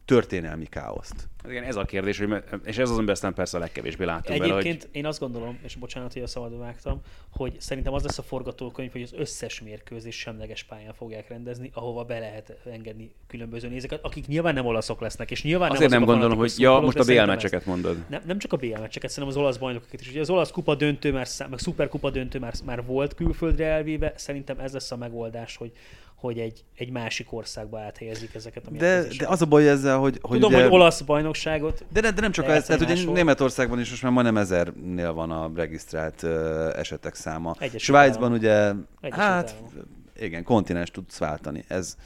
történelmi 0.06 0.66
káoszt. 0.66 1.29
Hát 1.44 1.52
igen, 1.52 1.64
ez 1.64 1.76
a 1.76 1.84
kérdés, 1.84 2.20
hogy, 2.20 2.44
és 2.64 2.78
ez 2.78 2.90
az, 2.90 2.96
amiben 2.96 3.14
aztán 3.14 3.34
persze 3.34 3.58
a 3.58 3.60
legkevésbé 3.60 4.06
látunk 4.06 4.42
Egyébként 4.42 4.64
bele, 4.64 4.80
hogy... 4.82 4.88
én 4.92 5.06
azt 5.06 5.20
gondolom, 5.20 5.60
és 5.64 5.76
bocsánat, 5.76 6.14
hogy 6.14 6.22
a 6.22 6.28
szabadba 6.28 6.58
vágtam, 6.58 7.02
hogy 7.30 7.56
szerintem 7.60 7.94
az 7.94 8.04
lesz 8.04 8.18
a 8.18 8.22
forgatókönyv, 8.22 8.92
hogy 8.92 9.02
az 9.02 9.14
összes 9.18 9.62
mérkőzés 9.62 10.20
semleges 10.20 10.64
pályán 10.64 10.94
fogják 10.94 11.30
rendezni, 11.30 11.70
ahova 11.74 12.04
be 12.04 12.20
lehet 12.20 12.58
engedni 12.72 13.12
különböző 13.28 13.68
nézőket, 13.68 14.06
akik 14.06 14.28
nyilván 14.28 14.54
nem 14.54 14.66
olaszok 14.66 15.02
lesznek, 15.02 15.32
és 15.32 15.44
nyilván 15.44 15.72
Azért 15.72 15.90
nem, 15.90 16.00
nem 16.00 16.10
gondolom, 16.10 16.38
hogy 16.38 16.54
ja, 16.58 16.80
most 16.80 17.00
a 17.00 17.04
BL 17.04 17.24
meccseket 17.24 17.66
mondod. 17.66 17.98
Nem, 18.10 18.22
nem 18.26 18.38
csak 18.38 18.54
a 18.54 18.58
BL 18.58 18.80
meccseket, 18.80 19.10
szerintem 19.10 19.38
az 19.38 19.44
olasz 19.44 19.58
bajnokokat 19.58 20.02
is. 20.02 20.10
Ugye 20.10 20.20
az 20.20 20.30
olasz 20.30 20.52
kupa 20.52 20.76
döntő, 20.76 21.12
már, 21.12 21.28
meg 21.50 21.60
szuperkupa 21.60 22.10
döntő 22.10 22.40
már, 22.40 22.54
már 22.66 22.86
volt 22.86 23.14
külföldre 23.14 23.66
elvéve, 23.66 24.14
szerintem 24.16 24.60
ez 24.60 24.74
lesz 24.74 24.92
a 24.92 24.98
megoldás, 24.98 25.56
hogy 25.56 25.72
hogy 26.20 26.40
egy, 26.40 26.64
egy 26.76 26.92
másik 26.92 27.34
országba 27.34 27.80
áthelyezik 27.80 28.36
ezeket 28.36 28.68
a 28.68 28.70
de, 28.70 29.04
de 29.18 29.28
az 29.28 29.42
a 29.42 29.46
baj 29.46 29.70
ezzel, 29.70 29.98
hogy... 29.98 30.18
hogy 30.22 30.40
Tudom, 30.40 30.54
ugye, 30.54 30.64
hogy 30.64 30.74
olasz 30.74 31.02
bajnokságot... 31.02 31.86
De, 31.92 32.02
de, 32.02 32.12
de 32.12 32.22
nem 32.22 32.32
csak 32.32 32.48
ez, 32.48 32.66
tehát 32.66 32.82
ugye 32.82 33.12
Németországban 33.12 33.80
is 33.80 33.90
most 33.90 34.04
már 34.04 34.12
majdnem 34.12 34.38
ezernél 34.38 35.14
van 35.14 35.32
a 35.32 35.52
regisztrált 35.56 36.24
uh, 36.24 36.32
esetek 36.76 37.16
száma. 37.16 37.56
Egyes 37.60 37.84
Svájcban 37.84 38.32
ugye, 38.32 38.72
Egyes 39.02 39.18
hát 39.18 39.56
állam. 39.58 39.86
igen, 40.20 40.44
kontinens 40.44 40.92
tudsz 40.92 41.18
váltani. 41.18 41.64
Ez, 41.68 41.98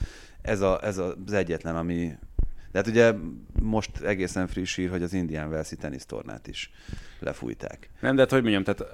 ez, 0.41 0.61
a, 0.61 0.79
ez 0.83 0.97
az 0.97 1.33
egyetlen, 1.33 1.75
ami... 1.75 2.11
De 2.71 2.79
hát 2.79 2.87
ugye 2.87 3.13
most 3.61 4.01
egészen 4.01 4.47
friss 4.47 4.75
hír, 4.75 4.89
hogy 4.89 5.03
az 5.03 5.13
Indian 5.13 5.49
Wells-i 5.49 5.75
tenisztornát 5.75 6.47
is 6.47 6.71
lefújták. 7.19 7.89
Nem, 7.99 8.15
de 8.15 8.21
hát 8.21 8.31
hogy 8.31 8.41
mondjam, 8.41 8.63
tehát 8.63 8.85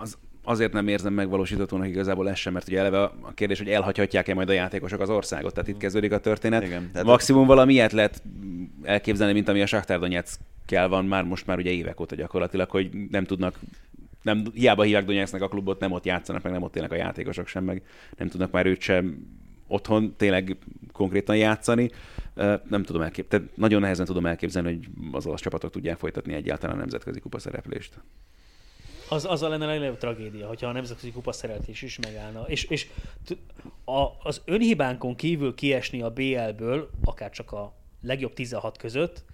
az, 0.00 0.18
azért 0.48 0.72
nem 0.72 0.88
érzem 0.88 1.12
megvalósíthatónak 1.12 1.88
igazából 1.88 2.30
ez 2.30 2.38
sem, 2.38 2.52
mert 2.52 2.68
ugye 2.68 2.78
eleve 2.78 3.02
a 3.02 3.32
kérdés, 3.34 3.58
hogy 3.58 3.68
elhagyhatják-e 3.68 4.34
majd 4.34 4.48
a 4.48 4.52
játékosok 4.52 5.00
az 5.00 5.10
országot, 5.10 5.54
tehát 5.54 5.68
itt 5.68 5.76
kezdődik 5.76 6.12
a 6.12 6.18
történet. 6.18 6.62
Igen, 6.62 6.90
tehát 6.92 7.06
Maximum 7.06 7.46
valami 7.46 7.72
ilyet 7.72 7.92
lehet 7.92 8.22
elképzelni, 8.82 9.32
mint 9.32 9.48
ami 9.48 9.60
a 9.60 9.66
Shakhtar 9.66 10.24
kell 10.66 10.86
van 10.86 11.04
már 11.04 11.24
most 11.24 11.46
már 11.46 11.58
ugye 11.58 11.70
évek 11.70 12.00
óta 12.00 12.14
gyakorlatilag, 12.14 12.70
hogy 12.70 12.90
nem 13.10 13.24
tudnak 13.24 13.58
nem, 14.22 14.44
hiába 14.54 14.82
hívják 14.82 15.04
Donetsknek 15.04 15.42
a 15.42 15.48
klubot, 15.48 15.80
nem 15.80 15.92
ott 15.92 16.04
játszanak, 16.04 16.42
meg 16.42 16.52
nem 16.52 16.62
ott 16.62 16.76
élnek 16.76 16.92
a 16.92 16.96
játékosok 16.96 17.46
sem, 17.46 17.64
meg 17.64 17.82
nem 18.16 18.28
tudnak 18.28 18.50
már 18.50 18.66
őt 18.66 18.80
sem 18.80 19.26
otthon 19.66 20.14
tényleg 20.16 20.56
konkrétan 20.92 21.36
játszani. 21.36 21.90
Nem 22.68 22.82
tudom 22.82 23.02
elképzelni, 23.02 23.46
nagyon 23.54 23.80
nehezen 23.80 24.06
tudom 24.06 24.26
elképzelni, 24.26 24.74
hogy 24.74 24.88
az 25.12 25.26
olasz 25.26 25.40
csapatok 25.40 25.70
tudják 25.70 25.98
folytatni 25.98 26.34
egyáltalán 26.34 26.76
a 26.76 26.78
nemzetközi 26.78 27.20
kupa 27.20 27.38
szereplést 27.38 28.00
az, 29.08 29.24
az 29.24 29.42
a 29.42 29.48
lenne 29.48 29.64
a 29.64 29.68
legnagyobb 29.68 29.98
tragédia, 29.98 30.46
hogyha 30.46 30.68
a 30.68 30.72
nemzetközi 30.72 31.12
kupa 31.12 31.32
szereltés 31.32 31.82
is 31.82 31.98
megállna. 31.98 32.44
És, 32.46 32.64
és 32.64 32.88
a, 33.84 34.06
az 34.22 34.42
önhibánkon 34.44 35.16
kívül 35.16 35.54
kiesni 35.54 36.02
a 36.02 36.10
BL-ből, 36.10 36.90
akár 37.04 37.30
csak 37.30 37.52
a 37.52 37.76
legjobb 38.02 38.32
16 38.32 38.76
között, 38.76 39.24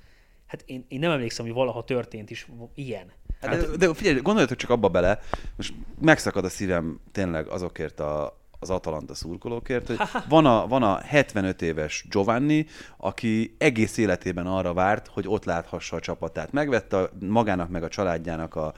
hát 0.47 0.63
én, 0.67 0.85
én 0.89 0.99
nem 0.99 1.11
emlékszem, 1.11 1.45
hogy 1.45 1.55
valaha 1.55 1.85
történt 1.85 2.31
is 2.31 2.47
ilyen. 2.75 3.13
Hát, 3.41 3.71
de, 3.71 3.87
de 3.87 3.95
figyelj, 3.95 4.21
gondoljatok 4.21 4.57
csak 4.57 4.71
abba 4.71 4.89
bele, 4.89 5.21
most 5.57 5.75
megszakad 6.01 6.45
a 6.45 6.49
szívem 6.49 7.01
tényleg 7.13 7.47
azokért 7.47 8.01
a, 8.01 8.44
az 8.65 8.71
Atalanta 8.71 9.15
szurkolókért, 9.15 9.87
hogy 9.87 9.97
van 10.29 10.47
a, 10.47 10.67
van 10.67 10.83
a 10.83 10.99
75 10.99 11.63
éves 11.63 12.07
Giovanni, 12.11 12.67
aki 12.97 13.55
egész 13.59 13.97
életében 13.97 14.47
arra 14.47 14.73
várt, 14.73 15.09
hogy 15.09 15.25
ott 15.29 15.45
láthassa 15.45 15.97
a 15.97 16.01
csapatát. 16.01 16.53
Megvette 16.53 17.11
magának 17.21 17.69
meg 17.69 17.83
a 17.83 17.89
családjának 17.89 18.55
a, 18.55 18.75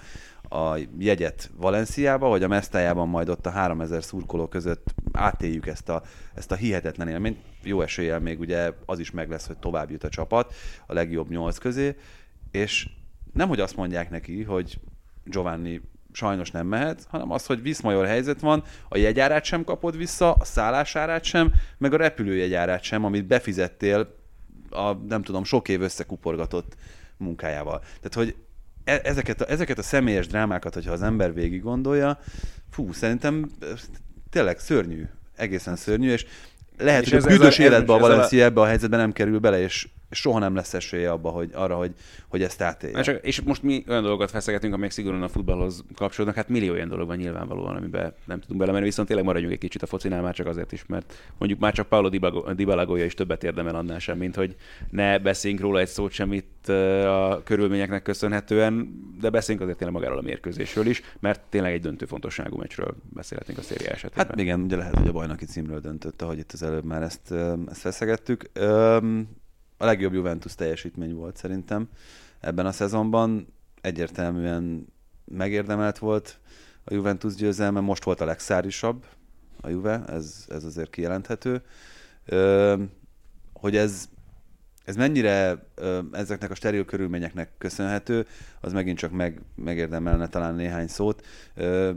a 0.48 0.78
jegyet 0.98 1.50
Valenciába, 1.56 2.28
hogy 2.28 2.42
a 2.42 2.48
Mesztájában 2.48 3.08
majd 3.08 3.28
ott 3.28 3.46
a 3.46 3.50
3000 3.50 4.02
szurkoló 4.02 4.46
között 4.46 4.94
átéljük 5.12 5.66
ezt 5.66 5.88
a, 5.88 6.02
ezt 6.34 6.52
a 6.52 6.54
hihetetlen 6.54 7.08
élményt. 7.08 7.38
Jó 7.62 7.80
eséllyel 7.80 8.20
még 8.20 8.40
ugye 8.40 8.72
az 8.86 8.98
is 8.98 9.10
meg 9.10 9.30
lesz, 9.30 9.46
hogy 9.46 9.58
tovább 9.58 9.90
jut 9.90 10.04
a 10.04 10.08
csapat 10.08 10.54
a 10.86 10.92
legjobb 10.92 11.30
nyolc 11.30 11.58
közé, 11.58 11.96
és 12.50 12.88
nem, 13.32 13.48
hogy 13.48 13.60
azt 13.60 13.76
mondják 13.76 14.10
neki, 14.10 14.42
hogy 14.42 14.78
Giovanni 15.24 15.80
sajnos 16.16 16.50
nem 16.50 16.66
mehet, 16.66 17.06
hanem 17.08 17.30
az, 17.30 17.46
hogy 17.46 17.62
viszmajor 17.62 18.06
helyzet 18.06 18.40
van, 18.40 18.62
a 18.88 18.98
jegyárát 18.98 19.44
sem 19.44 19.64
kapod 19.64 19.96
vissza, 19.96 20.32
a 20.32 20.44
szállásárát 20.44 21.24
sem, 21.24 21.52
meg 21.78 21.92
a 21.92 21.96
repülőjegyárát 21.96 22.82
sem, 22.82 23.04
amit 23.04 23.26
befizettél 23.26 24.14
a 24.70 24.92
nem 24.92 25.22
tudom, 25.22 25.44
sok 25.44 25.68
év 25.68 25.80
összekuporgatott 25.80 26.76
munkájával. 27.16 27.78
Tehát, 27.78 28.14
hogy 28.14 28.34
E, 28.86 29.00
ezeket 29.02 29.40
a, 29.40 29.50
ezeket 29.50 29.78
a 29.78 29.82
személyes 29.82 30.26
drámákat, 30.26 30.74
hogyha 30.74 30.92
az 30.92 31.02
ember 31.02 31.34
végig 31.34 31.62
gondolja, 31.62 32.18
fú, 32.70 32.92
szerintem 32.92 33.50
tényleg 34.30 34.58
szörnyű, 34.58 35.02
egészen 35.36 35.76
szörnyű, 35.76 36.10
és 36.10 36.26
lehet, 36.78 37.02
és 37.02 37.08
hogy 37.08 37.18
ez, 37.18 37.24
a 37.24 37.28
büdös 37.28 37.58
életbe 37.58 37.92
a 37.92 37.98
Valencia 37.98 38.44
ebbe 38.44 38.60
a 38.60 38.66
helyzetben 38.66 38.98
nem 38.98 39.12
kerül 39.12 39.38
bele, 39.38 39.60
és 39.60 39.88
soha 40.10 40.38
nem 40.38 40.54
lesz 40.54 40.74
esélye 40.74 41.10
abba, 41.10 41.30
hogy, 41.30 41.50
arra, 41.52 41.76
hogy, 41.76 41.92
hogy 42.28 42.42
ezt 42.42 42.62
átélje. 42.62 43.02
Csak, 43.02 43.24
és 43.24 43.40
most 43.40 43.62
mi 43.62 43.84
olyan 43.88 44.02
dolgokat 44.02 44.30
feszegetünk, 44.30 44.74
amelyek 44.74 44.92
szigorúan 44.92 45.22
a 45.22 45.28
futballhoz 45.28 45.84
kapcsolódnak, 45.94 46.36
hát 46.36 46.48
millió 46.48 46.72
olyan 46.72 46.88
dolog 46.88 47.06
van 47.06 47.16
nyilvánvalóan, 47.16 47.76
amiben 47.76 48.14
nem 48.24 48.40
tudunk 48.40 48.60
belemenni, 48.60 48.84
viszont 48.84 49.08
tényleg 49.08 49.26
maradjunk 49.26 49.52
egy 49.54 49.60
kicsit 49.60 49.82
a 49.82 49.86
focinál 49.86 50.22
már 50.22 50.34
csak 50.34 50.46
azért 50.46 50.72
is, 50.72 50.86
mert 50.86 51.14
mondjuk 51.38 51.60
már 51.60 51.72
csak 51.72 51.88
Paulo 51.88 52.08
Dybala 52.54 52.98
is 52.98 53.14
többet 53.14 53.44
érdemel 53.44 53.74
annál 53.74 53.98
sem, 53.98 54.18
mint 54.18 54.34
hogy 54.34 54.56
ne 54.90 55.18
beszéljünk 55.18 55.62
róla 55.62 55.78
egy 55.78 55.88
szót 55.88 56.12
sem 56.12 56.32
itt 56.32 56.68
a 56.68 57.40
körülményeknek 57.44 58.02
köszönhetően, 58.02 59.04
de 59.20 59.30
beszéljünk 59.30 59.66
azért 59.66 59.78
tényleg 59.78 60.00
magáról 60.00 60.18
a 60.18 60.26
mérkőzésről 60.26 60.86
is, 60.86 61.02
mert 61.20 61.40
tényleg 61.48 61.72
egy 61.72 61.80
döntő 61.80 62.06
fontosságú 62.06 62.56
meccsről 62.56 62.94
beszélhetünk 63.12 63.58
a 63.58 63.62
széria 63.62 63.90
esetében. 63.90 64.26
Hát 64.26 64.40
igen, 64.40 64.60
ugye 64.60 64.76
lehet, 64.76 64.94
hogy 64.94 65.08
a 65.08 65.12
bajnoki 65.12 65.44
címről 65.44 65.80
döntött, 65.80 66.22
ahogy 66.22 66.38
itt 66.38 66.52
az 66.52 66.62
előbb 66.62 66.84
már 66.84 67.02
ezt, 67.02 67.32
ezt 67.68 67.80
feszegettük 67.80 68.50
a 69.76 69.84
legjobb 69.84 70.12
Juventus 70.12 70.54
teljesítmény 70.54 71.14
volt 71.14 71.36
szerintem 71.36 71.88
ebben 72.40 72.66
a 72.66 72.72
szezonban. 72.72 73.46
Egyértelműen 73.80 74.86
megérdemelt 75.24 75.98
volt 75.98 76.38
a 76.84 76.94
Juventus 76.94 77.34
győzelme, 77.34 77.80
most 77.80 78.04
volt 78.04 78.20
a 78.20 78.24
legszárisabb 78.24 79.04
a 79.60 79.68
Juve, 79.68 80.04
ez, 80.06 80.44
ez 80.48 80.64
azért 80.64 80.90
kijelenthető. 80.90 81.62
Ö, 82.24 82.74
hogy 83.52 83.76
ez, 83.76 84.08
ez 84.84 84.96
mennyire 84.96 85.66
ö, 85.74 86.00
ezeknek 86.12 86.50
a 86.50 86.54
steril 86.54 86.84
körülményeknek 86.84 87.50
köszönhető, 87.58 88.26
az 88.60 88.72
megint 88.72 88.98
csak 88.98 89.10
meg, 89.10 89.40
megérdemelne 89.54 90.28
talán 90.28 90.54
néhány 90.54 90.86
szót. 90.86 91.26
Ö, 91.54 91.90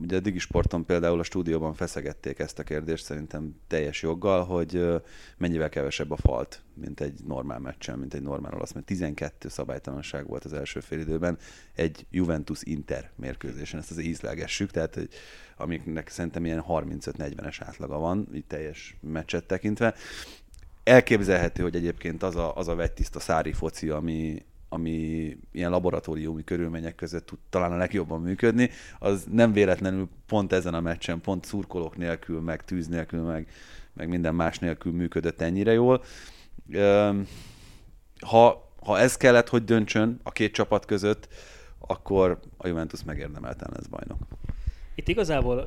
ugye 0.00 0.16
a 0.16 0.20
Digisporton 0.20 0.84
például 0.84 1.18
a 1.18 1.22
stúdióban 1.22 1.74
feszegették 1.74 2.38
ezt 2.38 2.58
a 2.58 2.62
kérdést 2.62 3.04
szerintem 3.04 3.56
teljes 3.66 4.02
joggal, 4.02 4.44
hogy 4.44 4.86
mennyivel 5.36 5.68
kevesebb 5.68 6.10
a 6.10 6.16
falt, 6.16 6.62
mint 6.74 7.00
egy 7.00 7.20
normál 7.26 7.58
meccsen, 7.58 7.98
mint 7.98 8.14
egy 8.14 8.22
normál 8.22 8.54
olasz, 8.54 8.72
mert 8.72 8.86
12 8.86 9.48
szabálytalanság 9.48 10.26
volt 10.26 10.44
az 10.44 10.52
első 10.52 10.80
fél 10.80 10.98
időben 10.98 11.38
egy 11.74 12.06
Juventus-Inter 12.10 13.10
mérkőzésen, 13.16 13.80
ezt 13.80 13.90
az 13.90 13.98
ízlelgessük, 13.98 14.70
tehát 14.70 14.94
hogy, 14.94 15.08
amiknek 15.56 16.08
szerintem 16.08 16.44
ilyen 16.44 16.64
35-40-es 16.68 17.56
átlaga 17.60 17.98
van, 17.98 18.28
így 18.34 18.46
teljes 18.46 18.96
meccset 19.00 19.44
tekintve. 19.44 19.94
Elképzelhető, 20.82 21.62
hogy 21.62 21.76
egyébként 21.76 22.22
az 22.22 22.36
a, 22.36 22.56
az 22.56 22.68
a 22.68 22.74
vegytiszta 22.74 23.20
szári 23.20 23.52
foci, 23.52 23.88
ami, 23.88 24.42
ami 24.68 25.36
ilyen 25.52 25.70
laboratóriumi 25.70 26.44
körülmények 26.44 26.94
között 26.94 27.26
tud 27.26 27.38
talán 27.50 27.72
a 27.72 27.76
legjobban 27.76 28.20
működni, 28.20 28.70
az 28.98 29.26
nem 29.32 29.52
véletlenül 29.52 30.08
pont 30.26 30.52
ezen 30.52 30.74
a 30.74 30.80
meccsen, 30.80 31.20
pont 31.20 31.44
szurkolók 31.44 31.96
nélkül, 31.96 32.40
meg 32.40 32.64
tűz 32.64 32.86
nélkül, 32.86 33.22
meg, 33.22 33.48
meg 33.92 34.08
minden 34.08 34.34
más 34.34 34.58
nélkül 34.58 34.92
működött 34.92 35.40
ennyire 35.40 35.72
jól. 35.72 36.02
Ha, 38.20 38.70
ha 38.80 38.98
ez 38.98 39.16
kellett, 39.16 39.48
hogy 39.48 39.64
döntsön 39.64 40.20
a 40.22 40.30
két 40.30 40.52
csapat 40.52 40.84
között, 40.84 41.28
akkor 41.78 42.40
a 42.56 42.66
Juventus 42.66 43.04
megérdemelten 43.04 43.70
lesz 43.74 43.86
bajnok. 43.86 44.18
Itt 44.94 45.08
igazából 45.08 45.66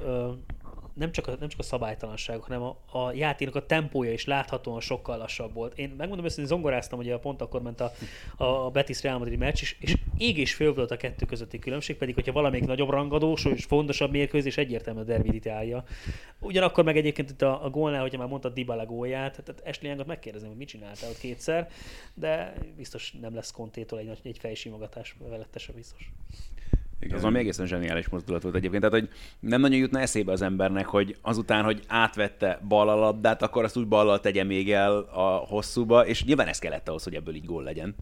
nem 0.93 1.11
csak 1.11 1.27
a, 1.27 1.35
nem 1.39 1.49
csak 1.49 1.59
a 1.59 1.63
szabálytalanság, 1.63 2.39
hanem 2.39 2.61
a, 2.61 2.77
a 2.91 3.11
játéknak 3.13 3.55
a 3.55 3.65
tempója 3.65 4.11
is 4.11 4.25
láthatóan 4.25 4.79
sokkal 4.79 5.17
lassabb 5.17 5.53
volt. 5.53 5.77
Én 5.77 5.93
megmondom 5.97 6.25
hogy 6.35 6.45
zongoráztam, 6.45 6.99
a 7.09 7.19
pont 7.19 7.41
akkor 7.41 7.61
ment 7.61 7.81
a, 7.81 7.91
a 8.37 8.69
Betis 8.69 9.01
Real 9.01 9.17
Madrid 9.17 9.39
meccs, 9.39 9.61
és, 9.61 9.75
és 9.79 9.95
ég 10.17 10.37
és 10.37 10.53
föl 10.53 10.73
volt 10.73 10.91
a 10.91 10.97
kettő 10.97 11.25
közötti 11.25 11.59
különbség, 11.59 11.97
pedig 11.97 12.15
hogyha 12.15 12.31
valamelyik 12.31 12.65
nagyobb 12.65 12.89
rangadós 12.89 13.45
és 13.45 13.65
fontosabb 13.65 14.11
mérkőzés, 14.11 14.57
egyértelmű 14.57 14.99
a 14.99 15.03
derbi 15.03 15.49
állja. 15.49 15.83
Ugyanakkor 16.39 16.83
meg 16.83 16.97
egyébként 16.97 17.29
itt 17.29 17.41
a, 17.41 17.65
a 17.65 17.69
gólnál, 17.69 18.01
hogyha 18.01 18.17
már 18.17 18.27
mondta 18.27 18.49
Dybala 18.49 18.85
gólját, 18.85 19.43
tehát 19.43 19.67
Ashley 19.67 19.87
Youngot 19.87 20.07
megkérdezem, 20.07 20.47
hogy 20.47 20.57
mit 20.57 20.67
csináltál 20.67 21.09
ott 21.09 21.19
kétszer, 21.19 21.69
de 22.13 22.53
biztos 22.75 23.11
nem 23.21 23.35
lesz 23.35 23.51
kontétól 23.51 23.99
egy, 23.99 24.19
egy 24.23 24.37
fejsimogatás 24.37 25.15
velettese 25.29 25.73
biztos. 25.73 26.11
Igen. 27.01 27.17
Az 27.17 27.23
ami 27.23 27.39
egészen 27.39 27.65
zseniális 27.65 28.09
mozdulat 28.09 28.41
volt 28.41 28.55
egyébként. 28.55 28.83
Tehát, 28.83 28.99
hogy 28.99 29.09
nem 29.39 29.61
nagyon 29.61 29.77
jutna 29.77 29.99
eszébe 29.99 30.31
az 30.31 30.41
embernek, 30.41 30.85
hogy 30.85 31.17
azután, 31.21 31.63
hogy 31.63 31.83
átvette 31.87 32.59
bal 32.67 32.89
a 32.89 32.95
labdát, 32.95 33.41
akkor 33.41 33.63
azt 33.63 33.77
úgy 33.77 33.87
ballal 33.87 34.19
tegye 34.19 34.43
még 34.43 34.71
el 34.71 34.97
a 34.97 35.45
hosszúba, 35.47 36.05
és 36.05 36.23
nyilván 36.23 36.47
ez 36.47 36.59
kellett 36.59 36.87
ahhoz, 36.87 37.03
hogy 37.03 37.15
ebből 37.15 37.35
így 37.35 37.45
gól 37.45 37.63
legyen. 37.63 37.95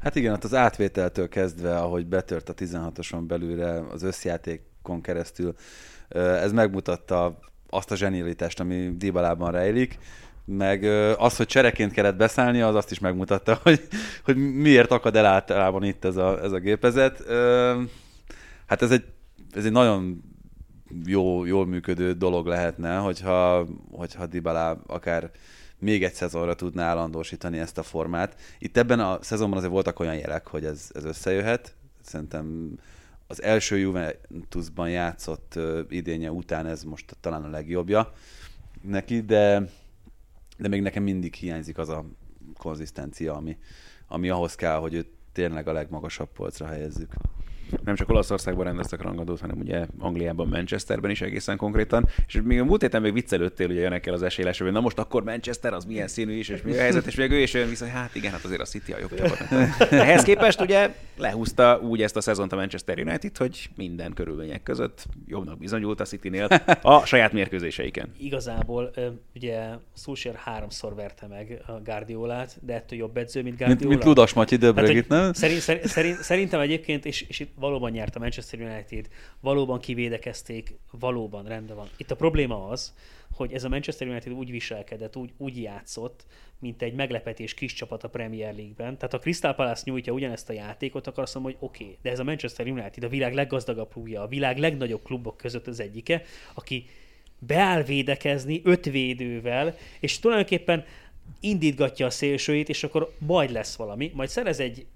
Hát 0.00 0.16
igen, 0.16 0.32
ott 0.32 0.44
az 0.44 0.54
átvételtől 0.54 1.28
kezdve, 1.28 1.76
ahogy 1.76 2.06
betört 2.06 2.48
a 2.48 2.54
16-oson 2.54 3.26
belülre 3.26 3.82
az 3.90 4.02
összjátékon 4.02 5.00
keresztül, 5.00 5.54
ez 6.14 6.52
megmutatta 6.52 7.38
azt 7.70 7.90
a 7.90 7.96
zsenialitást, 7.96 8.60
ami 8.60 8.96
Dybalában 8.96 9.50
rejlik, 9.50 9.98
meg 10.44 10.84
az, 11.18 11.36
hogy 11.36 11.46
csereként 11.46 11.92
kellett 11.92 12.16
beszállni, 12.16 12.60
az 12.60 12.74
azt 12.74 12.90
is 12.90 12.98
megmutatta, 12.98 13.58
hogy, 13.62 13.80
hogy 14.24 14.36
miért 14.36 14.90
akad 14.90 15.16
el 15.16 15.26
általában 15.26 15.84
itt 15.84 16.04
ez 16.04 16.16
a, 16.16 16.42
ez 16.42 16.52
a 16.52 16.58
gépezet. 16.58 17.24
Hát 18.66 18.82
ez 18.82 18.90
egy, 18.90 19.04
ez 19.50 19.64
egy 19.64 19.72
nagyon 19.72 20.22
jó, 21.04 21.44
jól 21.44 21.66
működő 21.66 22.12
dolog 22.12 22.46
lehetne, 22.46 22.96
hogyha, 22.96 23.66
hogyha 23.90 24.26
Dybala 24.26 24.82
akár 24.86 25.30
még 25.78 26.04
egy 26.04 26.12
szezonra 26.12 26.54
tudná 26.54 26.88
állandósítani 26.88 27.58
ezt 27.58 27.78
a 27.78 27.82
formát. 27.82 28.40
Itt 28.58 28.76
ebben 28.76 29.00
a 29.00 29.18
szezonban 29.22 29.58
azért 29.58 29.72
voltak 29.72 30.00
olyan 30.00 30.16
jelek, 30.16 30.46
hogy 30.46 30.64
ez, 30.64 30.90
ez 30.94 31.04
összejöhet. 31.04 31.74
Szerintem 32.02 32.78
az 33.26 33.42
első 33.42 33.78
Juventusban 33.78 34.90
játszott 34.90 35.58
idénye 35.88 36.30
után 36.30 36.66
ez 36.66 36.82
most 36.82 37.16
talán 37.20 37.44
a 37.44 37.48
legjobbja 37.48 38.12
neki, 38.82 39.20
de, 39.20 39.68
de 40.58 40.68
még 40.68 40.82
nekem 40.82 41.02
mindig 41.02 41.34
hiányzik 41.34 41.78
az 41.78 41.88
a 41.88 42.04
konzisztencia, 42.58 43.34
ami, 43.34 43.56
ami 44.06 44.28
ahhoz 44.28 44.54
kell, 44.54 44.76
hogy 44.76 44.94
őt 44.94 45.08
tényleg 45.32 45.68
a 45.68 45.72
legmagasabb 45.72 46.32
polcra 46.32 46.66
helyezzük 46.66 47.14
nem 47.84 47.94
csak 47.94 48.08
Olaszországban 48.08 48.64
rendeztek 48.64 49.02
rangadót, 49.02 49.40
hanem 49.40 49.58
ugye 49.58 49.86
Angliában, 49.98 50.48
Manchesterben 50.48 51.10
is 51.10 51.20
egészen 51.20 51.56
konkrétan. 51.56 52.08
És 52.26 52.40
még 52.44 52.60
a 52.60 52.64
múlt 52.64 52.80
héten 52.80 53.02
még 53.02 53.12
viccelődtél 53.12 53.68
ugye 53.68 53.90
el 53.90 54.14
az 54.14 54.22
esélyesről, 54.22 54.68
hogy 54.68 54.76
na 54.76 54.82
most 54.82 54.98
akkor 54.98 55.24
Manchester 55.24 55.72
az 55.72 55.84
milyen 55.84 56.08
színű 56.08 56.32
is, 56.32 56.48
és 56.48 56.62
mi 56.62 56.72
a 56.72 56.80
helyzet, 56.80 57.06
és 57.06 57.14
még 57.14 57.30
ő 57.30 57.38
is 57.38 57.54
olyan 57.54 57.68
vissza, 57.68 57.84
hogy 57.84 57.92
hát 57.92 58.14
igen, 58.14 58.32
hát 58.32 58.44
azért 58.44 58.60
a 58.60 58.64
City 58.64 58.92
a 58.92 58.98
jobb 58.98 59.14
csapat. 59.14 59.92
Ehhez 59.92 60.22
képest 60.22 60.60
ugye 60.60 60.94
lehúzta 61.16 61.80
úgy 61.82 62.02
ezt 62.02 62.16
a 62.16 62.20
szezont 62.20 62.52
a 62.52 62.56
Manchester 62.56 62.98
United, 62.98 63.36
hogy 63.36 63.68
minden 63.76 64.12
körülmények 64.12 64.62
között 64.62 65.06
jobbnak 65.26 65.58
bizonyult 65.58 66.00
a 66.00 66.04
Citynél 66.04 66.48
a 66.82 67.06
saját 67.06 67.32
mérkőzéseiken. 67.32 68.12
Igazából 68.18 68.90
ugye 69.34 69.68
Solskjaer 69.96 70.36
háromszor 70.36 70.94
verte 70.94 71.26
meg 71.26 71.62
a 71.66 71.72
Guardiolát, 71.84 72.56
de 72.60 72.74
ettől 72.74 72.98
jobb 72.98 73.16
edző, 73.16 73.42
mint 73.42 73.56
Guardiola. 73.56 73.80
Mint, 73.80 73.90
mint 73.90 74.04
Ludas 74.04 74.32
Matyi 74.32 74.58
hát, 74.60 75.08
nem? 75.08 75.32
Szerint, 75.32 75.60
szerint, 75.84 76.22
szerintem 76.22 76.60
egyébként, 76.60 77.04
és, 77.04 77.22
és 77.28 77.40
itt 77.40 77.54
valóban 77.62 77.90
nyert 77.90 78.16
a 78.16 78.18
Manchester 78.18 78.60
United, 78.60 79.08
valóban 79.40 79.80
kivédekezték, 79.80 80.78
valóban 80.90 81.44
rendben 81.44 81.76
van. 81.76 81.88
Itt 81.96 82.10
a 82.10 82.16
probléma 82.16 82.68
az, 82.68 82.94
hogy 83.34 83.52
ez 83.52 83.64
a 83.64 83.68
Manchester 83.68 84.08
United 84.08 84.32
úgy 84.32 84.50
viselkedett, 84.50 85.16
úgy, 85.16 85.30
úgy 85.36 85.62
játszott, 85.62 86.26
mint 86.58 86.82
egy 86.82 86.94
meglepetés 86.94 87.54
kis 87.54 87.72
csapat 87.72 88.04
a 88.04 88.08
Premier 88.08 88.54
League-ben. 88.54 88.96
Tehát 88.96 89.14
a 89.14 89.18
Crystal 89.18 89.54
Palace 89.54 89.82
nyújtja 89.84 90.12
ugyanezt 90.12 90.48
a 90.48 90.52
játékot, 90.52 91.06
akkor 91.06 91.22
azt 91.22 91.34
mondom, 91.34 91.52
hogy 91.52 91.68
oké, 91.68 91.82
okay, 91.82 91.98
de 92.02 92.10
ez 92.10 92.18
a 92.18 92.24
Manchester 92.24 92.66
United 92.66 93.04
a 93.04 93.08
világ 93.08 93.34
leggazdagabb 93.34 93.92
klubja, 93.92 94.22
a 94.22 94.26
világ 94.26 94.58
legnagyobb 94.58 95.02
klubok 95.02 95.36
között 95.36 95.66
az 95.66 95.80
egyike, 95.80 96.22
aki 96.54 96.86
beáll 97.38 97.82
védekezni 97.82 98.60
öt 98.64 98.84
védővel, 98.84 99.76
és 100.00 100.18
tulajdonképpen 100.18 100.84
indítgatja 101.40 102.06
a 102.06 102.10
szélsőit, 102.10 102.68
és 102.68 102.84
akkor 102.84 103.12
majd 103.18 103.50
lesz 103.50 103.76
valami, 103.76 104.10
majd 104.14 104.28
szerez 104.28 104.60
egy 104.60 104.86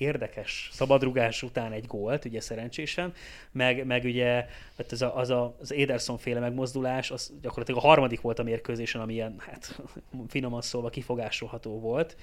érdekes 0.00 0.68
szabadrugás 0.72 1.42
után 1.42 1.72
egy 1.72 1.86
gólt, 1.86 2.24
ugye 2.24 2.40
szerencsésen, 2.40 3.12
meg, 3.52 3.86
meg 3.86 4.04
ugye 4.04 4.46
hát 4.76 4.92
az, 4.92 5.02
a, 5.02 5.16
az, 5.16 5.30
a, 5.30 5.56
az 5.60 5.72
Ederson 5.72 6.18
féle 6.18 6.40
megmozdulás, 6.40 7.10
az 7.10 7.32
gyakorlatilag 7.42 7.84
a 7.84 7.86
harmadik 7.86 8.20
volt 8.20 8.38
a 8.38 8.42
mérkőzésen, 8.42 9.00
ami 9.00 9.12
ilyen, 9.12 9.34
hát 9.38 9.80
finoman 10.28 10.62
szólva 10.62 10.88
kifogásolható 10.88 11.80
volt, 11.80 12.16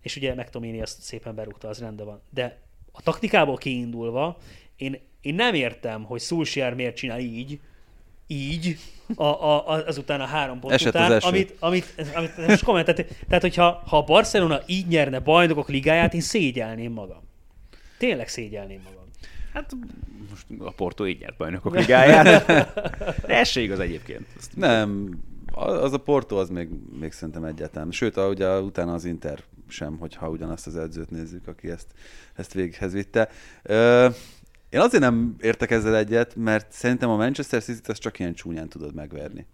és 0.00 0.16
ugye 0.16 0.34
McTominay 0.34 0.80
azt 0.80 1.02
szépen 1.02 1.34
berúgta, 1.34 1.68
az 1.68 1.78
rendben 1.78 2.06
van. 2.06 2.20
De 2.30 2.58
a 2.92 3.02
taktikából 3.02 3.56
kiindulva, 3.56 4.38
én, 4.76 5.00
én 5.20 5.34
nem 5.34 5.54
értem, 5.54 6.04
hogy 6.04 6.20
Szulsier 6.20 6.74
miért 6.74 6.96
csinál 6.96 7.20
így, 7.20 7.60
így, 8.34 8.78
a, 9.14 9.24
a, 9.24 9.66
azután 9.86 10.20
a 10.20 10.24
három 10.24 10.60
pont 10.60 10.74
Esett 10.74 10.94
után, 10.94 11.12
az 11.12 11.24
amit, 11.24 11.54
amit, 11.58 11.94
amit 12.14 12.36
most 12.36 12.64
komment, 12.64 12.86
tehát, 12.86 13.06
tehát 13.28 13.42
hogyha 13.42 13.82
ha 13.86 13.98
a 13.98 14.02
Barcelona 14.02 14.60
így 14.66 14.86
nyerne 14.86 15.18
bajnokok 15.18 15.68
ligáját, 15.68 16.14
én 16.14 16.20
szégyelném 16.20 16.92
magam. 16.92 17.22
Tényleg 17.98 18.28
szégyelném 18.28 18.80
magam. 18.84 19.04
Hát 19.52 19.70
most 20.30 20.46
a 20.58 20.70
Porto 20.70 21.06
így 21.06 21.20
nyert 21.20 21.36
bajnokok 21.36 21.76
ligáját. 21.80 22.46
De 23.26 23.38
ez 23.38 23.48
se 23.48 23.60
igaz 23.60 23.78
egyébként. 23.78 24.26
Azt 24.36 24.56
nem, 24.56 25.18
az 25.52 25.92
a 25.92 25.98
Porto 25.98 26.36
az 26.36 26.48
még, 26.48 26.68
még 26.98 27.12
szerintem 27.12 27.44
egyáltalán. 27.44 27.90
Sőt, 27.90 28.16
ugye 28.16 28.60
utána 28.60 28.92
az 28.92 29.04
Inter 29.04 29.38
sem, 29.68 29.96
hogyha 29.98 30.28
ugyanazt 30.28 30.66
az 30.66 30.76
edzőt 30.76 31.10
nézzük, 31.10 31.48
aki 31.48 31.70
ezt, 31.70 31.86
ezt 32.34 32.52
véghez 32.52 32.92
vitte. 32.92 33.28
Én 34.74 34.80
azért 34.80 35.02
nem 35.02 35.36
értek 35.40 35.70
ezzel 35.70 35.96
egyet, 35.96 36.36
mert 36.36 36.72
szerintem 36.72 37.10
a 37.10 37.16
Manchester 37.16 37.62
City-t 37.62 37.98
csak 37.98 38.18
ilyen 38.18 38.34
csúnyán 38.34 38.68
tudod 38.68 38.94
megverni. 38.94 39.46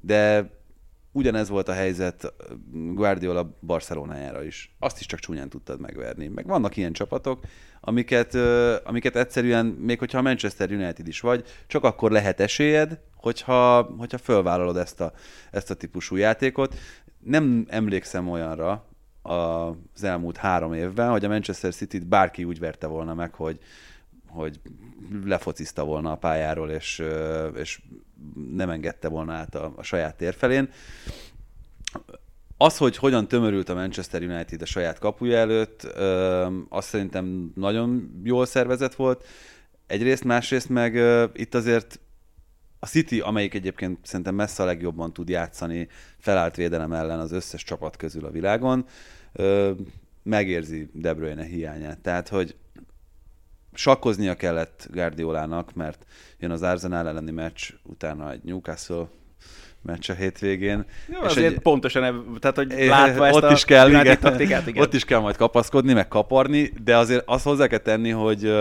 De 0.00 0.50
ugyanez 1.12 1.48
volt 1.48 1.68
a 1.68 1.72
helyzet 1.72 2.32
Guardiola 2.72 3.56
Barcelonájára 3.60 4.44
is. 4.44 4.76
Azt 4.78 5.00
is 5.00 5.06
csak 5.06 5.18
csúnyán 5.18 5.48
tudtad 5.48 5.80
megverni. 5.80 6.28
Meg 6.28 6.46
vannak 6.46 6.76
ilyen 6.76 6.92
csapatok, 6.92 7.40
amiket, 7.80 8.34
amiket 8.84 9.16
egyszerűen, 9.16 9.66
még 9.66 9.98
hogyha 9.98 10.18
a 10.18 10.22
Manchester 10.22 10.70
United 10.70 11.08
is 11.08 11.20
vagy, 11.20 11.44
csak 11.66 11.84
akkor 11.84 12.10
lehet 12.10 12.40
esélyed, 12.40 13.00
hogyha, 13.14 13.82
hogyha 13.82 14.18
fölvállalod 14.18 14.76
ezt 14.76 15.00
a, 15.00 15.12
ezt 15.50 15.70
a 15.70 15.74
típusú 15.74 16.16
játékot. 16.16 16.74
Nem 17.18 17.66
emlékszem 17.68 18.28
olyanra 18.28 18.86
az 19.22 20.04
elmúlt 20.04 20.36
három 20.36 20.72
évben, 20.72 21.10
hogy 21.10 21.24
a 21.24 21.28
Manchester 21.28 21.74
City-t 21.74 22.06
bárki 22.06 22.44
úgy 22.44 22.58
verte 22.58 22.86
volna 22.86 23.14
meg, 23.14 23.34
hogy, 23.34 23.58
hogy 24.28 24.60
lefociszta 25.24 25.84
volna 25.84 26.10
a 26.10 26.16
pályáról, 26.16 26.70
és, 26.70 27.02
és 27.56 27.80
nem 28.54 28.70
engedte 28.70 29.08
volna 29.08 29.32
át 29.32 29.54
a, 29.54 29.72
a 29.76 29.82
saját 29.82 30.16
térfelén. 30.16 30.70
Az, 32.56 32.76
hogy 32.76 32.96
hogyan 32.96 33.28
tömörült 33.28 33.68
a 33.68 33.74
Manchester 33.74 34.22
United 34.22 34.62
a 34.62 34.66
saját 34.66 34.98
kapuja 34.98 35.36
előtt, 35.36 35.82
azt 36.68 36.88
szerintem 36.88 37.52
nagyon 37.54 38.20
jól 38.24 38.46
szervezett 38.46 38.94
volt. 38.94 39.24
Egyrészt, 39.86 40.24
másrészt 40.24 40.68
meg 40.68 40.94
itt 41.34 41.54
azért 41.54 42.00
a 42.78 42.86
City, 42.86 43.20
amelyik 43.20 43.54
egyébként 43.54 43.98
szerintem 44.02 44.34
messze 44.34 44.62
a 44.62 44.66
legjobban 44.66 45.12
tud 45.12 45.28
játszani 45.28 45.88
felállt 46.18 46.56
védelem 46.56 46.92
ellen 46.92 47.18
az 47.18 47.32
összes 47.32 47.64
csapat 47.64 47.96
közül 47.96 48.24
a 48.24 48.30
világon, 48.30 48.86
megérzi 50.22 50.90
De 50.92 51.14
Bruyne 51.14 51.44
hiányát. 51.44 51.98
Tehát, 51.98 52.28
hogy 52.28 52.56
sakkoznia 53.74 54.34
kellett 54.34 54.88
Guardiolának, 54.92 55.74
mert 55.74 56.06
jön 56.38 56.50
az 56.50 56.62
Arsenal 56.62 57.08
elleni 57.08 57.30
meccs, 57.30 57.70
utána 57.82 58.30
egy 58.30 58.42
Newcastle 58.42 59.08
meccs 59.82 60.10
a 60.10 60.14
hétvégén. 60.14 60.84
Jó, 61.08 61.20
és 61.20 61.30
azért 61.30 61.52
egy, 61.52 61.58
pontosan, 61.58 62.36
tehát 62.40 62.56
hogy 62.56 62.86
látva 62.86 63.26
ezt 63.26 63.36
ott 63.36 63.42
a 63.42 63.52
is 63.52 63.64
kell, 63.64 63.88
igen, 63.88 64.18
taktikát, 64.20 64.66
igen. 64.66 64.82
Ott 64.82 64.94
is 64.94 65.04
kell 65.04 65.20
majd 65.20 65.36
kapaszkodni, 65.36 65.92
meg 65.92 66.08
kaparni, 66.08 66.72
de 66.82 66.96
azért 66.96 67.22
azt 67.26 67.44
hozzá 67.44 67.66
kell 67.66 67.78
tenni, 67.78 68.10
hogy, 68.10 68.52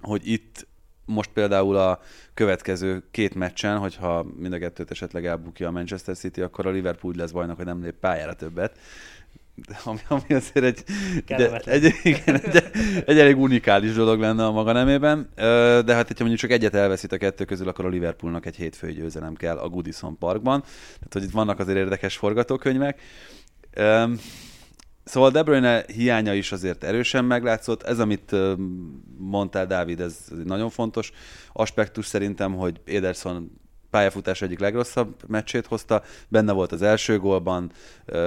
hogy 0.00 0.28
itt 0.28 0.66
most 1.04 1.30
például 1.30 1.76
a 1.76 2.00
következő 2.34 3.02
két 3.10 3.34
meccsen, 3.34 3.78
hogyha 3.78 4.26
mind 4.36 4.52
a 4.52 4.58
kettőt 4.58 4.90
esetleg 4.90 5.26
elbukja 5.26 5.68
a 5.68 5.70
Manchester 5.70 6.16
City, 6.16 6.40
akkor 6.40 6.66
a 6.66 6.70
Liverpool 6.70 7.14
lesz 7.16 7.30
bajnak, 7.30 7.56
hogy 7.56 7.64
nem 7.64 7.82
lép 7.82 7.94
pályára 7.94 8.34
többet 8.34 8.78
ami, 9.84 9.98
ami 10.08 10.34
azért 10.34 10.64
egy, 10.64 10.84
de, 11.26 11.58
egy, 11.58 11.94
igen, 12.02 12.40
egy, 12.40 12.62
egy 13.06 13.18
elég 13.18 13.36
unikális 13.38 13.92
dolog 13.92 14.20
lenne 14.20 14.44
a 14.44 14.50
maga 14.50 14.72
nemében, 14.72 15.28
de 15.84 15.94
hát 15.94 16.06
hogyha 16.06 16.24
mondjuk 16.24 16.38
csak 16.38 16.50
egyet 16.50 16.74
elveszít 16.74 17.12
a 17.12 17.16
kettő 17.16 17.44
közül, 17.44 17.68
akkor 17.68 17.84
a 17.84 17.88
Liverpoolnak 17.88 18.46
egy 18.46 18.56
hétfői 18.56 18.92
győzelem 18.92 19.34
kell 19.34 19.56
a 19.56 19.68
Goodison 19.68 20.18
Parkban, 20.18 20.60
tehát 20.60 21.12
hogy 21.12 21.22
itt 21.22 21.30
vannak 21.30 21.58
azért 21.58 21.78
érdekes 21.78 22.16
forgatókönyvek. 22.16 23.00
Szóval 25.04 25.30
De 25.30 25.42
Bruyne 25.42 25.84
hiánya 25.86 26.34
is 26.34 26.52
azért 26.52 26.84
erősen 26.84 27.24
meglátszott. 27.24 27.82
Ez, 27.82 27.98
amit 27.98 28.36
mondtál, 29.18 29.66
Dávid, 29.66 30.00
ez 30.00 30.16
egy 30.30 30.44
nagyon 30.44 30.70
fontos 30.70 31.12
aspektus 31.52 32.06
szerintem, 32.06 32.54
hogy 32.54 32.80
Ederson 32.84 33.60
pályafutás 33.90 34.42
egyik 34.42 34.58
legrosszabb 34.58 35.14
meccsét 35.26 35.66
hozta, 35.66 36.02
benne 36.28 36.52
volt 36.52 36.72
az 36.72 36.82
első 36.82 37.18
gólban, 37.18 37.70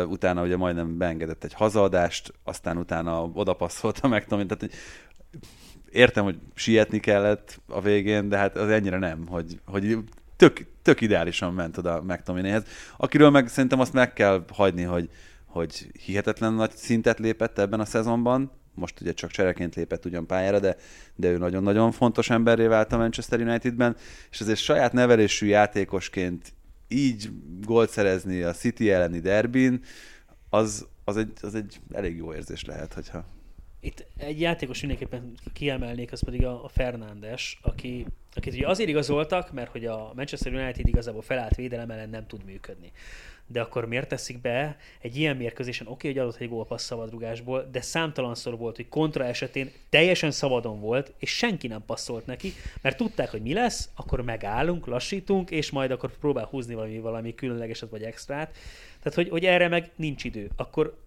utána 0.05 0.43
ugye 0.43 0.57
majdnem 0.57 0.97
beengedett 0.97 1.43
egy 1.43 1.53
hazaadást, 1.53 2.34
aztán 2.43 2.78
utána 2.78 3.24
odapasszolta 3.24 4.07
meg, 4.07 4.26
tehát 4.26 4.70
értem, 5.91 6.24
hogy 6.24 6.39
sietni 6.53 6.99
kellett 6.99 7.59
a 7.68 7.82
végén, 7.82 8.30
de 8.30 8.38
hát 8.38 8.57
az 8.57 8.70
ennyire 8.70 8.97
nem, 8.97 9.28
hogy, 9.28 9.59
hogy 9.66 9.97
tök, 10.36 10.66
tök 10.82 11.01
ideálisan 11.01 11.53
ment 11.53 11.78
oda 11.78 12.01
McTominayhez, 12.01 12.64
akiről 12.97 13.30
meg 13.30 13.47
szerintem 13.47 13.80
azt 13.80 13.93
meg 13.93 14.14
kell 14.14 14.43
hagyni, 14.53 14.84
hogy, 14.84 15.09
hogy 15.45 15.91
hihetetlen 16.05 16.53
nagy 16.53 16.72
szintet 16.76 17.20
lépett 17.20 17.59
ebben 17.59 17.80
a 17.80 17.86
szezonban, 17.86 18.51
most 18.74 19.01
ugye 19.01 19.13
csak 19.13 19.32
csereként 19.32 19.76
lépett 19.76 20.05
ugyan 20.05 20.26
pályára, 20.26 20.59
de, 20.59 20.76
de 21.15 21.30
ő 21.30 21.38
nagyon-nagyon 21.38 21.91
fontos 21.91 22.30
emberré 22.30 22.65
vált 22.65 22.93
a 22.93 22.97
Manchester 22.97 23.41
Unitedben, 23.41 23.95
és 24.32 24.41
azért 24.41 24.59
saját 24.59 24.93
nevelésű 24.93 25.47
játékosként 25.47 26.53
így 26.88 27.30
gólt 27.65 27.89
szerezni 27.89 28.41
a 28.41 28.51
City 28.51 28.91
elleni 28.91 29.19
derbin, 29.19 29.84
az, 30.49 30.88
az, 31.03 31.17
egy, 31.17 31.32
az 31.41 31.55
egy 31.55 31.80
elég 31.91 32.17
jó 32.17 32.34
érzés 32.34 32.65
lehet, 32.65 32.93
hogyha... 32.93 33.26
Itt 33.80 34.05
egy 34.17 34.39
játékos 34.39 34.80
mindenképpen 34.80 35.38
kiemelnék, 35.53 36.11
az 36.11 36.24
pedig 36.24 36.45
a, 36.45 36.63
a 36.63 36.67
Fernándes, 36.67 37.59
aki, 37.61 38.05
akit 38.34 38.53
ugye 38.53 38.67
azért 38.67 38.89
igazoltak, 38.89 39.51
mert 39.51 39.72
hogy 39.72 39.86
a 39.86 40.11
Manchester 40.15 40.53
United 40.53 40.88
igazából 40.88 41.22
felállt 41.22 41.55
védelem 41.55 41.91
ellen 41.91 42.09
nem 42.09 42.28
tud 42.28 42.45
működni 42.45 42.91
de 43.52 43.62
akkor 43.62 43.86
miért 43.86 44.08
teszik 44.08 44.41
be 44.41 44.78
egy 45.02 45.16
ilyen 45.18 45.38
mérkőzésen, 45.38 45.88
oké, 45.88 46.10
okay, 46.10 46.12
hogy 46.12 46.28
adott 46.28 46.41
egy 46.41 46.49
gólpassz 46.49 46.86
szabadrugásból, 46.86 47.68
de 47.72 47.82
számtalanszor 47.82 48.58
volt, 48.58 48.76
hogy 48.76 48.89
kontra 48.89 49.26
esetén 49.26 49.72
teljesen 49.89 50.32
szabadon 50.32 50.80
volt, 50.80 51.14
és 51.18 51.30
senki 51.30 51.68
nem 51.68 51.86
passzolt 51.86 52.26
neki, 52.26 52.54
mert 52.82 52.97
tudták, 52.97 53.30
hogy 53.30 53.41
mi 53.41 53.54
lesz, 53.54 53.89
akkor 53.95 54.22
megállunk, 54.22 54.86
lassítunk, 54.86 55.52
és 55.52 55.72
majd 55.72 55.91
akkor 55.91 56.18
próbál 56.18 56.45
húzni 56.45 56.74
valami, 56.74 56.99
valami 56.99 57.36
különlegeset 57.36 57.89
vagy 57.89 58.04
extrát. 58.04 58.56
Tehát, 59.04 59.14
hogy, 59.14 59.30
hogy 59.30 59.45
erre 59.45 59.68
meg 59.68 59.91
nincs 59.95 60.24
idő. 60.24 60.49
Akkor 60.56 60.97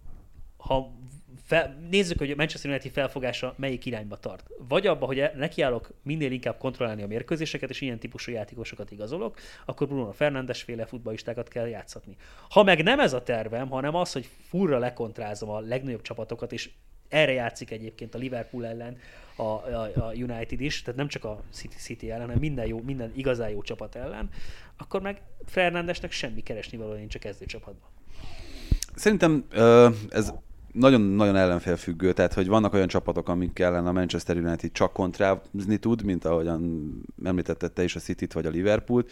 ha 0.57 0.93
fel, 1.45 1.87
nézzük, 1.91 2.19
hogy 2.19 2.31
a 2.31 2.35
Manchester 2.37 2.71
United 2.71 2.93
felfogása 2.93 3.55
melyik 3.57 3.85
irányba 3.87 4.17
tart. 4.17 4.51
Vagy 4.69 4.87
abba, 4.87 5.07
hogy 5.07 5.31
nekiállok 5.37 5.91
minél 6.03 6.33
inkább 6.33 6.59
kontrollálni 6.59 7.03
a 7.03 7.07
mérkőzéseket, 7.07 7.71
és 7.71 7.81
ilyen 7.81 7.99
típusú 7.99 8.33
játékosokat 8.33 8.91
igazolok, 8.91 9.39
akkor 9.65 9.87
Bruno 9.87 10.13
Fernandes 10.13 10.63
féle 10.63 10.87
futballistákat 10.87 11.49
kell 11.49 11.67
játszatni. 11.67 12.17
Ha 12.49 12.63
meg 12.63 12.83
nem 12.83 13.01
ez 13.01 13.13
a 13.13 13.23
tervem, 13.23 13.69
hanem 13.69 13.95
az, 13.95 14.13
hogy 14.13 14.29
furra 14.49 14.79
lekontrázom 14.79 15.49
a 15.49 15.61
legnagyobb 15.61 16.03
csapatokat, 16.03 16.53
és 16.53 16.71
erre 17.09 17.33
játszik 17.33 17.71
egyébként 17.71 18.15
a 18.15 18.19
Liverpool 18.19 18.67
ellen 18.67 18.97
a, 19.37 19.43
a, 19.43 19.91
a 19.95 20.13
United 20.13 20.61
is, 20.61 20.83
tehát 20.83 20.99
nem 20.99 21.09
csak 21.09 21.25
a 21.25 21.43
City 21.53 21.77
City 21.77 22.11
ellen, 22.11 22.21
hanem 22.21 22.39
minden, 22.39 22.67
jó, 22.67 22.81
minden 22.83 23.13
igazán 23.15 23.51
jó 23.51 23.63
csapat 23.63 23.95
ellen, 23.95 24.29
akkor 24.77 25.01
meg 25.01 25.23
Fernandesnek 25.45 26.13
semmi 26.13 26.43
keresni 26.43 26.79
való 26.79 26.93
nincs 26.93 27.15
a 27.15 27.19
kezdő 27.19 27.45
csapatban. 27.45 27.89
Szerintem 28.95 29.45
ez 30.11 30.33
nagyon-nagyon 30.75 31.37
ellenfélfüggő, 31.37 32.13
tehát 32.13 32.35
hogy 32.35 32.47
vannak 32.47 32.73
olyan 32.73 32.89
csapatok, 32.89 33.29
amik 33.29 33.59
ellen 33.59 33.87
a 33.87 33.93
Manchester 33.93 34.37
United 34.37 34.73
csak 34.73 34.93
kontrázni 34.93 35.77
tud, 35.81 36.05
mint 36.05 36.25
ahogyan 36.25 36.93
említetted 37.25 37.73
te 37.73 37.83
is 37.85 37.97
a 37.97 38.01
City-t 38.01 38.33
vagy 38.33 38.47
a 38.47 38.51
Liverpoolt, 38.51 39.11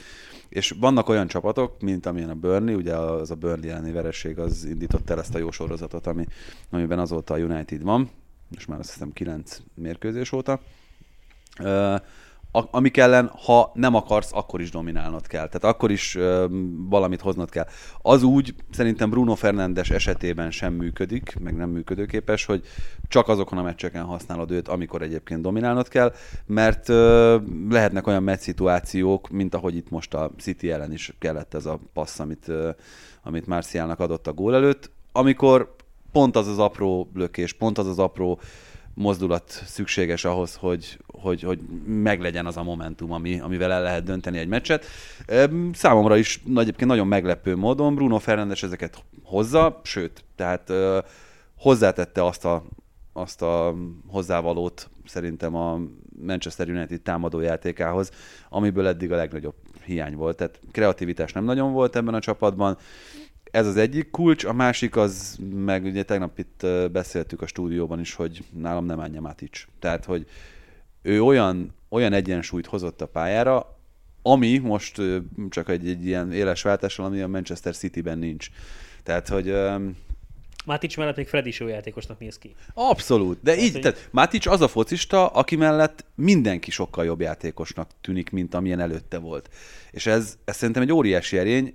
és 0.48 0.74
vannak 0.80 1.08
olyan 1.08 1.26
csapatok, 1.26 1.80
mint 1.80 2.06
amilyen 2.06 2.30
a 2.30 2.34
Burnley, 2.34 2.76
ugye 2.76 2.96
az 2.96 3.30
a 3.30 3.34
Burnley 3.34 3.70
elleni 3.70 3.92
vereség 3.92 4.38
az 4.38 4.64
indított 4.64 5.10
el 5.10 5.18
ezt 5.18 5.34
a 5.34 5.38
jó 5.38 5.50
sorozatot, 5.50 6.06
ami, 6.06 6.26
amiben 6.70 6.98
azóta 6.98 7.34
a 7.34 7.38
United 7.38 7.82
van, 7.82 8.10
és 8.56 8.66
már 8.66 8.78
azt 8.78 8.92
hiszem 8.92 9.12
kilenc 9.12 9.58
mérkőzés 9.74 10.32
óta. 10.32 10.60
Uh, 12.54 12.64
amik 12.70 12.96
ellen, 12.96 13.30
ha 13.44 13.70
nem 13.74 13.94
akarsz, 13.94 14.30
akkor 14.32 14.60
is 14.60 14.70
dominálnod 14.70 15.26
kell. 15.26 15.46
Tehát 15.46 15.76
akkor 15.76 15.90
is 15.90 16.14
ö, 16.14 16.46
valamit 16.88 17.20
hoznod 17.20 17.50
kell. 17.50 17.66
Az 18.02 18.22
úgy 18.22 18.54
szerintem 18.70 19.10
Bruno 19.10 19.34
Fernandes 19.34 19.90
esetében 19.90 20.50
sem 20.50 20.72
működik, 20.72 21.36
meg 21.40 21.56
nem 21.56 21.68
működőképes, 21.70 22.44
hogy 22.44 22.64
csak 23.08 23.28
azokon 23.28 23.58
a 23.58 23.62
meccseken 23.62 24.04
használod 24.04 24.50
őt, 24.50 24.68
amikor 24.68 25.02
egyébként 25.02 25.42
dominálnod 25.42 25.88
kell, 25.88 26.12
mert 26.46 26.88
ö, 26.88 27.38
lehetnek 27.70 28.06
olyan 28.06 28.22
meccs 28.22 28.38
szituációk, 28.38 29.28
mint 29.28 29.54
ahogy 29.54 29.76
itt 29.76 29.90
most 29.90 30.14
a 30.14 30.30
City 30.38 30.70
ellen 30.70 30.92
is 30.92 31.14
kellett 31.18 31.54
ez 31.54 31.66
a 31.66 31.78
passz, 31.92 32.18
amit, 32.18 32.48
ö, 32.48 32.70
amit 33.22 33.46
Marcialnak 33.46 34.00
adott 34.00 34.26
a 34.26 34.32
gól 34.32 34.54
előtt, 34.54 34.90
amikor 35.12 35.74
pont 36.12 36.36
az 36.36 36.48
az 36.48 36.58
apró 36.58 37.10
lökés, 37.14 37.52
pont 37.52 37.78
az 37.78 37.86
az 37.86 37.98
apró 37.98 38.40
mozdulat 38.94 39.62
szükséges 39.66 40.24
ahhoz, 40.24 40.54
hogy, 40.54 40.98
hogy, 41.06 41.42
hogy 41.42 41.60
meglegyen 41.86 42.46
az 42.46 42.56
a 42.56 42.62
momentum, 42.62 43.12
ami, 43.12 43.40
amivel 43.40 43.72
el 43.72 43.82
lehet 43.82 44.04
dönteni 44.04 44.38
egy 44.38 44.48
meccset. 44.48 44.84
Számomra 45.72 46.16
is 46.16 46.42
egyébként 46.56 46.90
nagyon 46.90 47.06
meglepő 47.06 47.56
módon 47.56 47.94
Bruno 47.94 48.18
Fernandes 48.18 48.62
ezeket 48.62 49.04
hozza, 49.22 49.80
sőt, 49.82 50.24
tehát 50.36 50.72
hozzátette 51.56 52.24
azt 52.24 52.44
a, 52.44 52.64
azt 53.12 53.42
a 53.42 53.74
hozzávalót 54.06 54.90
szerintem 55.06 55.54
a 55.54 55.80
Manchester 56.26 56.68
United 56.68 57.00
támadójátékához, 57.00 58.10
amiből 58.48 58.86
eddig 58.86 59.12
a 59.12 59.16
legnagyobb 59.16 59.54
hiány 59.84 60.14
volt. 60.14 60.36
Tehát 60.36 60.60
kreativitás 60.72 61.32
nem 61.32 61.44
nagyon 61.44 61.72
volt 61.72 61.96
ebben 61.96 62.14
a 62.14 62.20
csapatban, 62.20 62.78
ez 63.52 63.66
az 63.66 63.76
egyik 63.76 64.10
kulcs, 64.10 64.44
a 64.44 64.52
másik 64.52 64.96
az, 64.96 65.38
meg 65.54 65.84
ugye 65.84 66.02
tegnap 66.02 66.38
itt 66.38 66.66
beszéltük 66.92 67.42
a 67.42 67.46
stúdióban 67.46 68.00
is, 68.00 68.14
hogy 68.14 68.44
nálam 68.52 68.84
nem 68.84 68.98
Anya 68.98 69.20
Matic. 69.20 69.64
Tehát, 69.78 70.04
hogy 70.04 70.26
ő 71.02 71.22
olyan, 71.22 71.74
olyan 71.88 72.12
egyensúlyt 72.12 72.66
hozott 72.66 73.00
a 73.00 73.06
pályára, 73.06 73.78
ami 74.22 74.58
most 74.58 75.00
csak 75.48 75.68
egy, 75.68 75.88
egy 75.88 76.06
ilyen 76.06 76.32
éles 76.32 76.62
váltással, 76.62 77.04
ami 77.06 77.20
a 77.20 77.28
Manchester 77.28 77.76
City-ben 77.76 78.18
nincs. 78.18 78.48
Tehát, 79.02 79.28
hogy 79.28 79.54
Mátics 80.66 80.96
mellett 80.96 81.16
még 81.16 81.28
Freddy 81.28 81.54
jó 81.58 81.66
játékosnak 81.66 82.18
néz 82.18 82.38
ki. 82.38 82.54
Abszolút, 82.74 83.38
de 83.42 83.50
tehát, 83.50 83.66
így, 83.66 83.72
hogy... 83.72 83.80
tehát 83.80 84.08
Mátics 84.10 84.46
az 84.46 84.60
a 84.60 84.68
focista, 84.68 85.26
aki 85.26 85.56
mellett 85.56 86.04
mindenki 86.14 86.70
sokkal 86.70 87.04
jobb 87.04 87.20
játékosnak 87.20 87.90
tűnik, 88.00 88.30
mint 88.30 88.54
amilyen 88.54 88.80
előtte 88.80 89.18
volt. 89.18 89.50
És 89.90 90.06
ez, 90.06 90.38
ez 90.44 90.56
szerintem 90.56 90.82
egy 90.82 90.92
óriási 90.92 91.38
erény, 91.38 91.74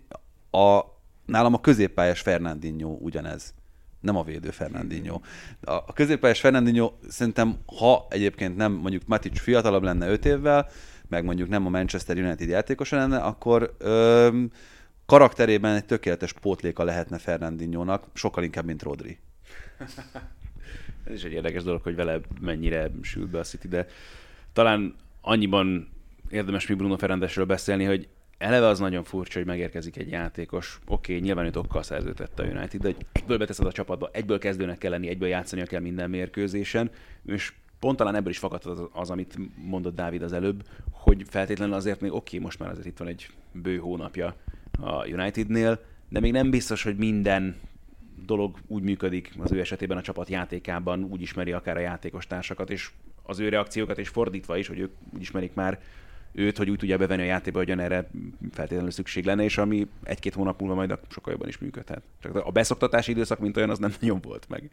a, 0.52 0.97
nálam 1.28 1.54
a 1.54 1.62
középpályás 1.62 2.22
Fernandinho 2.22 2.90
ugyanez 2.90 3.54
nem 4.00 4.16
a 4.16 4.24
védő 4.24 4.50
Fernandinho. 4.50 5.22
A, 5.62 5.72
a 5.72 5.94
középpályás 5.94 6.40
Fernandinho 6.40 6.94
szerintem, 7.08 7.58
ha 7.80 8.08
egyébként 8.10 8.56
nem 8.56 8.72
mondjuk 8.72 9.06
Matic 9.06 9.40
fiatalabb 9.40 9.84
lenne 9.84 10.08
5 10.08 10.26
évvel, 10.26 10.70
meg 11.08 11.24
mondjuk 11.24 11.50
nem 11.50 11.66
a 11.66 11.70
Manchester 11.70 12.18
United 12.18 12.50
játékosa 12.50 12.96
lenne, 12.96 13.18
akkor 13.18 13.76
ö, 13.78 14.42
karakterében 15.06 15.76
egy 15.76 15.86
tökéletes 15.86 16.34
pótléka 16.34 16.84
lehetne 16.84 17.18
Fernandinho-nak, 17.18 18.06
sokkal 18.14 18.44
inkább, 18.44 18.66
mint 18.66 18.84
Rodri. 18.84 19.18
Ez 21.08 21.14
is 21.14 21.24
egy 21.24 21.32
érdekes 21.32 21.64
dolog, 21.64 21.82
hogy 21.82 21.96
vele 21.96 22.20
mennyire 22.42 22.92
sült 23.02 23.30
be 23.30 23.40
a 23.40 23.44
City, 23.44 23.68
de 23.68 23.88
talán 24.54 24.96
annyiban 25.22 25.90
érdemes 26.30 26.68
mi 26.68 26.76
Bruno 26.76 26.98
Fernandesről 26.98 27.46
beszélni, 27.46 27.84
hogy 27.84 28.08
eleve 28.38 28.68
az 28.68 28.80
nagyon 28.80 29.04
furcsa, 29.04 29.38
hogy 29.38 29.48
megérkezik 29.48 29.98
egy 29.98 30.10
játékos. 30.10 30.80
Oké, 30.88 31.12
okay, 31.14 31.26
nyilván 31.26 31.46
őt 31.46 31.56
okkal 31.56 31.84
szerződtette 31.84 32.44
a 32.44 32.46
United, 32.46 32.82
de 32.82 32.96
egyből 33.12 33.38
beteszed 33.38 33.66
a 33.66 33.72
csapatba, 33.72 34.10
egyből 34.14 34.40
kezdőnek 34.40 34.78
kell 34.78 34.92
lenni, 34.92 35.08
egyből 35.08 35.30
játszania 35.30 35.66
kell 35.66 35.82
minden 35.82 36.10
mérkőzésen, 36.10 36.90
és 37.26 37.54
pont 37.80 37.98
talán 37.98 38.16
ebből 38.16 38.30
is 38.30 38.38
fakadt 38.38 38.66
az, 38.66 38.82
az, 38.92 39.10
amit 39.10 39.38
mondott 39.56 39.96
Dávid 39.96 40.22
az 40.22 40.34
előbb, 40.34 40.64
hogy 40.92 41.24
feltétlenül 41.28 41.74
azért 41.74 42.02
még 42.02 42.12
oké, 42.12 42.36
okay, 42.36 42.40
most 42.40 42.60
már 42.60 42.70
azért 42.70 42.86
itt 42.86 42.98
van 42.98 43.08
egy 43.08 43.30
bő 43.52 43.78
hónapja 43.78 44.36
a 44.80 45.08
Unitednél, 45.08 45.80
de 46.10 46.20
még 46.20 46.32
nem 46.32 46.50
biztos, 46.50 46.84
hogy 46.84 46.98
minden 46.98 47.56
dolog 48.26 48.58
úgy 48.68 48.84
működik 48.84 49.34
az 49.40 49.52
ő 49.52 49.60
esetében 49.60 49.98
a 49.98 50.02
csapat 50.02 50.30
játékában, 50.30 51.04
úgy 51.04 51.22
ismeri 51.22 51.52
akár 51.52 51.78
a 51.78 51.80
játékos 51.80 52.28
társakat, 52.28 52.70
és 52.70 52.92
az 53.24 53.40
ő 53.40 53.50
reakciókat, 53.50 53.98
és 53.98 54.10
fordítva 54.10 54.58
is, 54.58 54.68
hogy 54.68 54.80
ők 54.80 54.92
úgy 55.14 55.22
ismerik 55.22 55.54
már 55.54 55.80
őt, 56.38 56.58
hogy 56.58 56.70
úgy 56.70 56.78
tudja 56.78 56.98
bevenni 56.98 57.22
a 57.22 57.26
játékba, 57.26 57.60
hogy 57.60 57.70
erre 57.70 58.10
feltétlenül 58.52 58.92
szükség 58.92 59.26
lenne, 59.26 59.44
és 59.44 59.58
ami 59.58 59.88
egy-két 60.04 60.34
hónap 60.34 60.60
múlva 60.60 60.76
majd 60.76 61.00
sokkal 61.10 61.32
jobban 61.32 61.48
is 61.48 61.58
működhet. 61.58 62.02
Csak 62.22 62.36
a 62.36 62.52
beszoktatási 62.52 63.12
időszak, 63.12 63.40
mint 63.40 63.58
olyan, 63.58 63.70
az 63.70 63.80
nem 63.80 63.94
nagyon 64.02 64.22
volt 64.22 64.50
meg. 64.50 64.70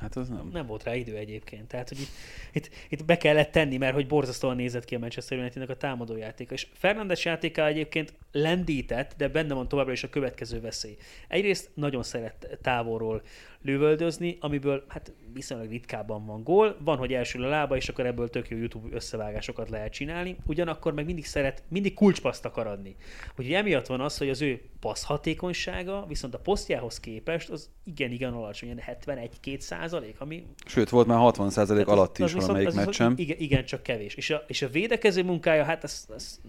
Hát 0.00 0.16
az 0.16 0.28
nem. 0.28 0.48
Nem 0.52 0.66
volt 0.66 0.82
rá 0.82 0.94
idő 0.94 1.16
egyébként. 1.16 1.68
Tehát, 1.68 1.88
hogy 1.88 2.00
itt, 2.00 2.10
itt, 2.52 2.70
itt 2.88 3.04
be 3.04 3.16
kellett 3.16 3.50
tenni, 3.50 3.76
mert 3.76 3.94
hogy 3.94 4.06
borzasztóan 4.06 4.56
nézett 4.56 4.84
ki 4.84 4.94
a 4.94 4.98
Manchester 4.98 5.38
Unitednek 5.38 5.68
a 5.68 5.76
támadójátéka. 5.76 6.54
És 6.54 6.66
Fernandes 6.72 7.24
játéka 7.24 7.66
egyébként 7.66 8.14
lendített, 8.32 9.14
de 9.16 9.28
benne 9.28 9.54
van 9.54 9.68
továbbra 9.68 9.92
is 9.92 10.02
a 10.02 10.08
következő 10.08 10.60
veszély. 10.60 10.96
Egyrészt 11.28 11.70
nagyon 11.74 12.02
szeret 12.02 12.58
távolról 12.62 13.22
lövöldözni, 13.62 14.36
amiből 14.40 14.84
hát 14.88 15.12
viszonylag 15.32 15.70
ritkábban 15.70 16.26
van 16.26 16.42
gól. 16.42 16.76
Van, 16.80 16.96
hogy 16.96 17.12
elsül 17.12 17.44
a 17.44 17.48
lába, 17.48 17.76
és 17.76 17.88
akkor 17.88 18.06
ebből 18.06 18.30
tök 18.30 18.48
jó 18.48 18.56
YouTube 18.56 18.96
összevágásokat 18.96 19.68
lehet 19.68 19.92
csinálni. 19.92 20.36
Ugyanakkor 20.46 20.94
meg 20.94 21.04
mindig 21.04 21.26
szeret, 21.26 21.62
mindig 21.68 21.94
kulcspaszt 21.94 22.44
akar 22.44 22.66
adni. 22.66 22.96
Úgyhogy 23.30 23.54
emiatt 23.54 23.86
van 23.86 24.00
az, 24.00 24.18
hogy 24.18 24.28
az 24.28 24.42
ő 24.42 24.60
passz 24.80 25.04
hatékonysága, 25.04 26.04
viszont 26.08 26.34
a 26.34 26.38
posztjához 26.38 27.00
képest 27.00 27.48
az 27.48 27.70
igen, 27.84 28.10
igen 28.10 28.32
alacsony, 28.32 28.82
71-2 29.04 29.58
százalék, 29.58 30.20
ami... 30.20 30.46
Sőt, 30.66 30.88
volt 30.88 31.06
már 31.06 31.18
60 31.18 31.50
százalék 31.50 31.86
alatt 31.86 32.18
is 32.18 32.32
valamelyik 32.32 32.72
meccsem. 32.72 33.14
Igen, 33.16 33.38
igen, 33.38 33.64
csak 33.64 33.82
kevés. 33.82 34.14
És 34.14 34.30
a, 34.30 34.44
és 34.46 34.62
a 34.62 34.68
védekező 34.68 35.22
munkája, 35.22 35.64
hát 35.64 35.84
ez, 35.84 36.06
ez, 36.14 36.40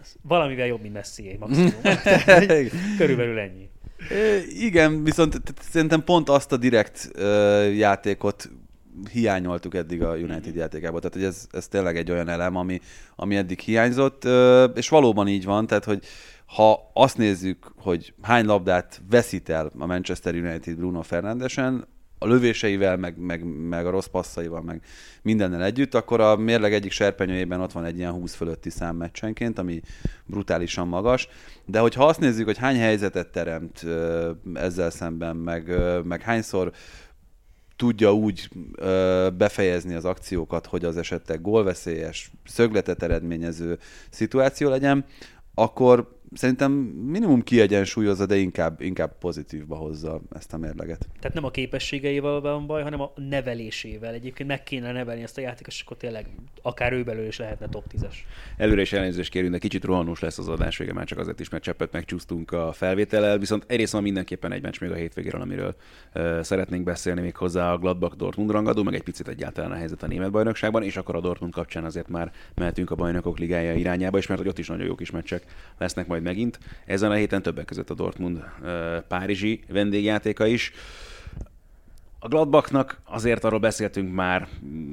ez 0.00 0.14
valamivel 0.22 0.66
jobb, 0.66 0.80
mint 0.80 0.94
Messi 0.94 1.36
maximum. 1.38 1.72
Körülbelül 2.98 3.38
ennyi. 3.38 3.68
Igen, 4.58 5.04
viszont 5.04 5.40
szerintem 5.70 6.04
pont 6.04 6.28
azt 6.28 6.52
a 6.52 6.56
direkt 6.56 7.10
játékot 7.76 8.50
hiányoltuk 9.12 9.74
eddig 9.74 10.02
a 10.02 10.14
United 10.14 10.54
játékában. 10.54 11.00
Tehát, 11.00 11.14
hogy 11.14 11.24
ez, 11.24 11.46
ez 11.50 11.68
tényleg 11.68 11.96
egy 11.96 12.10
olyan 12.10 12.28
elem, 12.28 12.56
ami, 12.56 12.80
ami 13.16 13.36
eddig 13.36 13.58
hiányzott, 13.58 14.24
és 14.74 14.88
valóban 14.88 15.28
így 15.28 15.44
van, 15.44 15.66
tehát, 15.66 15.84
hogy 15.84 16.04
ha 16.46 16.90
azt 16.94 17.16
nézzük, 17.16 17.72
hogy 17.76 18.14
hány 18.22 18.44
labdát 18.44 19.02
veszít 19.10 19.48
el 19.48 19.70
a 19.78 19.86
Manchester 19.86 20.34
United 20.34 20.76
Bruno 20.76 21.02
Fernandesen, 21.02 21.86
a 22.22 22.26
lövéseivel, 22.26 22.96
meg, 22.96 23.18
meg, 23.18 23.44
meg 23.44 23.86
a 23.86 23.90
rossz 23.90 24.06
passzaival, 24.06 24.62
meg 24.62 24.82
mindennel 25.22 25.64
együtt, 25.64 25.94
akkor 25.94 26.20
a 26.20 26.36
mérleg 26.36 26.72
egyik 26.72 26.90
serpenyőjében 26.90 27.60
ott 27.60 27.72
van 27.72 27.84
egy 27.84 27.96
ilyen 27.96 28.12
20 28.12 28.34
fölötti 28.34 28.70
szám 28.70 28.96
meccsenként, 28.96 29.58
ami 29.58 29.80
brutálisan 30.26 30.88
magas. 30.88 31.28
De 31.66 31.78
hogyha 31.78 32.06
azt 32.06 32.20
nézzük, 32.20 32.44
hogy 32.44 32.58
hány 32.58 32.76
helyzetet 32.76 33.28
teremt 33.28 33.86
ezzel 34.54 34.90
szemben, 34.90 35.36
meg, 35.36 35.74
meg 36.04 36.22
hányszor 36.22 36.72
tudja 37.76 38.14
úgy 38.14 38.48
ö, 38.74 39.28
befejezni 39.36 39.94
az 39.94 40.04
akciókat, 40.04 40.66
hogy 40.66 40.84
az 40.84 40.96
esetleg 40.96 41.40
gólveszélyes, 41.40 42.30
szögletet 42.44 43.02
eredményező 43.02 43.78
szituáció 44.10 44.68
legyen, 44.68 45.04
akkor 45.54 46.19
szerintem 46.32 46.72
minimum 47.06 47.42
kiegyensúlyozza, 47.42 48.26
de 48.26 48.36
inkább, 48.36 48.80
inkább 48.80 49.18
pozitívba 49.18 49.76
hozza 49.76 50.20
ezt 50.32 50.52
a 50.52 50.56
mérleget. 50.56 51.08
Tehát 51.20 51.34
nem 51.34 51.44
a 51.44 51.50
képességeivel 51.50 52.40
van 52.40 52.66
baj, 52.66 52.82
hanem 52.82 53.00
a 53.00 53.12
nevelésével. 53.16 54.12
Egyébként 54.14 54.48
meg 54.48 54.62
kéne 54.62 54.92
nevelni 54.92 55.22
ezt 55.22 55.38
a 55.38 55.40
játékos, 55.40 55.74
és 55.74 55.82
akkor 55.82 55.96
tényleg 55.96 56.26
akár 56.62 56.92
ő 56.92 57.02
belőle 57.02 57.26
is 57.26 57.38
lehetne 57.38 57.68
top 57.68 57.84
10-es. 57.96 58.14
Előre 58.56 58.80
is 58.80 58.92
elnézést 58.92 59.30
kérünk, 59.30 59.52
de 59.52 59.58
kicsit 59.58 59.84
rohanós 59.84 60.20
lesz 60.20 60.38
az 60.38 60.48
adás 60.48 60.76
vége, 60.76 60.92
már 60.92 61.06
csak 61.06 61.18
azért 61.18 61.40
is, 61.40 61.48
mert 61.48 61.62
cseppet 61.62 61.92
megcsúsztunk 61.92 62.52
a 62.52 62.72
felvétellel, 62.72 63.38
viszont 63.38 63.64
egyrészt 63.66 63.92
van 63.92 64.02
mindenképpen 64.02 64.52
egy 64.52 64.62
meccs 64.62 64.80
még 64.80 64.90
a 64.90 64.94
hétvégéről, 64.94 65.40
amiről 65.40 65.74
uh, 66.14 66.40
szeretnénk 66.40 66.84
beszélni 66.84 67.20
még 67.20 67.36
hozzá 67.36 67.72
a 67.72 67.78
Gladbach 67.78 68.16
Dortmund 68.16 68.50
rangadó, 68.50 68.82
meg 68.82 68.94
egy 68.94 69.02
picit 69.02 69.28
egyáltalán 69.28 69.70
a 69.70 69.74
helyzet 69.74 70.02
a 70.02 70.06
német 70.06 70.30
bajnokságban, 70.30 70.82
és 70.82 70.96
akkor 70.96 71.16
a 71.16 71.20
Dortmund 71.20 71.52
kapcsán 71.52 71.84
azért 71.84 72.08
már 72.08 72.32
mehetünk 72.54 72.90
a 72.90 72.94
bajnokok 72.94 73.38
ligája 73.38 73.74
irányába, 73.74 74.18
és 74.18 74.26
mert 74.26 74.40
hogy 74.40 74.48
ott 74.48 74.58
is 74.58 74.68
nagyon 74.68 74.86
jó 74.86 74.94
kis 74.94 75.10
meccsek 75.10 75.44
lesznek 75.78 76.06
majd 76.06 76.19
megint. 76.20 76.58
Ezen 76.86 77.10
a 77.10 77.14
héten 77.14 77.42
többek 77.42 77.64
között 77.64 77.90
a 77.90 77.94
Dortmund 77.94 78.44
párizsi 79.08 79.60
vendégjátéka 79.68 80.46
is. 80.46 80.72
A 82.18 82.28
Gladbachnak 82.28 83.00
azért 83.04 83.44
arról 83.44 83.58
beszéltünk 83.58 84.14
már 84.14 84.48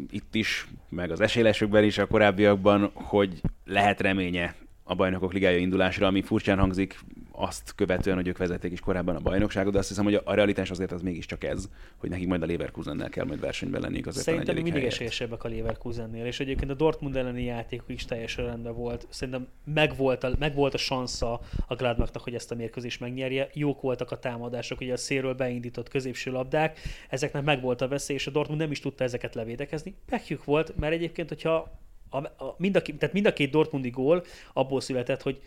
itt 0.09 0.35
is, 0.35 0.67
meg 0.89 1.11
az 1.11 1.21
esélyesekben 1.21 1.83
is 1.83 1.97
a 1.97 2.07
korábbiakban, 2.07 2.91
hogy 2.93 3.41
lehet 3.65 4.01
reménye 4.01 4.55
a 4.83 4.95
bajnokok 4.95 5.33
ligája 5.33 5.57
indulásra, 5.57 6.07
ami 6.07 6.21
furcsán 6.21 6.59
hangzik, 6.59 6.99
azt 7.39 7.75
követően, 7.75 8.15
hogy 8.15 8.27
ők 8.27 8.37
vezették 8.37 8.71
is 8.71 8.79
korábban 8.79 9.15
a 9.15 9.19
bajnokságot, 9.19 9.73
de 9.73 9.79
azt 9.79 9.87
hiszem, 9.87 10.03
hogy 10.03 10.21
a 10.23 10.33
realitás 10.33 10.71
azért 10.71 10.91
az 10.91 11.01
mégiscsak 11.01 11.43
ez, 11.43 11.69
hogy 11.97 12.09
nekik 12.09 12.27
majd 12.27 12.41
a 12.41 12.45
Leverkusennel 12.45 13.09
kell 13.09 13.25
majd 13.25 13.39
versenyben 13.39 13.81
lenni 13.81 14.01
azért 14.05 14.25
Szerintem 14.25 14.57
a 14.57 14.61
mindig 14.61 14.83
esélyesebbek 14.83 15.43
a 15.43 15.47
Leverkusennél, 15.47 16.25
és 16.25 16.39
egyébként 16.39 16.71
a 16.71 16.73
Dortmund 16.73 17.15
elleni 17.15 17.43
játék 17.43 17.81
is 17.87 18.05
teljesen 18.05 18.45
rendben 18.45 18.73
volt. 18.73 19.07
Szerintem 19.09 19.47
megvolt 19.73 20.23
a, 20.23 20.31
megvolt 20.39 20.73
a 20.73 20.77
sansza 20.77 21.41
a 21.67 21.75
Gladbachnak, 21.75 22.23
hogy 22.23 22.33
ezt 22.35 22.51
a 22.51 22.55
mérkőzést 22.55 22.99
megnyerje. 22.99 23.49
Jók 23.53 23.81
voltak 23.81 24.11
a 24.11 24.19
támadások, 24.19 24.81
ugye 24.81 24.93
a 24.93 24.97
szélről 24.97 25.33
beindított 25.33 25.89
középső 25.89 26.31
labdák, 26.31 26.79
ezeknek 27.09 27.43
megvolt 27.43 27.81
a 27.81 27.87
veszély, 27.87 28.15
és 28.15 28.27
a 28.27 28.31
Dortmund 28.31 28.59
nem 28.59 28.71
is 28.71 28.79
tudta 28.79 29.03
ezeket 29.03 29.35
levédekezni. 29.35 29.95
Pekjük 30.05 30.43
volt, 30.43 30.77
mert 30.79 30.93
egyébként, 30.93 31.29
hogyha 31.29 31.79
a, 32.09 32.17
a, 32.17 32.55
mind, 32.57 32.75
a, 32.75 32.81
tehát 32.81 33.13
mind 33.13 33.25
a 33.25 33.33
két 33.33 33.51
Dortmundi 33.51 33.89
gól 33.89 34.23
abból 34.53 34.81
született, 34.81 35.21
hogy 35.21 35.41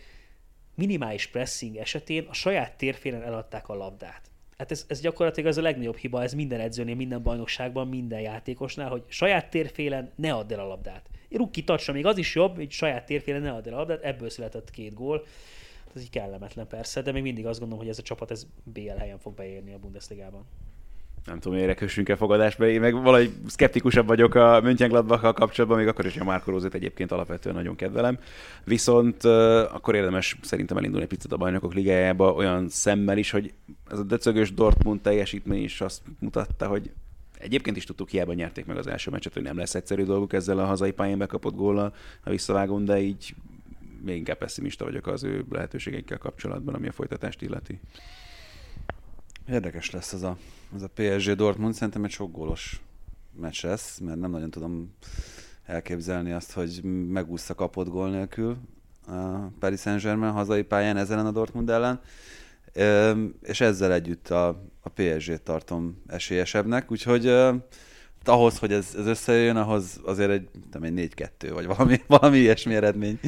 minimális 0.81 1.27
pressing 1.27 1.75
esetén 1.75 2.25
a 2.29 2.33
saját 2.33 2.77
térfélen 2.77 3.23
eladták 3.23 3.69
a 3.69 3.73
labdát. 3.73 4.21
Hát 4.57 4.71
ez, 4.71 4.85
ez 4.87 5.01
gyakorlatilag 5.01 5.49
az 5.49 5.57
a 5.57 5.61
legnagyobb 5.61 5.97
hiba, 5.97 6.23
ez 6.23 6.33
minden 6.33 6.59
edzőnél, 6.59 6.95
minden 6.95 7.23
bajnokságban, 7.23 7.87
minden 7.87 8.21
játékosnál, 8.21 8.89
hogy 8.89 9.03
saját 9.07 9.49
térfélen 9.49 10.11
ne 10.15 10.33
add 10.33 10.53
el 10.53 10.59
a 10.59 10.67
labdát. 10.67 11.09
Rukki 11.29 11.63
tacsra 11.63 11.93
még 11.93 12.05
az 12.05 12.17
is 12.17 12.35
jobb, 12.35 12.55
hogy 12.55 12.71
saját 12.71 13.05
térfélen 13.05 13.41
ne 13.41 13.51
add 13.51 13.67
el 13.67 13.73
a 13.73 13.77
labdát, 13.77 14.03
ebből 14.03 14.29
született 14.29 14.71
két 14.71 14.93
gól. 14.93 15.25
Ez 15.95 16.01
így 16.01 16.09
kellemetlen 16.09 16.67
persze, 16.67 17.01
de 17.01 17.11
még 17.11 17.21
mindig 17.21 17.45
azt 17.45 17.59
gondolom, 17.59 17.83
hogy 17.83 17.93
ez 17.93 17.99
a 17.99 18.03
csapat 18.03 18.31
ez 18.31 18.47
BL 18.63 18.97
helyen 18.97 19.19
fog 19.19 19.33
beérni 19.33 19.73
a 19.73 19.79
Bundesligában 19.79 20.45
nem 21.25 21.39
tudom, 21.39 21.57
mire 21.57 21.73
kössünk-e 21.73 22.15
fogadásba. 22.15 22.67
Én 22.67 22.79
meg 22.79 22.93
valahogy 22.93 23.31
szkeptikusabb 23.47 24.07
vagyok 24.07 24.35
a 24.35 24.61
Mönchengladbach 24.61 25.33
kapcsolatban, 25.33 25.79
még 25.79 25.87
akkor 25.87 26.05
is 26.05 26.17
a 26.17 26.23
Márko 26.23 26.51
Rózét 26.51 26.73
egyébként 26.73 27.11
alapvetően 27.11 27.55
nagyon 27.55 27.75
kedvelem. 27.75 28.17
Viszont 28.63 29.23
akkor 29.71 29.95
érdemes 29.95 30.37
szerintem 30.41 30.77
elindulni 30.77 31.03
egy 31.03 31.09
picit 31.09 31.31
a 31.31 31.37
bajnokok 31.37 31.73
ligájába 31.73 32.33
olyan 32.33 32.69
szemmel 32.69 33.17
is, 33.17 33.31
hogy 33.31 33.53
ez 33.89 33.99
a 33.99 34.03
döcögös 34.03 34.53
Dortmund 34.53 35.01
teljesítmény 35.01 35.63
is 35.63 35.81
azt 35.81 36.01
mutatta, 36.19 36.67
hogy 36.67 36.91
Egyébként 37.41 37.77
is 37.77 37.83
tudtuk, 37.83 38.09
hiába 38.09 38.33
nyerték 38.33 38.65
meg 38.65 38.77
az 38.77 38.87
első 38.87 39.11
meccset, 39.11 39.33
hogy 39.33 39.41
nem 39.41 39.57
lesz 39.57 39.75
egyszerű 39.75 40.03
dolguk 40.03 40.33
ezzel 40.33 40.59
a 40.59 40.65
hazai 40.65 40.91
pályán 40.91 41.17
bekapott 41.17 41.55
góllal 41.55 41.93
a 42.23 42.29
visszavágón, 42.29 42.85
de 42.85 42.99
így 42.99 43.35
még 44.03 44.17
inkább 44.17 44.37
pessimista 44.37 44.85
vagyok 44.85 45.07
az 45.07 45.23
ő 45.23 45.45
lehetőségeikkel 45.49 46.17
kapcsolatban, 46.17 46.73
ami 46.73 46.87
a 46.87 46.91
folytatást 46.91 47.41
illeti. 47.41 47.79
Érdekes 49.49 49.91
lesz 49.91 50.13
ez 50.13 50.21
a, 50.21 50.37
ez 50.75 50.81
a 50.81 50.89
PSG 50.93 51.31
Dortmund, 51.31 51.73
szerintem 51.73 52.03
egy 52.03 52.11
sok 52.11 52.31
gólos 52.31 52.81
meccs 53.39 53.63
lesz, 53.63 53.99
mert 53.99 54.19
nem 54.19 54.31
nagyon 54.31 54.51
tudom 54.51 54.93
elképzelni 55.65 56.31
azt, 56.31 56.51
hogy 56.51 56.83
megúszta 57.09 57.55
kapott 57.55 57.87
gól 57.87 58.09
nélkül 58.09 58.57
a 59.07 59.47
Paris 59.59 59.79
Saint-Germain 59.79 60.31
hazai 60.31 60.61
pályán 60.61 60.97
ezen 60.97 61.25
a 61.25 61.31
Dortmund 61.31 61.69
ellen, 61.69 62.01
és 63.41 63.61
ezzel 63.61 63.93
együtt 63.93 64.29
a, 64.29 64.47
a 64.81 64.89
PSG-t 64.89 65.41
tartom 65.41 66.01
esélyesebbnek, 66.07 66.91
úgyhogy 66.91 67.33
ahhoz, 68.25 68.57
hogy 68.57 68.71
ez, 68.71 68.95
ez 68.97 69.05
összejön, 69.05 69.55
ahhoz 69.55 69.99
azért 70.03 70.29
egy, 70.29 70.49
nem, 70.71 70.83
egy 70.83 71.13
4-2, 71.41 71.49
vagy 71.53 71.65
valami, 71.65 72.01
valami 72.19 72.37
ilyesmi 72.37 72.75
eredmény 72.75 73.19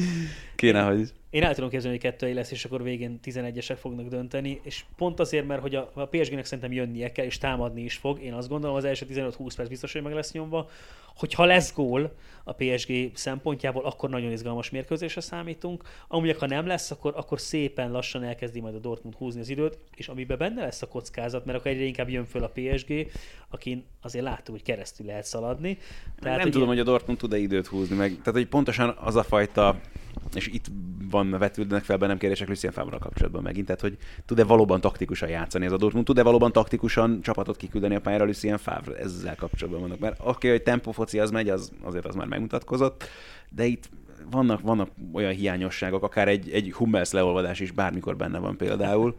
kéne, 0.54 0.80
én, 0.80 0.96
hogy... 0.96 1.12
Én 1.34 1.42
el 1.42 1.54
tudom 1.54 1.70
képzelni, 1.70 1.96
hogy 1.96 2.10
kettői 2.10 2.32
lesz, 2.32 2.50
és 2.50 2.64
akkor 2.64 2.82
végén 2.82 3.18
11-esek 3.24 3.76
fognak 3.78 4.06
dönteni, 4.06 4.60
és 4.62 4.84
pont 4.96 5.20
azért, 5.20 5.46
mert 5.46 5.60
hogy 5.60 5.74
a, 5.74 5.90
a 5.94 6.06
PSG-nek 6.06 6.44
szerintem 6.44 6.72
jönnie 6.72 7.12
kell, 7.12 7.24
és 7.24 7.38
támadni 7.38 7.82
is 7.82 7.96
fog. 7.96 8.22
Én 8.22 8.32
azt 8.32 8.48
gondolom, 8.48 8.76
az 8.76 8.84
első 8.84 9.06
15-20 9.10 9.52
perc 9.56 9.68
biztos, 9.68 9.92
hogy 9.92 10.02
meg 10.02 10.12
lesz 10.12 10.32
nyomva. 10.32 10.68
Hogyha 11.16 11.44
lesz 11.44 11.74
gól 11.74 12.14
a 12.44 12.52
PSG 12.52 13.10
szempontjából, 13.14 13.84
akkor 13.84 14.10
nagyon 14.10 14.32
izgalmas 14.32 14.70
mérkőzésre 14.70 15.20
számítunk. 15.20 15.82
Amúgy, 16.08 16.36
ha 16.38 16.46
nem 16.46 16.66
lesz, 16.66 16.90
akkor, 16.90 17.12
akkor 17.16 17.40
szépen 17.40 17.90
lassan 17.90 18.22
elkezdi 18.22 18.60
majd 18.60 18.74
a 18.74 18.78
Dortmund 18.78 19.14
húzni 19.14 19.40
az 19.40 19.48
időt, 19.48 19.78
és 19.96 20.08
amiben 20.08 20.38
benne 20.38 20.62
lesz 20.62 20.82
a 20.82 20.88
kockázat, 20.88 21.44
mert 21.44 21.58
akkor 21.58 21.70
egyre 21.70 21.84
inkább 21.84 22.08
jön 22.08 22.24
föl 22.24 22.42
a 22.42 22.52
PSG, 22.54 23.10
akin 23.48 23.84
azért 24.02 24.24
láttuk, 24.24 24.54
hogy 24.54 24.64
keresztül 24.64 25.06
lehet 25.06 25.24
szaladni. 25.24 25.78
Tehát, 26.20 26.38
nem 26.38 26.50
tudom, 26.50 26.68
hogy 26.68 26.78
a 26.78 26.84
Dortmund 26.84 27.18
tud-e 27.18 27.38
időt 27.38 27.66
húzni 27.66 27.96
meg. 27.96 28.10
Tehát, 28.10 28.32
hogy 28.32 28.46
pontosan 28.46 28.96
az 29.00 29.16
a 29.16 29.22
fajta 29.22 29.80
és 30.34 30.46
itt 30.46 30.66
van 31.10 31.30
vetődnek 31.30 31.84
fel 31.84 31.96
bennem 31.96 32.18
kérdések 32.18 32.48
Lucien 32.48 32.72
Favre 32.72 32.98
kapcsolatban 32.98 33.42
megint, 33.42 33.66
tehát 33.66 33.80
hogy 33.80 33.96
tud-e 34.26 34.44
valóban 34.44 34.80
taktikusan 34.80 35.28
játszani 35.28 35.64
ez 35.64 35.72
a 35.72 35.76
Dortmund, 35.76 36.04
tud-e 36.04 36.22
valóban 36.22 36.52
taktikusan 36.52 37.20
csapatot 37.22 37.56
kiküldeni 37.56 37.94
a 37.94 38.00
pályára 38.00 38.24
Lucien 38.24 38.58
Favre, 38.58 38.96
ezzel 38.96 39.36
kapcsolatban 39.36 39.82
vannak, 39.82 39.98
mert 39.98 40.18
oké, 40.20 40.28
okay, 40.28 40.50
hogy 40.50 40.62
tempofoci 40.62 41.18
az 41.18 41.30
megy, 41.30 41.48
az, 41.48 41.72
azért 41.82 42.06
az 42.06 42.14
már 42.14 42.26
megmutatkozott, 42.26 43.04
de 43.48 43.64
itt 43.64 43.88
vannak, 44.30 44.60
vannak 44.60 44.90
olyan 45.12 45.32
hiányosságok, 45.32 46.02
akár 46.02 46.28
egy, 46.28 46.50
egy 46.50 46.72
Hummels 46.72 47.10
leolvadás 47.10 47.60
is 47.60 47.70
bármikor 47.70 48.16
benne 48.16 48.38
van 48.38 48.56
például. 48.56 49.16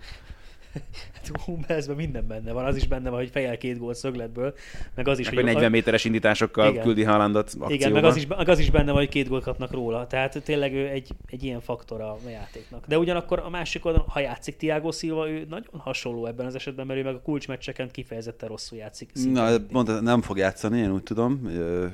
Hummelsben 1.45 1.95
minden 1.95 2.27
benne 2.27 2.51
van, 2.51 2.65
az 2.65 2.75
is 2.75 2.87
benne 2.87 3.09
van, 3.09 3.19
hogy 3.19 3.29
fejel 3.29 3.57
két 3.57 3.77
gólt 3.77 3.95
szögletből, 3.95 4.53
meg 4.95 5.07
az 5.07 5.19
is, 5.19 5.25
meg 5.25 5.35
hogy 5.35 5.43
40 5.43 5.71
méteres 5.71 6.05
indításokkal 6.05 6.69
igen. 6.69 6.83
küldi 6.83 7.03
Haalandot 7.03 7.45
akcióba. 7.45 7.73
Igen, 7.73 7.91
meg 7.91 8.03
az, 8.03 8.15
is, 8.15 8.27
meg 8.27 8.49
az 8.49 8.59
is 8.59 8.69
benne 8.69 8.91
van, 8.91 8.99
hogy 8.99 9.09
két 9.09 9.27
gólt 9.27 9.43
kapnak 9.43 9.71
róla. 9.71 10.07
Tehát 10.07 10.43
tényleg 10.43 10.73
ő 10.73 10.87
egy, 10.87 11.09
egy 11.27 11.43
ilyen 11.43 11.61
faktor 11.61 12.01
a 12.01 12.17
játéknak. 12.29 12.85
De 12.87 12.97
ugyanakkor 12.97 13.39
a 13.39 13.49
másik 13.49 13.85
oldalon, 13.85 14.07
ha 14.07 14.19
játszik 14.19 14.57
Tiago 14.57 14.91
Silva, 14.91 15.29
ő 15.29 15.45
nagyon 15.49 15.69
hasonló 15.77 16.25
ebben 16.25 16.45
az 16.45 16.55
esetben, 16.55 16.85
mert 16.85 16.99
ő 16.99 17.03
meg 17.03 17.15
a 17.15 17.21
kulcsmeccseken 17.21 17.91
kifejezetten 17.91 18.49
rosszul 18.49 18.77
játszik. 18.77 19.11
Na, 19.31 19.49
mondta, 19.71 20.01
nem 20.01 20.21
fog 20.21 20.37
játszani, 20.37 20.79
én 20.79 20.91
úgy 20.91 21.03
tudom, 21.03 21.49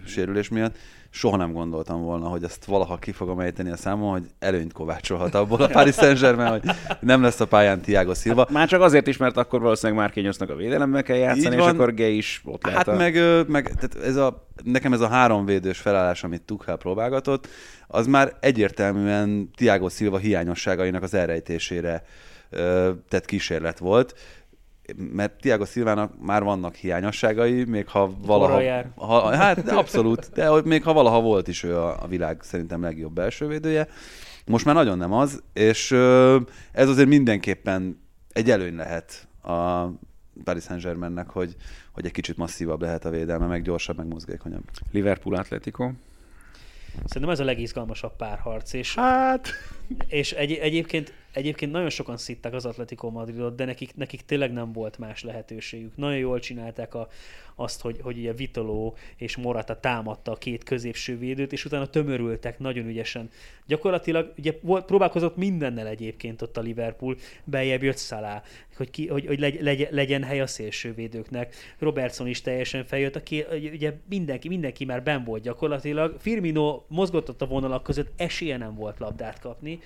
sérülés 0.05 0.49
miatt 0.49 0.77
soha 1.13 1.37
nem 1.37 1.53
gondoltam 1.53 2.01
volna, 2.01 2.27
hogy 2.27 2.43
ezt 2.43 2.65
valaha 2.65 2.97
ki 2.97 3.11
fogom 3.11 3.39
ejteni 3.39 3.69
a 3.71 3.77
számon, 3.77 4.11
hogy 4.11 4.23
előnyt 4.39 4.73
kovácsolhat 4.73 5.35
abból 5.35 5.61
a 5.61 5.67
Paris 5.67 5.95
Saint-Germain, 5.95 6.49
hogy 6.49 6.61
nem 6.99 7.21
lesz 7.21 7.39
a 7.39 7.47
pályán 7.47 7.81
Thiago 7.81 8.13
Silva. 8.13 8.39
Hát 8.39 8.49
már 8.49 8.67
csak 8.67 8.81
azért 8.81 9.07
is, 9.07 9.17
mert 9.17 9.37
akkor 9.37 9.61
valószínűleg 9.61 10.01
Márkényosznak 10.01 10.49
a 10.49 10.55
védelembe 10.55 11.01
kell 11.01 11.17
játszani, 11.17 11.55
és 11.55 11.61
akkor 11.61 11.93
Gay 11.93 12.17
is 12.17 12.41
ott 12.45 12.63
lehet. 12.63 12.77
Hát 12.77 12.95
a... 12.95 12.97
meg, 12.97 13.13
meg 13.47 13.63
tehát 13.63 14.07
ez 14.07 14.15
a, 14.15 14.47
nekem 14.63 14.93
ez 14.93 15.01
a 15.01 15.07
három 15.07 15.45
védős 15.45 15.79
felállás, 15.79 16.23
amit 16.23 16.41
Tuchel 16.41 16.77
próbálgatott, 16.77 17.47
az 17.87 18.07
már 18.07 18.37
egyértelműen 18.39 19.49
Thiago 19.55 19.89
Silva 19.89 20.17
hiányosságainak 20.17 21.03
az 21.03 21.13
elrejtésére 21.13 22.03
tett 23.09 23.25
kísérlet 23.25 23.79
volt 23.79 24.15
mert 24.95 25.39
Tiago 25.41 25.65
Szilvának 25.65 26.13
már 26.21 26.43
vannak 26.43 26.75
hiányosságai, 26.75 27.63
még 27.63 27.87
ha 27.87 28.11
valaha... 28.21 28.83
Ha, 28.95 29.35
hát 29.35 29.69
abszolút, 29.69 30.29
de 30.33 30.61
még 30.63 30.83
ha 30.83 30.93
valaha 30.93 31.21
volt 31.21 31.47
is 31.47 31.63
ő 31.63 31.77
a, 31.77 32.03
a 32.03 32.07
világ 32.07 32.41
szerintem 32.41 32.81
legjobb 32.81 33.13
belsővédője. 33.13 33.87
Most 34.45 34.65
már 34.65 34.75
nagyon 34.75 34.97
nem 34.97 35.13
az, 35.13 35.43
és 35.53 35.91
ez 36.71 36.89
azért 36.89 37.07
mindenképpen 37.07 38.01
egy 38.33 38.51
előny 38.51 38.75
lehet 38.75 39.27
a 39.43 39.85
Paris 40.43 40.63
Saint-Germainnek, 40.63 41.29
hogy, 41.29 41.55
hogy 41.91 42.05
egy 42.05 42.11
kicsit 42.11 42.37
masszívabb 42.37 42.81
lehet 42.81 43.05
a 43.05 43.09
védelme, 43.09 43.45
meg 43.45 43.61
gyorsabb, 43.61 43.97
meg 43.97 44.07
mozgékonyabb. 44.07 44.63
Liverpool 44.91 45.35
Atletico. 45.35 45.91
Szerintem 47.05 47.29
ez 47.31 47.39
a 47.39 47.43
legizgalmasabb 47.43 48.15
párharc, 48.15 48.73
és, 48.73 48.95
hát... 48.95 49.47
és 50.07 50.31
egy, 50.31 50.51
egyébként 50.51 51.13
Egyébként 51.33 51.71
nagyon 51.71 51.89
sokan 51.89 52.17
szitták 52.17 52.53
az 52.53 52.65
Atletico 52.65 53.09
Madridot, 53.09 53.55
de 53.55 53.65
nekik, 53.65 53.95
nekik 53.95 54.21
tényleg 54.21 54.53
nem 54.53 54.71
volt 54.71 54.97
más 54.97 55.23
lehetőségük. 55.23 55.95
Nagyon 55.97 56.17
jól 56.17 56.39
csinálták 56.39 56.93
a, 56.93 57.07
azt, 57.55 57.81
hogy, 57.81 57.99
hogy 58.01 58.17
ugye 58.17 58.33
Vitoló 58.33 58.95
és 59.15 59.35
Morata 59.35 59.79
támadta 59.79 60.31
a 60.31 60.35
két 60.35 60.63
középső 60.63 61.17
védőt, 61.17 61.51
és 61.51 61.65
utána 61.65 61.87
tömörültek 61.87 62.59
nagyon 62.59 62.87
ügyesen. 62.87 63.29
Gyakorlatilag 63.67 64.33
ugye 64.37 64.53
volt, 64.61 64.85
próbálkozott 64.85 65.35
mindennel 65.35 65.87
egyébként 65.87 66.41
ott 66.41 66.57
a 66.57 66.61
Liverpool, 66.61 67.17
beljebb 67.43 67.83
jött 67.83 67.97
Salah, 67.97 68.41
hogy, 68.77 68.89
ki, 68.89 69.07
hogy, 69.07 69.25
hogy 69.25 69.39
legy, 69.39 69.61
legy, 69.61 69.87
legyen 69.91 70.23
hely 70.23 70.41
a 70.41 70.47
szélsővédőknek. 70.47 71.55
Robertson 71.79 72.27
is 72.27 72.41
teljesen 72.41 72.85
feljött, 72.85 73.15
aki 73.15 73.45
ugye 73.73 73.93
mindenki, 74.09 74.47
mindenki 74.47 74.85
már 74.85 75.03
ben 75.03 75.23
volt 75.23 75.43
gyakorlatilag. 75.43 76.15
Firmino 76.19 76.83
mozgott 76.87 77.29
ott 77.29 77.41
a 77.41 77.45
vonalak 77.45 77.83
között, 77.83 78.11
esélye 78.15 78.57
nem 78.57 78.75
volt 78.75 78.99
labdát 78.99 79.39
kapni. 79.39 79.79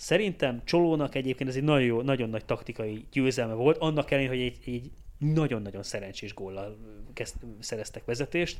Szerintem 0.00 0.60
Csolónak 0.64 1.14
egyébként 1.14 1.48
ez 1.48 1.56
egy 1.56 1.62
nagyon, 1.62 1.82
jó, 1.82 2.02
nagyon 2.02 2.30
nagy 2.30 2.44
taktikai 2.44 3.06
győzelme 3.12 3.54
volt, 3.54 3.76
annak 3.76 4.10
ellenére, 4.10 4.32
hogy 4.34 4.42
egy, 4.42 4.58
egy 4.66 4.90
nagyon-nagyon 5.18 5.82
szerencsés 5.82 6.34
góllal 6.34 6.76
kezd, 7.12 7.36
szereztek 7.58 8.04
vezetést. 8.04 8.58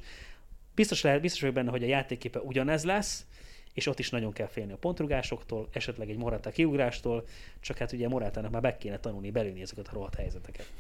Biztos, 0.75 1.03
lehet, 1.03 1.21
biztos 1.21 1.41
vagyok 1.41 1.55
benne, 1.55 1.71
hogy 1.71 1.83
a 1.83 1.87
játéképe 1.87 2.41
ugyanez 2.41 2.85
lesz, 2.85 3.27
és 3.75 3.87
ott 3.87 3.99
is 3.99 4.11
nagyon 4.11 4.33
kell 4.33 4.47
félni 4.47 4.73
a 4.73 4.77
pontrugásoktól, 4.77 5.69
esetleg 5.73 6.11
egy 6.11 6.17
Morata 6.17 6.51
kiugrástól, 6.51 7.27
csak 7.61 7.77
hát 7.77 7.93
ugye 7.93 8.09
Moratának 8.09 8.51
már 8.51 8.63
be 8.63 8.77
kéne 8.77 8.99
tanulni 8.99 9.31
belülni 9.31 9.61
ezeket 9.61 9.89
a 9.89 9.93
rohadt 9.93 10.15
helyzeteket. 10.15 10.73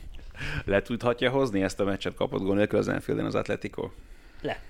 Le 0.64 0.82
tudhatja 0.82 1.30
hozni 1.30 1.62
ezt 1.62 1.80
a 1.80 1.84
meccset 1.84 2.14
kapott 2.14 2.42
gól 2.42 2.56
nélkül 2.56 2.78
az 2.78 2.88
Enfielden 2.88 3.26
az 3.26 3.34
Atletico? 3.34 3.90
Le. 4.40 4.62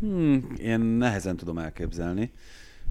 Hmm, 0.00 0.54
én 0.58 0.80
nehezen 0.80 1.36
tudom 1.36 1.58
elképzelni. 1.58 2.32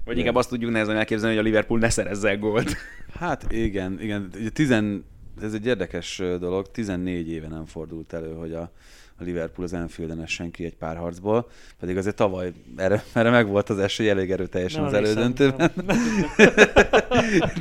Vagy 0.06 0.18
inkább 0.18 0.34
azt 0.34 0.48
tudjuk 0.48 0.70
nehezen 0.70 0.96
elképzelni, 0.96 1.36
hogy 1.36 1.44
a 1.44 1.48
Liverpool 1.48 1.78
ne 1.78 1.90
szerezze 1.90 2.34
gólt. 2.34 2.76
Hát 3.18 3.52
igen, 3.52 4.00
igen. 4.00 4.28
Ugye 4.34 4.48
tizen, 4.48 5.04
ez 5.40 5.54
egy 5.54 5.66
érdekes 5.66 6.22
dolog, 6.38 6.70
14 6.70 7.28
éve 7.30 7.48
nem 7.48 7.66
fordult 7.66 8.12
elő, 8.12 8.32
hogy 8.32 8.52
a, 8.52 8.70
a 9.18 9.24
Liverpool 9.24 9.66
az 9.66 9.72
Enfielden 9.72 10.22
essen 10.22 10.50
ki 10.50 10.64
egy 10.64 10.76
pár 10.76 10.96
harcból, 10.96 11.48
pedig 11.80 11.96
azért 11.96 12.16
tavaly 12.16 12.52
erre, 12.76 13.04
erre 13.12 13.30
meg 13.30 13.46
volt 13.46 13.70
az 13.70 13.78
esély 13.78 14.08
elég 14.08 14.30
erőteljesen 14.30 14.80
nem 14.80 14.88
az 14.88 14.96
elődöntőben. 14.96 15.70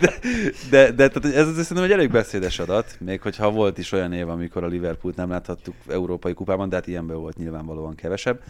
de, 0.01 0.13
de, 0.69 0.91
de 0.91 1.07
tehát 1.07 1.25
ez 1.25 1.47
az 1.47 1.53
szerintem 1.53 1.83
egy 1.83 1.91
elég 1.91 2.11
beszédes 2.11 2.59
adat, 2.59 2.97
még 2.99 3.21
hogyha 3.21 3.51
volt 3.51 3.77
is 3.77 3.91
olyan 3.91 4.13
év, 4.13 4.29
amikor 4.29 4.63
a 4.63 4.67
Liverpoolt 4.67 5.15
nem 5.15 5.29
láthattuk 5.29 5.75
európai 5.87 6.33
kupában, 6.33 6.69
de 6.69 6.75
hát 6.75 6.87
ilyenből 6.87 7.17
volt 7.17 7.37
nyilvánvalóan 7.37 7.95
kevesebb. 7.95 8.41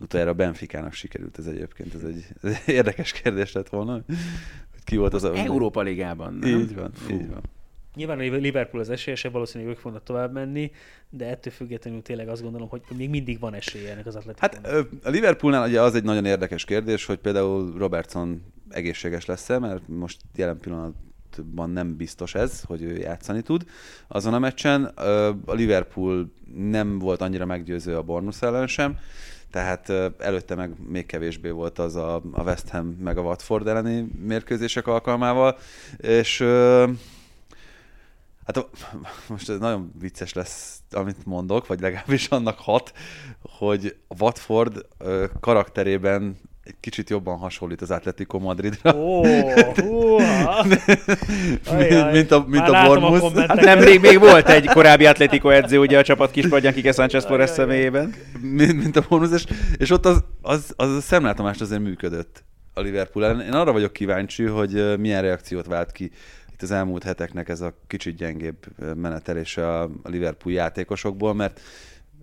Utoljára 0.00 0.30
a 0.30 0.34
Benficának 0.34 0.92
sikerült 0.92 1.38
ez 1.38 1.46
egyébként, 1.46 1.94
ez 1.94 2.02
egy, 2.02 2.26
ez 2.42 2.60
egy 2.66 2.74
érdekes 2.74 3.12
kérdés 3.12 3.52
lett 3.52 3.68
volna, 3.68 3.92
hogy 3.92 4.04
ki 4.84 4.96
volt 4.96 5.14
az, 5.14 5.24
az 5.24 5.38
a... 5.38 5.42
Európa 5.42 5.80
Ligában, 5.80 6.34
nem? 6.34 6.58
Így 6.58 6.74
van, 6.74 6.92
Fú. 6.92 7.14
így 7.14 7.28
van. 7.28 7.40
Nyilván 7.94 8.18
a 8.18 8.22
Liverpool 8.22 8.82
az 8.82 8.90
esélyesebb, 8.90 9.32
valószínűleg 9.32 9.72
ők 9.72 9.80
fognak 9.80 10.02
tovább 10.02 10.32
menni, 10.32 10.70
de 11.10 11.28
ettől 11.28 11.52
függetlenül 11.52 12.02
tényleg 12.02 12.28
azt 12.28 12.42
gondolom, 12.42 12.68
hogy 12.68 12.82
még 12.96 13.10
mindig 13.10 13.38
van 13.38 13.54
esélye 13.54 13.92
ennek 13.92 14.06
az 14.06 14.16
atletikon. 14.16 14.64
Hát 14.64 14.86
a 15.02 15.08
Liverpoolnál 15.08 15.68
ugye 15.68 15.80
az 15.80 15.94
egy 15.94 16.04
nagyon 16.04 16.24
érdekes 16.24 16.64
kérdés, 16.64 17.04
hogy 17.04 17.18
például 17.18 17.78
Robertson 17.78 18.42
egészséges 18.68 19.24
lesz-e, 19.24 19.58
mert 19.58 19.88
most 19.88 20.20
jelen 20.34 20.58
pillanatban 20.58 21.70
nem 21.70 21.96
biztos 21.96 22.34
ez, 22.34 22.62
hogy 22.62 22.82
ő 22.82 22.96
játszani 22.96 23.42
tud. 23.42 23.64
Azon 24.08 24.34
a 24.34 24.38
meccsen 24.38 24.84
a 25.44 25.52
Liverpool 25.52 26.32
nem 26.54 26.98
volt 26.98 27.20
annyira 27.20 27.46
meggyőző 27.46 27.96
a 27.96 28.02
Bornus 28.02 28.42
ellen 28.42 28.66
sem, 28.66 28.98
tehát 29.50 29.92
előtte 30.18 30.54
meg 30.54 30.72
még 30.88 31.06
kevésbé 31.06 31.50
volt 31.50 31.78
az 31.78 31.96
a, 31.96 32.14
a 32.32 32.42
West 32.42 32.68
Ham 32.68 32.86
meg 32.86 33.18
a 33.18 33.22
Watford 33.22 33.66
elleni 33.66 34.10
mérkőzések 34.24 34.86
alkalmával, 34.86 35.58
és 35.96 36.40
hát 38.46 38.66
most 39.28 39.58
nagyon 39.58 39.92
vicces 39.98 40.32
lesz, 40.32 40.82
amit 40.90 41.26
mondok, 41.26 41.66
vagy 41.66 41.80
legalábbis 41.80 42.28
annak 42.28 42.58
hat, 42.58 42.92
hogy 43.42 43.96
a 44.08 44.14
Watford 44.18 44.86
karakterében 45.40 46.36
egy 46.64 46.74
kicsit 46.80 47.10
jobban 47.10 47.38
hasonlít 47.38 47.80
az 47.80 47.90
Atletico 47.90 48.38
Madridra. 48.38 48.94
Ó, 48.96 49.20
oh, 49.20 50.66
mint, 51.78 52.12
mint 52.12 52.30
a, 52.30 52.44
mint 52.48 52.68
a 52.68 52.84
Bournemouth. 52.84 53.36
A 53.36 53.40
hát 53.40 53.60
nemrég 53.60 54.00
még 54.00 54.18
volt 54.18 54.48
egy 54.48 54.66
korábbi 54.66 55.06
Atletico 55.06 55.48
edző 55.48 55.78
ugye 55.78 55.98
a 55.98 56.02
csapat 56.02 56.30
kispadján, 56.30 56.72
Kike 56.72 56.92
Sánchez 56.92 57.24
Flores 57.24 57.50
személyében. 57.50 58.14
Mint, 58.40 58.82
mint 58.82 58.96
a 58.96 59.04
Bournemouth, 59.08 59.44
és, 59.44 59.56
és 59.76 59.90
ott 59.90 60.06
az, 60.06 60.24
az, 60.42 60.72
az 60.76 60.90
a 60.90 61.00
szemlátomást 61.00 61.60
azért 61.60 61.80
működött 61.80 62.44
a 62.74 62.80
Liverpool 62.80 63.24
ellen. 63.24 63.40
Én 63.40 63.52
arra 63.52 63.72
vagyok 63.72 63.92
kíváncsi, 63.92 64.44
hogy 64.44 64.98
milyen 64.98 65.22
reakciót 65.22 65.66
vált 65.66 65.92
ki 65.92 66.10
itt 66.52 66.62
az 66.62 66.70
elmúlt 66.70 67.02
heteknek 67.02 67.48
ez 67.48 67.60
a 67.60 67.74
kicsit 67.86 68.16
gyengébb 68.16 68.56
menetelése 68.94 69.78
a 69.78 69.90
Liverpool 70.02 70.54
játékosokból, 70.54 71.34
mert 71.34 71.60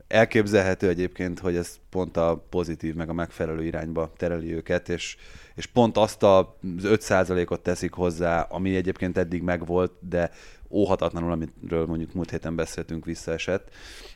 elképzelhető 0.08 0.88
egyébként, 0.88 1.40
hogy 1.40 1.56
ez 1.56 1.80
pont 1.90 2.18
a 2.18 2.46
pozitív, 2.50 2.96
meg 2.96 3.10
a 3.10 3.14
megfelelő 3.14 3.66
irányba 3.66 4.14
tereli 4.18 4.54
őket, 4.54 4.90
és, 4.90 5.18
és 5.56 5.66
pont 5.66 5.98
azt 5.98 6.24
az 6.24 6.46
5%-ot 6.82 7.62
teszik 7.62 7.94
hozzá, 7.94 8.42
ami 8.42 8.76
egyébként 8.76 9.18
eddig 9.18 9.42
megvolt, 9.42 9.92
de 10.00 10.32
óhatatlanul, 10.70 11.32
amiről 11.32 11.86
mondjuk 11.86 12.14
múlt 12.14 12.30
héten 12.30 12.56
beszéltünk, 12.56 13.06
visszaesett. 13.06 13.70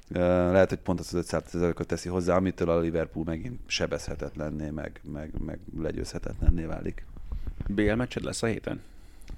Lehet, 0.08 0.70
hogy 0.70 0.80
pont 0.80 1.00
az 1.00 1.12
5%-ot 1.14 1.88
teszi 1.88 2.10
hozzá, 2.10 2.36
amitől 2.36 2.70
a 2.70 2.80
Liverpool 2.80 3.26
megint 3.26 3.60
sebezhetetlenné, 3.68 4.70
meg, 4.70 5.02
meg, 5.04 5.32
meg 5.46 5.60
legyőzhetetlenné 5.78 6.64
válik. 6.64 7.06
BL 7.68 7.94
meccsed 7.94 8.24
lesz 8.24 8.44
a 8.44 8.48
héten? 8.48 8.82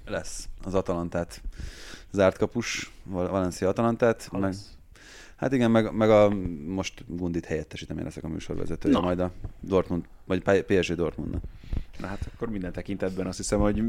Lesz. 0.06 0.48
Az 0.64 0.74
Atalantát 0.74 1.40
zárt 2.10 2.38
kapus, 2.38 2.92
Valencia 3.04 3.68
Atalantát. 3.68 4.28
Meg, 4.32 4.54
hát 5.36 5.52
igen, 5.52 5.70
meg, 5.70 5.92
meg 5.92 6.10
a 6.10 6.28
most 6.66 7.04
Gundit 7.06 7.44
helyettesítem, 7.44 7.98
én 7.98 8.04
leszek 8.04 8.24
a 8.24 8.28
műsorvezetője, 8.28 8.98
majd 8.98 9.20
a 9.20 9.30
Dortmund, 9.60 10.04
vagy 10.24 10.42
PSG 10.62 10.94
Dortmundnak. 10.94 11.42
Na 12.00 12.06
hát 12.06 12.30
akkor 12.34 12.48
minden 12.48 12.72
tekintetben 12.72 13.26
azt 13.26 13.36
hiszem, 13.36 13.60
hogy 13.60 13.82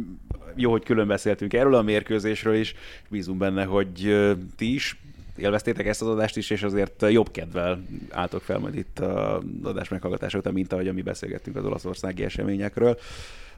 jó, 0.55 0.71
hogy 0.71 0.83
külön 0.83 1.07
beszéltünk 1.07 1.53
erről 1.53 1.73
a 1.73 1.81
mérkőzésről 1.81 2.55
is. 2.55 2.75
Bízunk 3.09 3.37
benne, 3.37 3.63
hogy 3.63 4.15
ti 4.55 4.73
is 4.73 4.99
élveztétek 5.35 5.85
ezt 5.85 6.01
az 6.01 6.07
adást 6.07 6.37
is, 6.37 6.49
és 6.49 6.63
azért 6.63 7.05
jobb 7.09 7.31
kedvel 7.31 7.83
álltok 8.09 8.41
fel 8.41 8.59
majd 8.59 8.75
itt 8.75 8.99
az 8.99 9.43
adás 9.63 9.89
meghallgatása 9.89 10.37
után, 10.37 10.53
mint 10.53 10.73
ahogy 10.73 10.93
mi 10.93 11.01
beszélgettünk 11.01 11.55
az 11.55 11.65
olaszországi 11.65 12.23
eseményekről. 12.23 12.97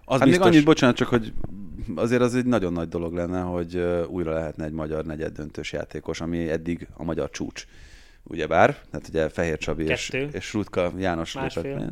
Az 0.09 0.19
hát 0.19 0.27
biztos... 0.27 0.45
még 0.45 0.53
annyit, 0.53 0.65
bocsánat, 0.65 0.95
csak 0.95 1.07
hogy 1.07 1.33
azért 1.95 2.21
az 2.21 2.35
egy 2.35 2.45
nagyon 2.45 2.73
nagy 2.73 2.87
dolog 2.87 3.13
lenne, 3.13 3.41
hogy 3.41 3.75
újra 4.07 4.33
lehetne 4.33 4.65
egy 4.65 4.71
magyar 4.71 5.05
negyed 5.05 5.33
döntős 5.33 5.71
játékos, 5.71 6.21
ami 6.21 6.49
eddig 6.49 6.87
a 6.93 7.03
magyar 7.03 7.29
csúcs 7.29 7.65
ugyebár, 8.23 8.77
tehát 8.91 9.07
ugye 9.07 9.29
Fehér 9.29 9.57
Csabi 9.57 9.83
és, 9.83 10.09
és 10.31 10.53
Rutka 10.53 10.91
János 10.97 11.35
lépett. 11.35 11.91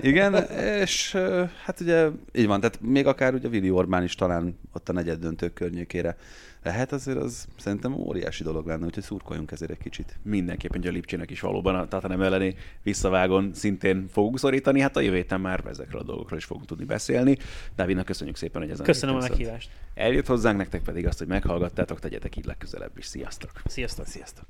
Igen, 0.00 0.34
és 0.80 1.16
hát 1.64 1.80
ugye 1.80 2.08
így 2.32 2.46
van, 2.46 2.60
tehát 2.60 2.80
még 2.80 3.06
akár 3.06 3.34
ugye 3.34 3.48
Vili 3.48 3.70
Orbán 3.70 4.02
is 4.02 4.14
talán 4.14 4.58
ott 4.72 4.88
a 4.88 4.92
negyed 4.92 5.18
döntők 5.18 5.52
környékére 5.52 6.16
lehet, 6.62 6.92
azért 6.92 7.18
az 7.18 7.46
szerintem 7.58 7.94
óriási 7.94 8.42
dolog 8.42 8.66
lenne, 8.66 8.84
úgyhogy 8.86 9.02
szurkoljunk 9.02 9.50
ezért 9.50 9.70
egy 9.70 9.78
kicsit. 9.78 10.18
Mindenképpen, 10.22 10.80
hogy 10.80 10.88
a 10.88 10.92
Lipcsének 10.92 11.30
is 11.30 11.40
valóban 11.40 11.74
a 11.74 11.88
Tatanem 11.88 12.22
elleni 12.22 12.54
visszavágon 12.82 13.50
szintén 13.54 14.06
fogunk 14.08 14.38
szorítani, 14.38 14.80
hát 14.80 14.96
a 14.96 15.00
jövő 15.00 15.16
héten 15.16 15.40
már 15.40 15.64
ezekről 15.68 16.00
a 16.00 16.04
dolgokról 16.04 16.38
is 16.38 16.44
fogunk 16.44 16.66
tudni 16.66 16.84
beszélni. 16.84 17.36
Dávidnak 17.76 18.04
köszönjük 18.04 18.36
szépen, 18.36 18.62
hogy 18.62 18.70
ezen 18.70 18.84
Köszönöm 18.84 19.14
a 19.14 19.18
meghívást. 19.18 19.70
Eljött 19.94 20.26
hozzánk, 20.26 20.56
nektek 20.56 20.82
pedig 20.82 21.06
azt, 21.06 21.18
hogy 21.18 21.26
meghallgattátok, 21.26 21.98
tegyetek 21.98 22.36
így 22.36 22.44
legközelebb 22.44 22.98
is. 22.98 23.06
Sziasztok! 23.06 23.50
Sziasztok! 23.64 24.06
Sziasztok! 24.06 24.44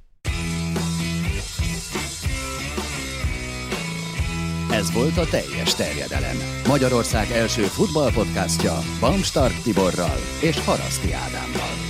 Ez 4.73 4.93
volt 4.93 5.17
a 5.17 5.27
teljes 5.27 5.75
terjedelem. 5.75 6.37
Magyarország 6.67 7.31
első 7.31 7.63
futballpodcastja 7.63 8.79
Bamstart 9.01 9.63
Tiborral 9.63 10.19
és 10.43 10.65
Haraszti 10.65 11.13
Ádámmal. 11.13 11.90